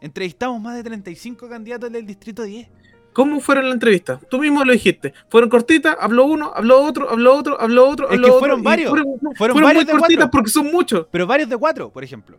[0.00, 2.68] Entrevistamos más de 35 candidatos del distrito 10.
[3.12, 4.20] ¿Cómo fueron las entrevistas?
[4.30, 5.12] Tú mismo lo dijiste.
[5.28, 8.62] Fueron cortitas, habló uno, habló otro, habló otro, habló otro, Es habló que otro, fueron
[8.62, 8.90] varios.
[8.90, 10.30] Fueron, Fueron fueron varios muy de cortitas cuatro.
[10.30, 11.06] porque son muchos.
[11.10, 12.38] Pero varios de cuatro, por ejemplo.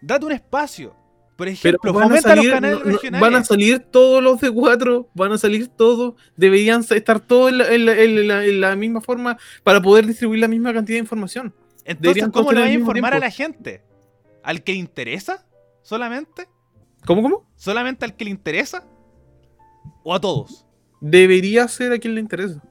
[0.00, 0.94] Date un espacio.
[1.40, 3.20] Por Pero ejemplo, van a, los salir, canales no- no- regionales.
[3.22, 7.56] van a salir todos los de cuatro, van a salir todos, deberían estar todos en
[7.58, 10.96] la, en la- en la- en la misma forma para poder distribuir la misma cantidad
[10.96, 11.54] de información.
[11.78, 13.82] Entonces, deberían ¿cómo le vas a informar a la gente?
[14.42, 15.46] ¿Al que le interesa?
[15.82, 16.46] ¿Solamente?
[17.06, 17.50] ¿Cómo, cómo?
[17.56, 18.84] ¿Solamente al que le interesa?
[20.04, 20.66] ¿O a todos?
[21.00, 22.62] Debería ser a quien le interesa.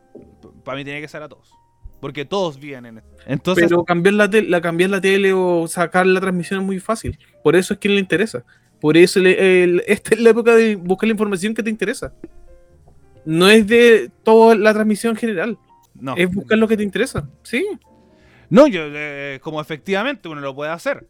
[0.64, 1.52] Para mí tiene que ser a todos.
[2.00, 3.10] Porque todos viven en esto.
[3.26, 7.20] Entonces, Pero cambiar la, la, cambiar la tele o sacar la transmisión es muy fácil.
[7.44, 8.46] Por eso es quien le interesa.
[8.80, 12.14] Por eso le- el- esta es la época de buscar la información que te interesa.
[13.26, 15.58] No es de toda la transmisión general.
[15.96, 16.16] no.
[16.16, 17.28] Es buscar lo que te interesa.
[17.44, 17.66] Sí.
[18.50, 21.06] No, yo, eh, como efectivamente uno lo puede hacer.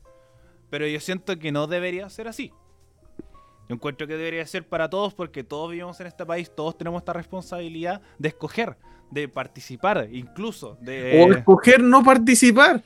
[0.70, 2.52] Pero yo siento que no debería ser así.
[3.70, 7.02] Yo encuentro que debería ser para todos porque todos vivimos en este país, todos tenemos
[7.02, 8.76] esta responsabilidad de escoger,
[9.12, 11.24] de participar, incluso de...
[11.24, 12.82] O escoger no participar.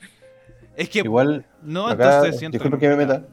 [0.76, 0.98] es que...
[1.00, 2.56] Igual, no, acá, entonces siento...
[2.58, 3.26] disculpe que me meta,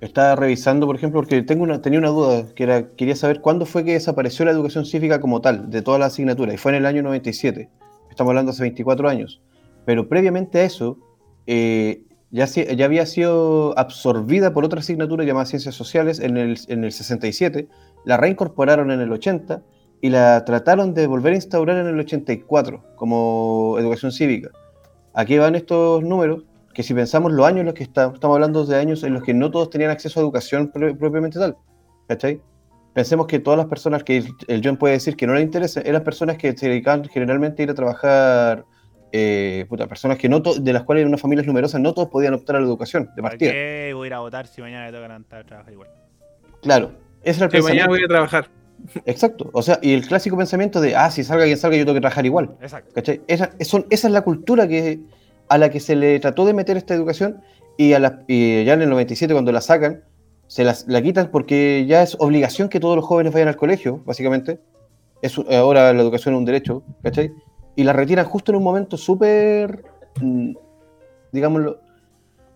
[0.00, 3.92] estaba revisando, por ejemplo, porque tengo tenía una duda, que quería saber cuándo fue que
[3.92, 7.02] desapareció la educación cívica como tal, de todas las asignaturas, y fue en el año
[7.02, 7.70] 97.
[8.10, 9.40] Estamos hablando hace 24 años.
[9.84, 10.98] Pero previamente a eso,
[11.46, 12.46] eh, ya
[12.84, 17.68] había sido absorbida por otra asignatura llamada Ciencias Sociales en el, en el 67,
[18.04, 19.62] la reincorporaron en el 80
[20.00, 24.50] y la trataron de volver a instaurar en el 84 como educación cívica.
[25.14, 26.44] Aquí van estos números,
[26.74, 29.22] que si pensamos los años en los que está- estamos hablando de años en los
[29.22, 31.56] que no todos tenían acceso a educación pro- propiamente tal,
[32.08, 32.40] ¿cachai?
[32.92, 36.04] Pensemos que todas las personas que el, John puede decir que no le interesa, eran
[36.04, 38.64] personas que se dedicaban generalmente a ir a trabajar,
[39.12, 42.08] eh, puta, personas que no to- de las cuales en unas familias numerosas no todos
[42.08, 43.52] podían optar a la educación de ¿Para partida.
[43.52, 45.88] qué voy a ir a votar si mañana me toca levantar a trabajar igual?
[46.62, 48.48] Claro, ese era el Que mañana voy a trabajar.
[49.06, 51.94] Exacto, o sea, y el clásico pensamiento de, ah, si salga quien salga, yo tengo
[51.94, 52.56] que trabajar igual.
[52.60, 52.92] Exacto.
[52.94, 53.20] ¿Cachai?
[53.28, 55.00] Esa, son- esa es la cultura que,
[55.54, 57.40] a la que se le trató de meter esta educación
[57.78, 60.02] y, a la- y ya en el 97 cuando la sacan,
[60.48, 64.02] se las, la quitan porque ya es obligación que todos los jóvenes vayan al colegio,
[64.04, 64.58] básicamente.
[65.22, 67.32] Es, ahora la educación es un derecho, ¿cachai?
[67.76, 69.84] Y la retiran justo en un momento súper,
[70.20, 70.54] mm,
[71.30, 71.78] digámoslo,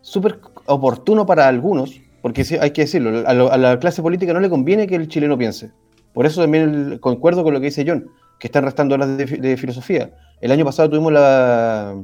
[0.01, 4.89] súper oportuno para algunos, porque hay que decirlo, a, la clase política no le conviene
[4.89, 5.71] que el chileno piense.
[6.13, 9.57] Por eso también concuerdo con lo que dice John, que están restando horas de, de
[9.57, 10.11] filosofía.
[10.41, 11.95] El año pasado tuvimos la.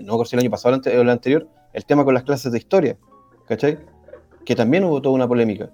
[0.00, 2.52] No me acuerdo si el año pasado o el anterior, el tema con las clases
[2.52, 2.96] de historia,
[3.46, 3.78] ¿cachai?
[4.44, 5.70] Que también hubo toda una polémica.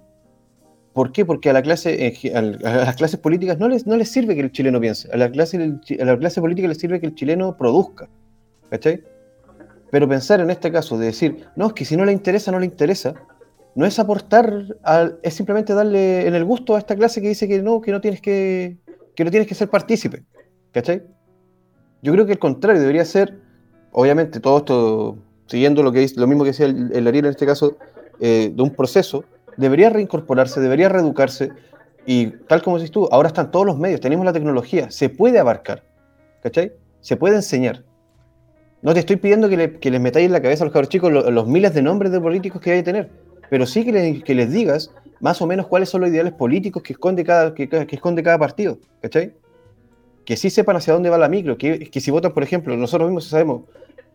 [0.93, 1.25] ¿Por qué?
[1.25, 2.13] Porque a, la clase,
[2.61, 5.09] las clases políticas no les, no les sirve que el chileno piense.
[5.11, 5.57] A la, clase,
[5.99, 8.09] a la clase política les sirve que el chileno produzca.
[8.69, 9.03] ¿Cachai?
[9.91, 12.59] Pero pensar en este caso de decir, no, es que si no le interesa, no
[12.59, 13.13] le interesa,
[13.75, 14.65] no es aportar,
[15.21, 18.01] es simplemente darle en el gusto a esta clase que dice que no, que no
[18.01, 18.77] tienes que,
[19.15, 20.23] que no tienes que ser partícipe.
[20.71, 21.03] ¿Cachai?
[22.01, 23.39] Yo creo que el contrario debería ser,
[23.91, 25.17] obviamente, todo esto
[25.47, 27.77] siguiendo lo que dice, lo mismo que decía el, el Ariel en este caso,
[28.19, 29.23] eh, de un proceso,
[29.55, 31.51] debería reincorporarse, debería reeducarse,
[32.05, 35.39] y tal como dices tú, ahora están todos los medios, tenemos la tecnología, se puede
[35.39, 35.83] abarcar,
[36.43, 36.73] ¿cachai?
[37.01, 37.83] Se puede enseñar.
[38.81, 40.89] No te estoy pidiendo que, le- que les metáis en la cabeza a los cabros
[40.89, 43.09] chicos lo- los, miles de nombres de políticos que hay que tener,
[43.49, 46.83] pero sí que, le- que les digas más o menos cuáles son los ideales políticos
[46.83, 49.33] que esconde cada, que, que esconde cada partido, ¿cachai?
[50.27, 53.07] Que sí sepan hacia dónde va la micro, que, que si votan, por ejemplo, nosotros
[53.09, 53.61] mismos sabemos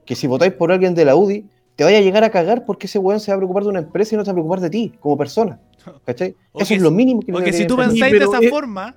[0.05, 2.87] que si votáis por alguien de la UDI, te vaya a llegar a cagar porque
[2.87, 4.61] ese weón se va a preocupar de una empresa y no se va a preocupar
[4.61, 5.59] de ti como persona,
[6.05, 6.37] ¿cachai?
[6.53, 8.95] O Eso que es lo mínimo que Porque si tú pensáis de esa es- forma,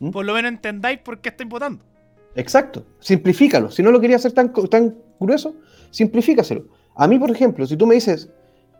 [0.00, 0.10] ¿Mm?
[0.10, 1.84] por lo menos entendáis por qué estáis votando.
[2.34, 3.70] Exacto, simplifícalo.
[3.70, 5.54] Si no lo querías hacer tan, tan grueso,
[5.92, 6.64] simplifícaselo.
[6.96, 8.28] A mí, por ejemplo, si tú me dices,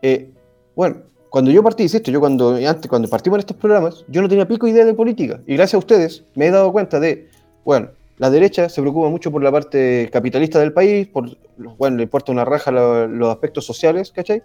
[0.01, 0.29] eh,
[0.75, 0.97] bueno,
[1.29, 4.47] cuando yo partí, insisto, yo cuando antes, cuando partimos en estos programas, yo no tenía
[4.47, 5.39] pico idea de política.
[5.47, 7.29] Y gracias a ustedes me he dado cuenta de,
[7.67, 11.37] bueno, la derecha se preocupa mucho por la parte capitalista del país, por,
[11.77, 14.41] bueno, le importa una raja lo- los aspectos sociales, ¿cachai?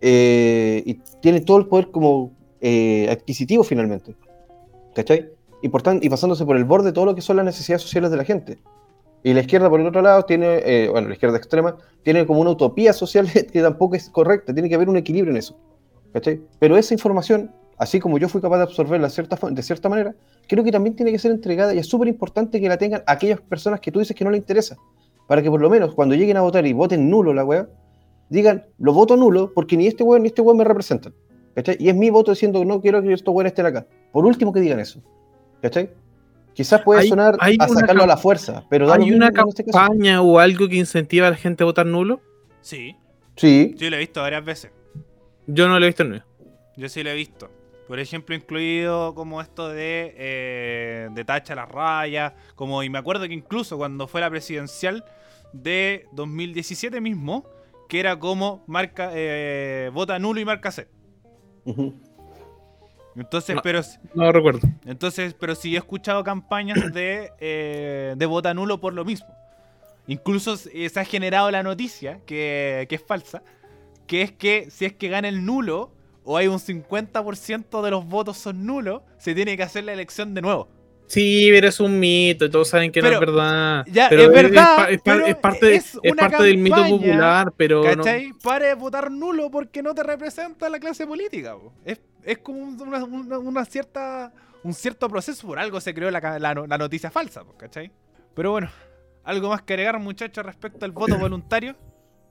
[0.00, 2.32] Eh, y tiene todo el poder como
[2.62, 4.14] eh, adquisitivo finalmente,
[4.94, 5.28] ¿cachai?
[5.62, 7.82] Y, por tan- y pasándose por el borde de todo lo que son las necesidades
[7.82, 8.58] sociales de la gente.
[9.22, 12.40] Y la izquierda, por el otro lado, tiene, eh, bueno, la izquierda extrema, tiene como
[12.40, 15.54] una utopía social que tampoco es correcta, tiene que haber un equilibrio en eso.
[16.14, 16.40] ¿cachai?
[16.58, 20.14] Pero esa información así como yo fui capaz de absorberla cierta, de cierta manera,
[20.48, 23.40] creo que también tiene que ser entregada y es súper importante que la tengan aquellas
[23.40, 24.76] personas que tú dices que no le interesa.
[25.28, 27.68] Para que por lo menos cuando lleguen a votar y voten nulo la weá,
[28.28, 31.14] digan, lo voto nulo porque ni este weón ni este weón me representan.
[31.54, 31.76] ¿Cachai?
[31.78, 33.86] Y es mi voto diciendo, no quiero que estos weones estén acá.
[34.10, 35.02] Por último que digan eso.
[35.60, 35.90] ¿Cachai?
[36.54, 40.20] Quizás puede Hay- sonar hay a sacarlo a la fuerza, pero ¿Hay una este campaña
[40.22, 42.20] o algo que incentiva a la gente a votar nulo?
[42.60, 42.96] Sí,
[43.36, 44.70] Sí, yo lo he visto varias veces.
[45.46, 46.22] Yo no lo he visto en
[46.76, 47.50] Yo sí lo he visto.
[47.92, 52.32] Por ejemplo, incluido como esto de, eh, de tacha las rayas.
[52.54, 55.04] Como, y me acuerdo que incluso cuando fue la presidencial
[55.52, 57.44] de 2017 mismo,
[57.90, 60.88] que era como marca eh, vota nulo y marca C.
[63.14, 63.60] Entonces, No.
[63.62, 63.82] pero
[64.14, 64.60] No recuerdo.
[64.86, 69.28] entonces, pero sí he escuchado campañas de, eh, de vota nulo por lo mismo.
[70.06, 73.42] Incluso eh, se ha generado la noticia, que, que es falsa,
[74.06, 75.92] que es que si es que gana el nulo,
[76.24, 80.34] o hay un 50% de los votos son nulos, se tiene que hacer la elección
[80.34, 80.68] de nuevo.
[81.06, 83.84] Sí, pero es un mito y todos saben que Pero, no es verdad.
[83.90, 85.92] ya, pero es verdad, es, pa- pero es parte, es
[86.38, 88.32] del mito popular, pero no- ¿Cachai?
[88.42, 91.54] Para de votar nulo porque no te representa la clase política.
[91.54, 91.74] po.
[91.84, 94.32] Es, como un- una, una- una cierta
[94.64, 95.46] un cierto proceso.
[95.46, 97.90] Por algo se creó la, la no- la noticia falsa, ¿cachai?
[98.34, 98.70] Pero bueno,
[99.24, 101.76] algo más que agregar, muchachos, respecto al voto voluntario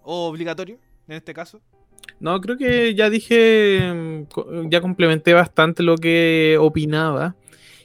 [0.01, 1.61] o obligatorio, en este caso.
[2.22, 7.35] No, creo que ya dije, mm, co- ya complementé bastante lo que opinaba.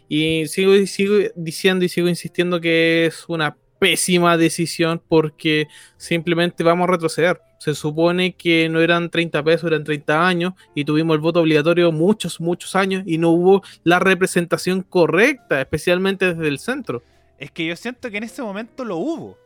[0.09, 6.87] Y sigo, sigo diciendo y sigo insistiendo que es una pésima decisión porque simplemente vamos
[6.89, 7.41] a retroceder.
[7.59, 11.91] Se supone que no eran 30 pesos, eran 30 años y tuvimos el voto obligatorio
[11.91, 17.03] muchos, muchos años y no hubo la representación correcta, especialmente desde el centro.
[17.39, 19.39] Es que yo siento que en ese momento lo hubo.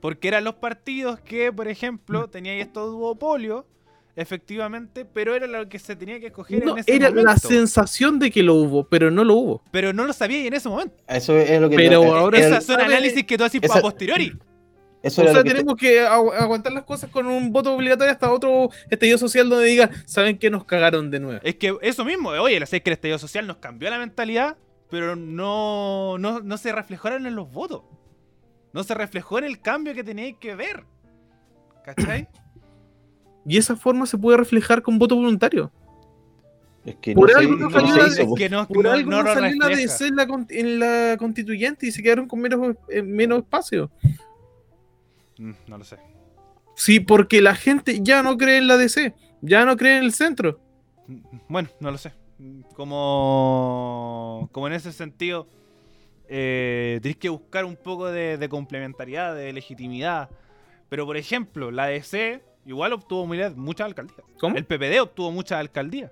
[0.00, 1.70] Porque eran los partidos que, por Mm.
[1.70, 3.64] ejemplo, tenían estos duopolios,
[4.16, 7.30] efectivamente, pero era lo que se tenía que escoger No, en ese era momento.
[7.30, 9.62] la sensación de que lo hubo, pero no lo hubo.
[9.70, 10.96] Pero no lo sabía en ese momento.
[11.06, 11.76] Eso es lo que.
[11.76, 14.32] Pero eh, ahora Esos son análisis que tú haces esa- a posteriori.
[15.02, 17.52] eso O era sea, lo que te- tenemos que agu- aguantar las cosas con un
[17.52, 21.40] voto obligatorio hasta otro estallido social donde digan, saben que nos cagaron de nuevo.
[21.44, 24.56] Es que eso mismo, oye, la sé que el estallido social nos cambió la mentalidad,
[24.90, 27.82] pero no, no, no se reflejaron en los votos.
[28.72, 30.84] No se reflejó en el cambio que teníais que ver.
[31.84, 32.28] ¿Cachai?
[33.46, 35.70] Y esa forma se puede reflejar con voto voluntario.
[36.84, 38.34] Es que Por no, algo salió la- hizo, es po.
[38.34, 39.72] que no, Por no- algo no no, lo salió la
[40.06, 43.90] en la, con- en la constituyente y se quedaron con menos, eh, menos espacio.
[45.38, 45.96] Mm, No lo sé.
[46.76, 50.12] Sí, porque la gente ya no cree en la DC, ya no cree en el
[50.12, 50.60] centro.
[51.06, 52.12] Mm, Bueno, no lo sé.
[52.74, 55.48] Como, como en ese sentido,
[56.28, 60.28] eh, tenéis que buscar un poco de, de complementariedad, de legitimidad.
[60.88, 64.20] Pero, por ejemplo, la DC igual obtuvo muchas alcaldías.
[64.38, 64.56] ¿Cómo?
[64.56, 66.10] El PPD obtuvo muchas alcaldías.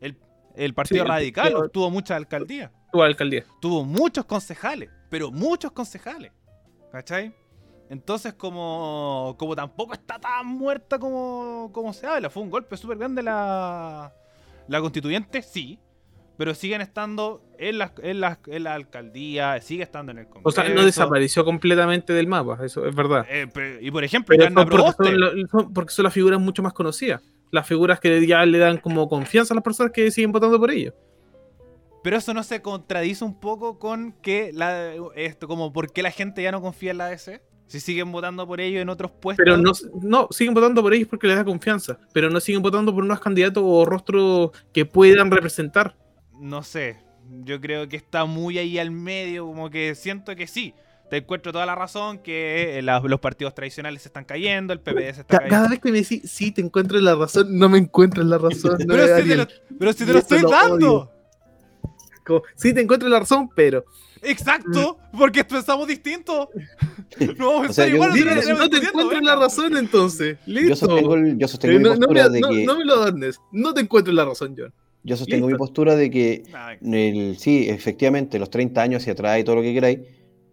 [0.00, 0.16] El,
[0.54, 2.70] el Partido Sí, Radical obtuvo muchas alcaldías.
[2.92, 3.44] Tu alcaldía.
[3.60, 6.32] Tuvo muchos concejales, pero muchos concejales.
[6.92, 7.34] ¿Cachai?
[7.90, 12.98] Entonces, como, como tampoco está tan muerta como, como se habla, fue un golpe súper
[12.98, 14.12] grande la,
[14.68, 15.78] la constituyente, sí.
[16.36, 20.48] Pero siguen estando en las en las en la alcaldía, sigue estando en el Congreso.
[20.48, 23.24] O sea, no desapareció completamente del mapa, eso es verdad.
[23.30, 24.54] Eh, pero- y por ejemplo, Pero son
[24.96, 27.22] porque, son- porque son las figuras mucho más conocidas.
[27.52, 30.70] Las figuras que ya le dan como confianza a las personas que siguen votando por
[30.70, 30.92] ellos.
[32.02, 36.10] pero eso no se contradice un poco con que la esto como por qué la
[36.10, 37.40] gente ya no confía en la DC.
[37.66, 39.42] Si siguen votando por ellos en otros puestos.
[39.42, 41.98] Pero no, no, siguen votando por ellos porque les da confianza.
[42.12, 45.96] Pero no siguen votando por unos candidatos o rostros que puedan representar.
[46.44, 46.98] No sé,
[47.42, 50.74] yo creo que está muy ahí al medio, como que siento que sí.
[51.10, 54.80] Te encuentro toda la razón que eh, la- los partidos tradicionales se están cayendo, el
[54.80, 55.50] PPD se está Ca- cayendo.
[55.56, 58.78] Cada vez que me decís, sí, te encuentro la razón, no me encuentro la razón.
[58.86, 59.46] no, Pero si, te lo,
[59.78, 61.10] pero si te Y lo eso estoy lo dando.
[62.26, 63.84] Como, sí, te encuentro la razón, pero.
[64.22, 66.50] Exacto, porque pensamos distinto.
[67.38, 68.10] No vamos a O sea, pensar yo- igual.
[68.48, 69.34] No no te encuentro venga.
[69.34, 70.36] la razón entonces.
[70.46, 70.68] Listo.
[70.70, 72.64] Yo sostengo, el- yo sostengo Eh, mi no, no me, postura de no- que.
[72.64, 73.38] no me lo adornes.
[73.52, 74.72] No te encuentro la razón, John.
[75.04, 75.64] Yo sostengo mi Listo.
[75.64, 76.42] postura de que
[76.82, 80.00] el, sí, efectivamente, los 30 años hacia atrás y todo lo que queráis,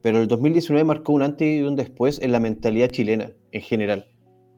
[0.01, 4.05] pero el 2019 marcó un antes y un después en la mentalidad chilena en general.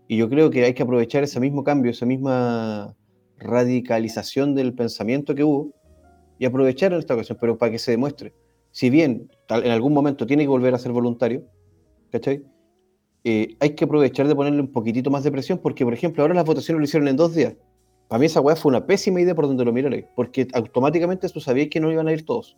[0.07, 2.95] Y yo creo que hay que aprovechar ese mismo cambio, esa misma
[3.38, 5.72] radicalización del pensamiento que hubo
[6.40, 8.34] y aprovechar en esta ocasión, pero para que se demuestre.
[8.72, 11.44] Si bien tal- en algún momento tiene que volver a ser voluntario,
[12.11, 12.44] ¿cachai?
[13.24, 16.34] Eh, hay que aprovechar de ponerle un poquitito más de presión, porque, por ejemplo, ahora
[16.34, 17.56] las votaciones lo hicieron en dos días.
[18.14, 21.40] Para mí esa weá fue una pésima idea por donde lo miraré, porque automáticamente tú
[21.40, 22.56] sabías que no iban a ir todos.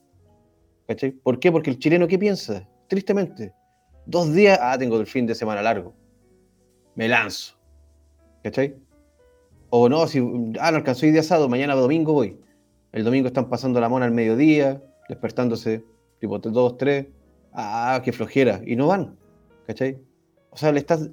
[0.85, 1.11] ¿Cachai?
[1.11, 1.49] ¿Por qué?
[1.49, 2.67] Porque el chileno, ¿qué piensa?
[2.89, 3.53] Tristemente,
[4.05, 5.93] dos días, ah, tengo el fin de semana largo.
[6.95, 7.55] Me lanzo.
[8.43, 8.75] ¿Cachai?
[9.69, 10.19] O no, si,
[10.59, 12.37] ah, no alcanzó hoy de asado, mañana domingo voy.
[12.91, 15.85] El domingo están pasando la mona al mediodía, despertándose
[16.19, 17.07] tipo 2, 3.
[17.53, 18.59] Ah, qué flojera.
[18.65, 19.15] Y no van.
[19.67, 20.01] ¿Cachai?
[20.49, 21.11] O sea, le estás.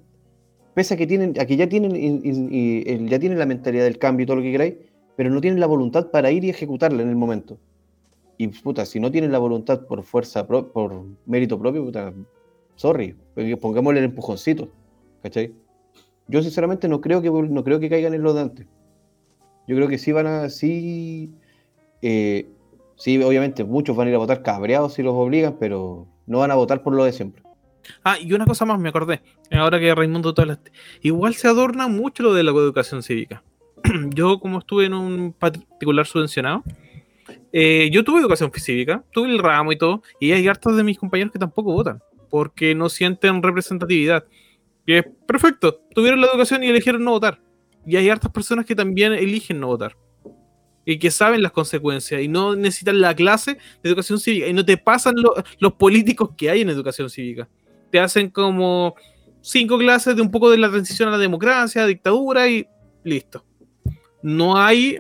[0.75, 4.25] Pese a que tienen, a que ya tienen, y, ya tienen la mentalidad del cambio
[4.25, 4.75] y todo lo que queráis,
[5.17, 7.59] pero no tienen la voluntad para ir y ejecutarla en el momento.
[8.39, 12.13] Y puta, si no tienen la voluntad por fuerza, por mérito propio, puta,
[12.77, 13.15] sorry,
[13.61, 14.69] pongámosle el empujoncito.
[15.23, 15.53] ¿Cachai?
[16.29, 18.67] Yo sinceramente no creo que no creo que caigan en lo de antes.
[19.69, 21.31] Yo creo que sí van a, sí,
[22.01, 22.49] eh,
[22.97, 26.51] sí, obviamente muchos van a ir a votar cabreados si los obligan, pero no van
[26.51, 27.43] a votar por lo de siempre.
[28.05, 30.59] Ah, y una cosa más me acordé, ahora que Raimundo todas
[31.01, 33.43] Igual se adorna mucho lo de la educación cívica.
[34.11, 36.63] yo como estuve en un particular subvencionado,
[37.53, 40.99] eh, yo tuve educación cívica, tuve el ramo y todo, y hay hartos de mis
[40.99, 44.25] compañeros que tampoco votan, porque no sienten representatividad.
[44.87, 47.41] Y es perfecto, tuvieron la educación y eligieron no votar.
[47.87, 49.97] Y hay hartas personas que también eligen no votar.
[50.85, 53.53] Y que saben las consecuencias y no necesitan la clase
[53.83, 54.49] de educación cívica.
[54.49, 55.15] Y no te pasan
[55.59, 57.49] los políticos que hay en educación cívica.
[57.93, 58.97] Te hacen como
[59.43, 62.67] cinco clases de un poco de la transición a la democracia, dictadura y
[63.05, 63.45] listo.
[64.23, 64.99] No hay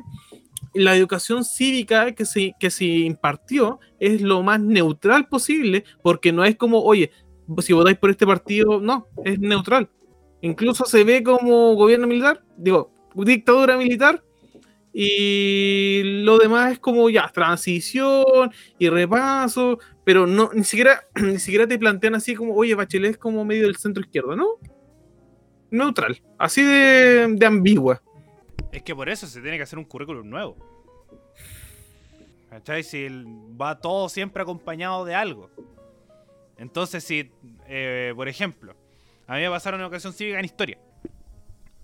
[0.74, 6.44] la educación cívica que se, que se impartió es lo más neutral posible, porque no
[6.44, 7.10] es como, oye,
[7.58, 9.88] si votáis por este partido, no, es neutral.
[10.42, 14.22] Incluso se ve como gobierno militar, digo, dictadura militar,
[14.92, 21.66] y lo demás es como ya, transición y repaso, pero no, ni siquiera, ni siquiera
[21.66, 24.46] te plantean así como, oye, Bachelet es como medio del centro izquierdo, ¿no?
[25.70, 28.02] Neutral, así de, de ambigua.
[28.70, 30.56] Es que por eso se tiene que hacer un currículum nuevo.
[32.50, 32.82] ¿Cachai?
[32.82, 33.08] Si
[33.58, 35.50] va todo siempre acompañado de algo.
[36.58, 37.30] Entonces, si,
[37.66, 38.74] eh, por ejemplo,
[39.26, 40.78] a mí me pasaron una educación cívica en historia.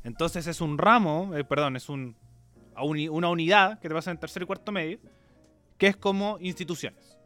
[0.05, 2.17] Entonces es un ramo, eh, perdón, es un,
[2.83, 4.99] una unidad que te pasa en tercero y cuarto medio,
[5.77, 7.19] que es como instituciones.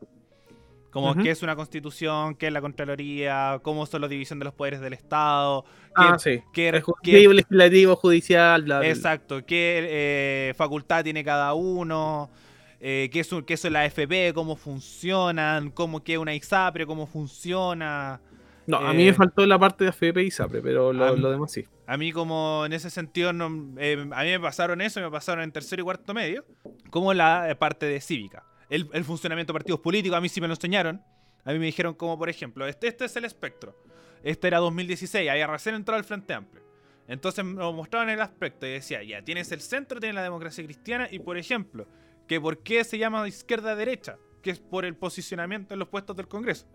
[0.93, 4.53] Como qué es una constitución, qué es la Contraloría, cómo son la división de los
[4.53, 5.65] poderes del Estado.
[5.95, 6.43] Ah, sí.
[6.53, 6.71] Qué,
[7.03, 9.45] legislativo, judicial, bla, Exacto.
[9.47, 12.31] Qué eh, facultad tiene cada uno.
[12.79, 17.07] Eh, qué, es, qué es la FP, cómo funcionan, cómo qué es una ISAPRE, cómo
[17.07, 18.21] funciona.
[18.67, 21.51] No, a mí me eh, faltó la parte de FP y ISAPRE, pero lo, demás
[21.51, 21.65] sí.
[21.87, 25.53] A mí como en ese sentido, no, a mí me pasaron eso, me pasaron en
[25.53, 26.45] tercero y cuarto medio,
[26.91, 30.55] como la parte de cívica el, funcionamiento de partidos políticos, a mí sí me lo
[30.55, 31.03] enseñaron.
[31.45, 33.77] A mí me dijeron como, por ejemplo, este, este es el espectro.
[34.23, 36.63] Este era 2016, había recién entrado al Frente Amplio.
[37.09, 40.65] Entonces me lo mostraban el aspecto y decía, ya, tienes el centro, tienes la democracia
[40.65, 41.87] cristiana y, por ejemplo,
[42.27, 46.29] que por qué se llama izquierda-derecha, que es por el posicionamiento en los puestos del
[46.29, 46.67] Congreso.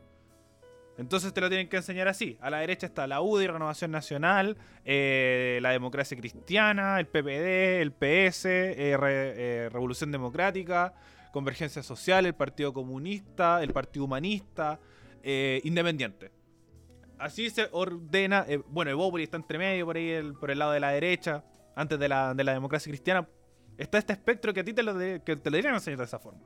[0.98, 2.38] Entonces te lo tienen que enseñar así.
[2.42, 7.92] A la derecha está la UDI, Renovación Nacional, eh, la Democracia Cristiana, el PPD, el
[7.92, 10.96] PS, eh, eh, Revolución Democrática,
[11.32, 14.80] Convergencia Social, el Partido Comunista, el Partido Humanista,
[15.24, 16.32] Independiente.
[17.20, 18.46] Así se ordena.
[18.70, 21.44] Bueno, Evópolis está entre medio, por ahí, por el lado de la derecha,
[21.76, 23.28] antes de la, de la democracia cristiana.
[23.78, 26.18] Está este espectro que a ti te lo, que te lo deberían enseñar de esa
[26.18, 26.40] forma.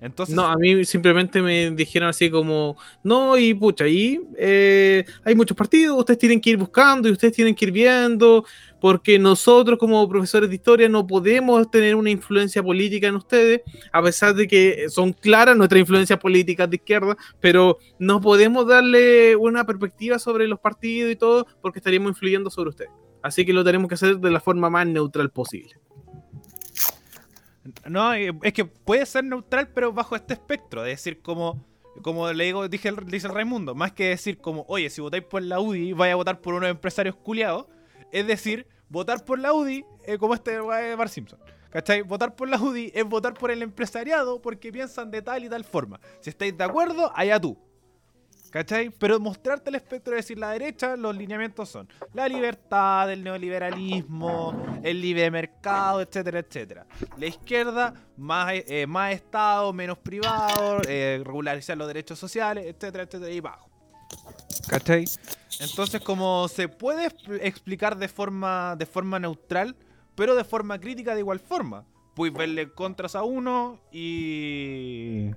[0.00, 5.34] Entonces, no, a mí simplemente me dijeron así como, no, y pucha, ahí eh, hay
[5.34, 8.44] muchos partidos, ustedes tienen que ir buscando y ustedes tienen que ir viendo,
[8.80, 13.62] porque nosotros como profesores de historia no podemos tener una influencia política en ustedes,
[13.92, 19.36] a pesar de que son claras nuestras influencias políticas de izquierda, pero no podemos darle
[19.36, 22.90] una perspectiva sobre los partidos y todo, porque estaríamos influyendo sobre ustedes.
[23.22, 25.76] Así que lo tenemos que hacer de la forma más neutral posible.
[27.88, 30.82] No, eh, es que puede ser neutral, pero bajo este espectro.
[30.82, 31.64] De decir, como,
[32.02, 35.42] como le digo, dije, dice el Raimundo, más que decir como, oye, si votáis por
[35.42, 37.66] la UDI, vaya a votar por unos empresarios culiados.
[38.10, 41.38] Es decir, votar por la UDI, eh, como este de Bar Simpson.
[41.70, 42.02] ¿Cachai?
[42.02, 45.64] Votar por la UDI es votar por el empresariado porque piensan de tal y tal
[45.64, 45.98] forma.
[46.20, 47.56] Si estáis de acuerdo, allá tú.
[48.52, 48.90] ¿Cachai?
[48.90, 54.80] Pero mostrarte el espectro de decir la derecha, los lineamientos son la libertad, el neoliberalismo,
[54.82, 56.86] el libre mercado, etcétera, etcétera.
[57.16, 63.30] La izquierda, más, eh, más Estado, menos privado, eh, regularizar los derechos sociales, etcétera, etcétera,
[63.30, 63.70] y bajo.
[64.68, 65.06] ¿Cachai?
[65.58, 67.06] Entonces, como se puede
[67.40, 69.74] explicar de forma, de forma neutral,
[70.14, 71.86] pero de forma crítica de igual forma.
[72.14, 75.30] Puedes verle contras a uno y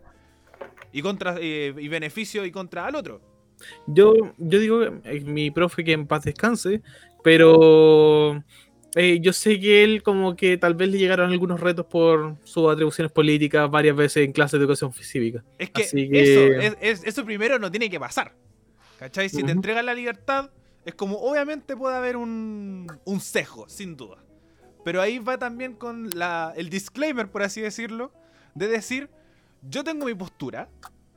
[0.96, 3.20] y contra eh, y beneficio y contra al otro.
[3.86, 6.82] Yo, yo digo, eh, mi profe que en paz descanse,
[7.22, 8.42] pero
[8.96, 12.72] eh, yo sé que él como que tal vez le llegaron algunos retos por sus
[12.72, 15.44] atribuciones políticas varias veces en clases de educación cívica.
[15.58, 18.34] Es que, Eso, es, eso primero no tiene que pasar.
[18.98, 19.28] ¿Cachai?
[19.28, 20.50] Si te entregan la libertad,
[20.86, 24.24] es como obviamente puede haber un, un cejo, sin duda.
[24.86, 28.14] Pero ahí va también con la, el disclaimer, por así decirlo,
[28.54, 29.10] de decir,
[29.70, 30.70] yo tengo mi postura,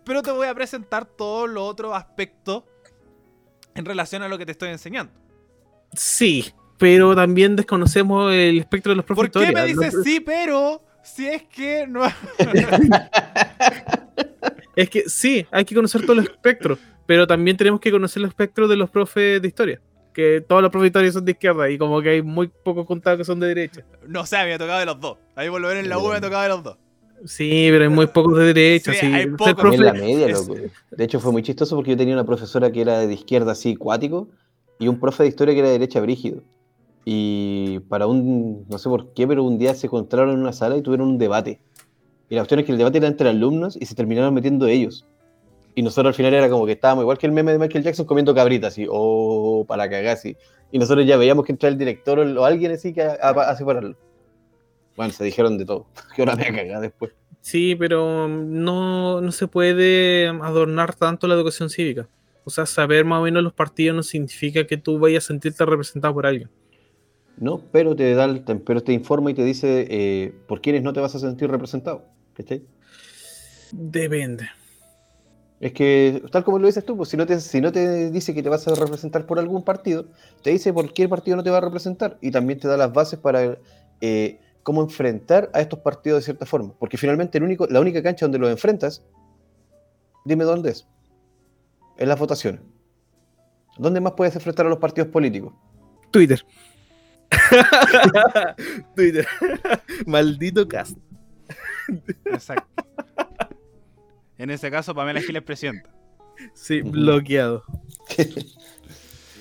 [0.04, 2.64] pero te voy a presentar todos los otros aspectos
[3.74, 5.12] en relación a lo que te estoy enseñando.
[5.92, 9.76] Sí, pero también desconocemos el espectro de los ¿Por qué me profesores.
[9.76, 12.02] dices sí, pero si es que no...
[14.76, 18.28] Es que sí, hay que conocer todos los espectros, pero también tenemos que conocer el
[18.28, 19.80] espectro de los profes de historia.
[20.14, 22.86] Que todos los profes de historia son de izquierda y como que hay muy pocos
[22.86, 23.82] contados que son de derecha.
[24.06, 25.18] no sé, me ha tocado de los dos.
[25.34, 26.78] Ahí por lo menos en la U me ha tocado de los dos.
[27.24, 28.92] Sí, pero hay muy pocos de derecha.
[28.92, 29.06] Sí, sí.
[29.06, 29.54] hay Ser pocos.
[29.54, 30.54] profe- la media, loco.
[30.90, 33.76] De hecho, fue muy chistoso porque yo tenía una profesora que era de izquierda así,
[33.76, 34.28] cuático,
[34.78, 36.42] y un profe de historia que era de derecha, brígido.
[37.04, 40.76] Y para un, no sé por qué, pero un día se encontraron en una sala
[40.76, 41.60] y tuvieron un debate.
[42.28, 45.06] Y la cuestión es que el debate era entre alumnos y se terminaron metiendo ellos.
[45.74, 48.04] Y nosotros al final era como que estábamos igual que el meme de Michael Jackson
[48.04, 50.36] comiendo cabritas, así, o para cagar, así.
[50.70, 53.56] Y nosotros ya veíamos que entraba el director o alguien así que a, a, a
[53.56, 53.96] separarlo.
[54.98, 55.86] Bueno, se dijeron de todo.
[56.14, 57.12] Que ahora me cagar después.
[57.40, 62.06] Sí, pero no, no se puede adornar tanto la educación cívica.
[62.44, 65.64] O sea, saber más o menos los partidos no significa que tú vayas a sentirte
[65.64, 66.50] representado por alguien.
[67.38, 70.92] No, pero te da, el- pero te informa y te dice eh, por quiénes no
[70.92, 72.04] te vas a sentir representado.
[72.34, 72.62] ¿Cachai?
[73.72, 74.48] Depende.
[75.60, 78.32] Es que, tal como lo dices tú, pues si no, te, si no te dice
[78.32, 80.06] que te vas a representar por algún partido,
[80.42, 82.92] te dice por qué partido no te va a representar y también te da las
[82.92, 83.58] bases para
[84.00, 84.38] eh,
[84.68, 86.74] cómo enfrentar a estos partidos de cierta forma.
[86.78, 89.02] Porque finalmente el único, la única cancha donde los enfrentas,
[90.26, 90.86] dime dónde es.
[91.96, 92.60] En las votaciones.
[93.78, 95.54] ¿Dónde más puedes enfrentar a los partidos políticos?
[96.10, 96.44] Twitter.
[98.94, 99.26] Twitter.
[100.06, 100.98] Maldito cast.
[102.26, 102.84] Exacto.
[104.36, 105.88] En ese caso, Pamela Giles presidenta.
[106.52, 107.64] Sí, bloqueado.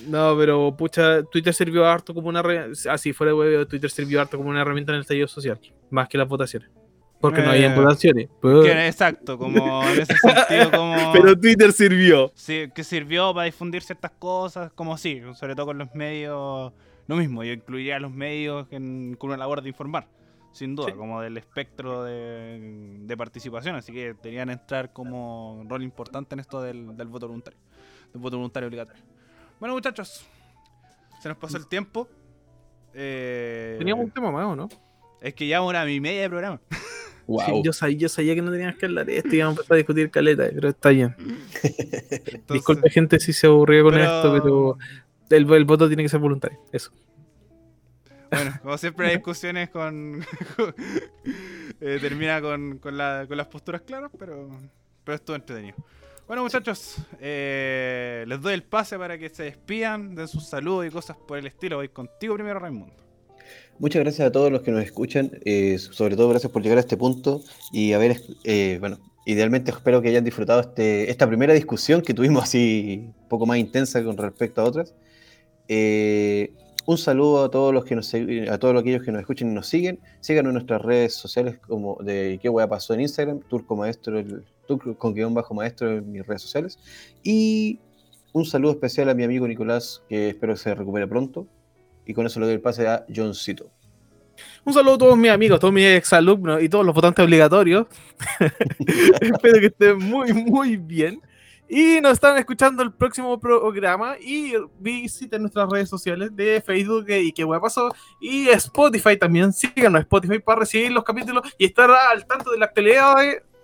[0.07, 2.93] No, pero pucha, Twitter sirvió harto como una herramienta.
[2.93, 5.59] Así fuera de huevo, Twitter sirvió harto como una herramienta en el estallido social,
[5.89, 6.69] más que las votaciones.
[7.19, 8.29] Porque no Eh, había votaciones.
[8.41, 10.95] Pero, Que, exacto, como en ese sentido, como...
[11.13, 12.31] pero Twitter sirvió.
[12.35, 16.73] Sí, que sirvió para difundir ciertas cosas, como sí, sobre todo con los medios,
[17.07, 20.07] lo mismo, yo incluiría a los medios en- con una labor de informar,
[20.51, 20.93] sin duda, Sí.
[20.95, 26.61] como del espectro de, de participación, así que deberían entrar como rol importante en esto
[26.61, 27.59] del, del voto voluntario,
[28.13, 29.03] del voto voluntario obligatorio.
[29.59, 30.25] Bueno muchachos,
[31.21, 32.07] se nos pasó el tiempo.
[32.93, 34.69] Eh, Teníamos un tema más, ¿o no?
[35.21, 36.61] Es que ya una hora y media de programa.
[37.29, 37.41] Wow.
[37.45, 39.59] Sí, yo, sabía, yo sabía que no teníamos que hablar de esto y íbamos a
[39.59, 41.13] empezar a discutir caleta, pero está bien.
[41.61, 44.77] Entonces, Disculpe, gente, si se aburrió con pero- esto, pero
[45.37, 46.57] el, el voto tiene que ser voluntario.
[46.71, 46.89] Eso.
[48.31, 50.25] Bueno, como siempre hay discusiones con...
[51.81, 54.47] eh, termina con, con, la- con las posturas claras, pero,
[55.03, 55.75] pero estuvo entretenido.
[56.27, 60.89] Bueno muchachos, eh, les doy el pase para que se despidan, den sus saludos y
[60.89, 61.77] cosas por el estilo.
[61.77, 62.93] Voy contigo primero, Raimundo.
[63.79, 66.81] Muchas gracias a todos los que nos escuchan, eh, sobre todo gracias por llegar a
[66.81, 67.41] este punto
[67.71, 72.43] y haber, eh, bueno, idealmente espero que hayan disfrutado este, esta primera discusión que tuvimos
[72.43, 74.95] así un poco más intensa con respecto a otras.
[75.69, 76.51] Eh,
[76.85, 79.67] un saludo a todos los que nos a todos aquellos que nos escuchen y nos
[79.67, 80.01] siguen.
[80.19, 84.43] Síganos en nuestras redes sociales como de qué hueá pasó en Instagram, Turco Maestro, el
[84.97, 86.79] Con guion bajo maestro en mis redes sociales.
[87.23, 87.79] Y
[88.33, 91.47] un saludo especial a mi amigo Nicolás, que espero que se recupere pronto.
[92.05, 93.69] Y con eso le doy el pase a Johncito.
[94.63, 97.87] Un saludo a todos mis amigos, todos mis exalumnos y todos los votantes obligatorios.
[99.21, 101.21] Espero que estén muy, muy bien.
[101.69, 107.33] Y nos están escuchando el próximo programa y visiten nuestras redes sociales de Facebook y
[107.33, 107.93] qué hueá pasó.
[108.21, 109.51] Y Spotify también.
[109.51, 113.15] Síganos Spotify para recibir los capítulos y estar al tanto de la actualidad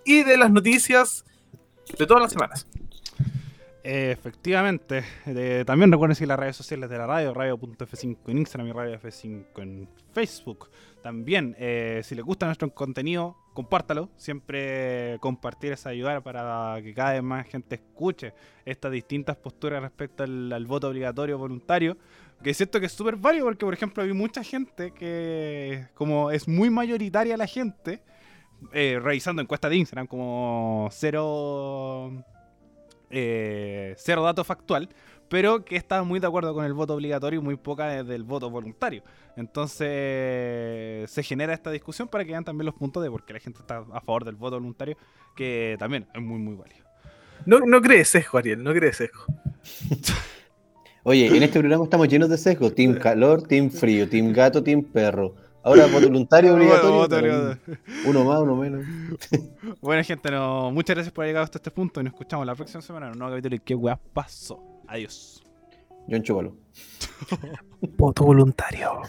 [0.05, 1.25] y de las noticias
[1.97, 2.67] de todas las semanas.
[3.85, 8.71] Efectivamente, eh, también recuerden seguir las redes sociales de la radio, radio.f5 en Instagram y
[8.71, 10.69] radio F5 en Facebook.
[11.01, 14.09] También, eh, si les gusta nuestro contenido, compártalo.
[14.15, 20.23] Siempre compartir es ayudar para que cada vez más gente escuche estas distintas posturas respecto
[20.23, 21.97] al, al voto obligatorio voluntario.
[22.41, 26.47] Que siento que es súper válido porque, por ejemplo, hay mucha gente que, como es
[26.47, 28.01] muy mayoritaria la gente,
[28.71, 32.11] eh, revisando encuestas de Instagram como cero
[33.09, 34.89] eh, cero dato factual,
[35.29, 38.49] pero que está muy de acuerdo con el voto obligatorio y muy poca del voto
[38.49, 39.03] voluntario.
[39.35, 43.39] Entonces se genera esta discusión para que vean también los puntos de por qué la
[43.39, 44.97] gente está a favor del voto voluntario,
[45.35, 46.85] que también es muy, muy válido.
[47.45, 49.25] No, no crees sesgo, Ariel, no crees sesgo.
[51.03, 52.71] Oye, en este programa estamos llenos de sesgo.
[52.71, 55.35] Team calor, team frío, team gato, team perro.
[55.63, 56.91] Ahora voto voluntario obligatorio.
[56.91, 57.79] Voto pero obligatorio.
[58.05, 58.85] Uno más, uno menos.
[59.81, 62.55] Bueno, gente, no, muchas gracias por haber llegado hasta este punto y nos escuchamos la
[62.55, 64.61] próxima semana en un nuevo capítulo de ¿Qué weá pasó?
[64.87, 65.43] Adiós.
[66.09, 66.55] John Chúbalo.
[67.97, 69.01] Voto voluntario.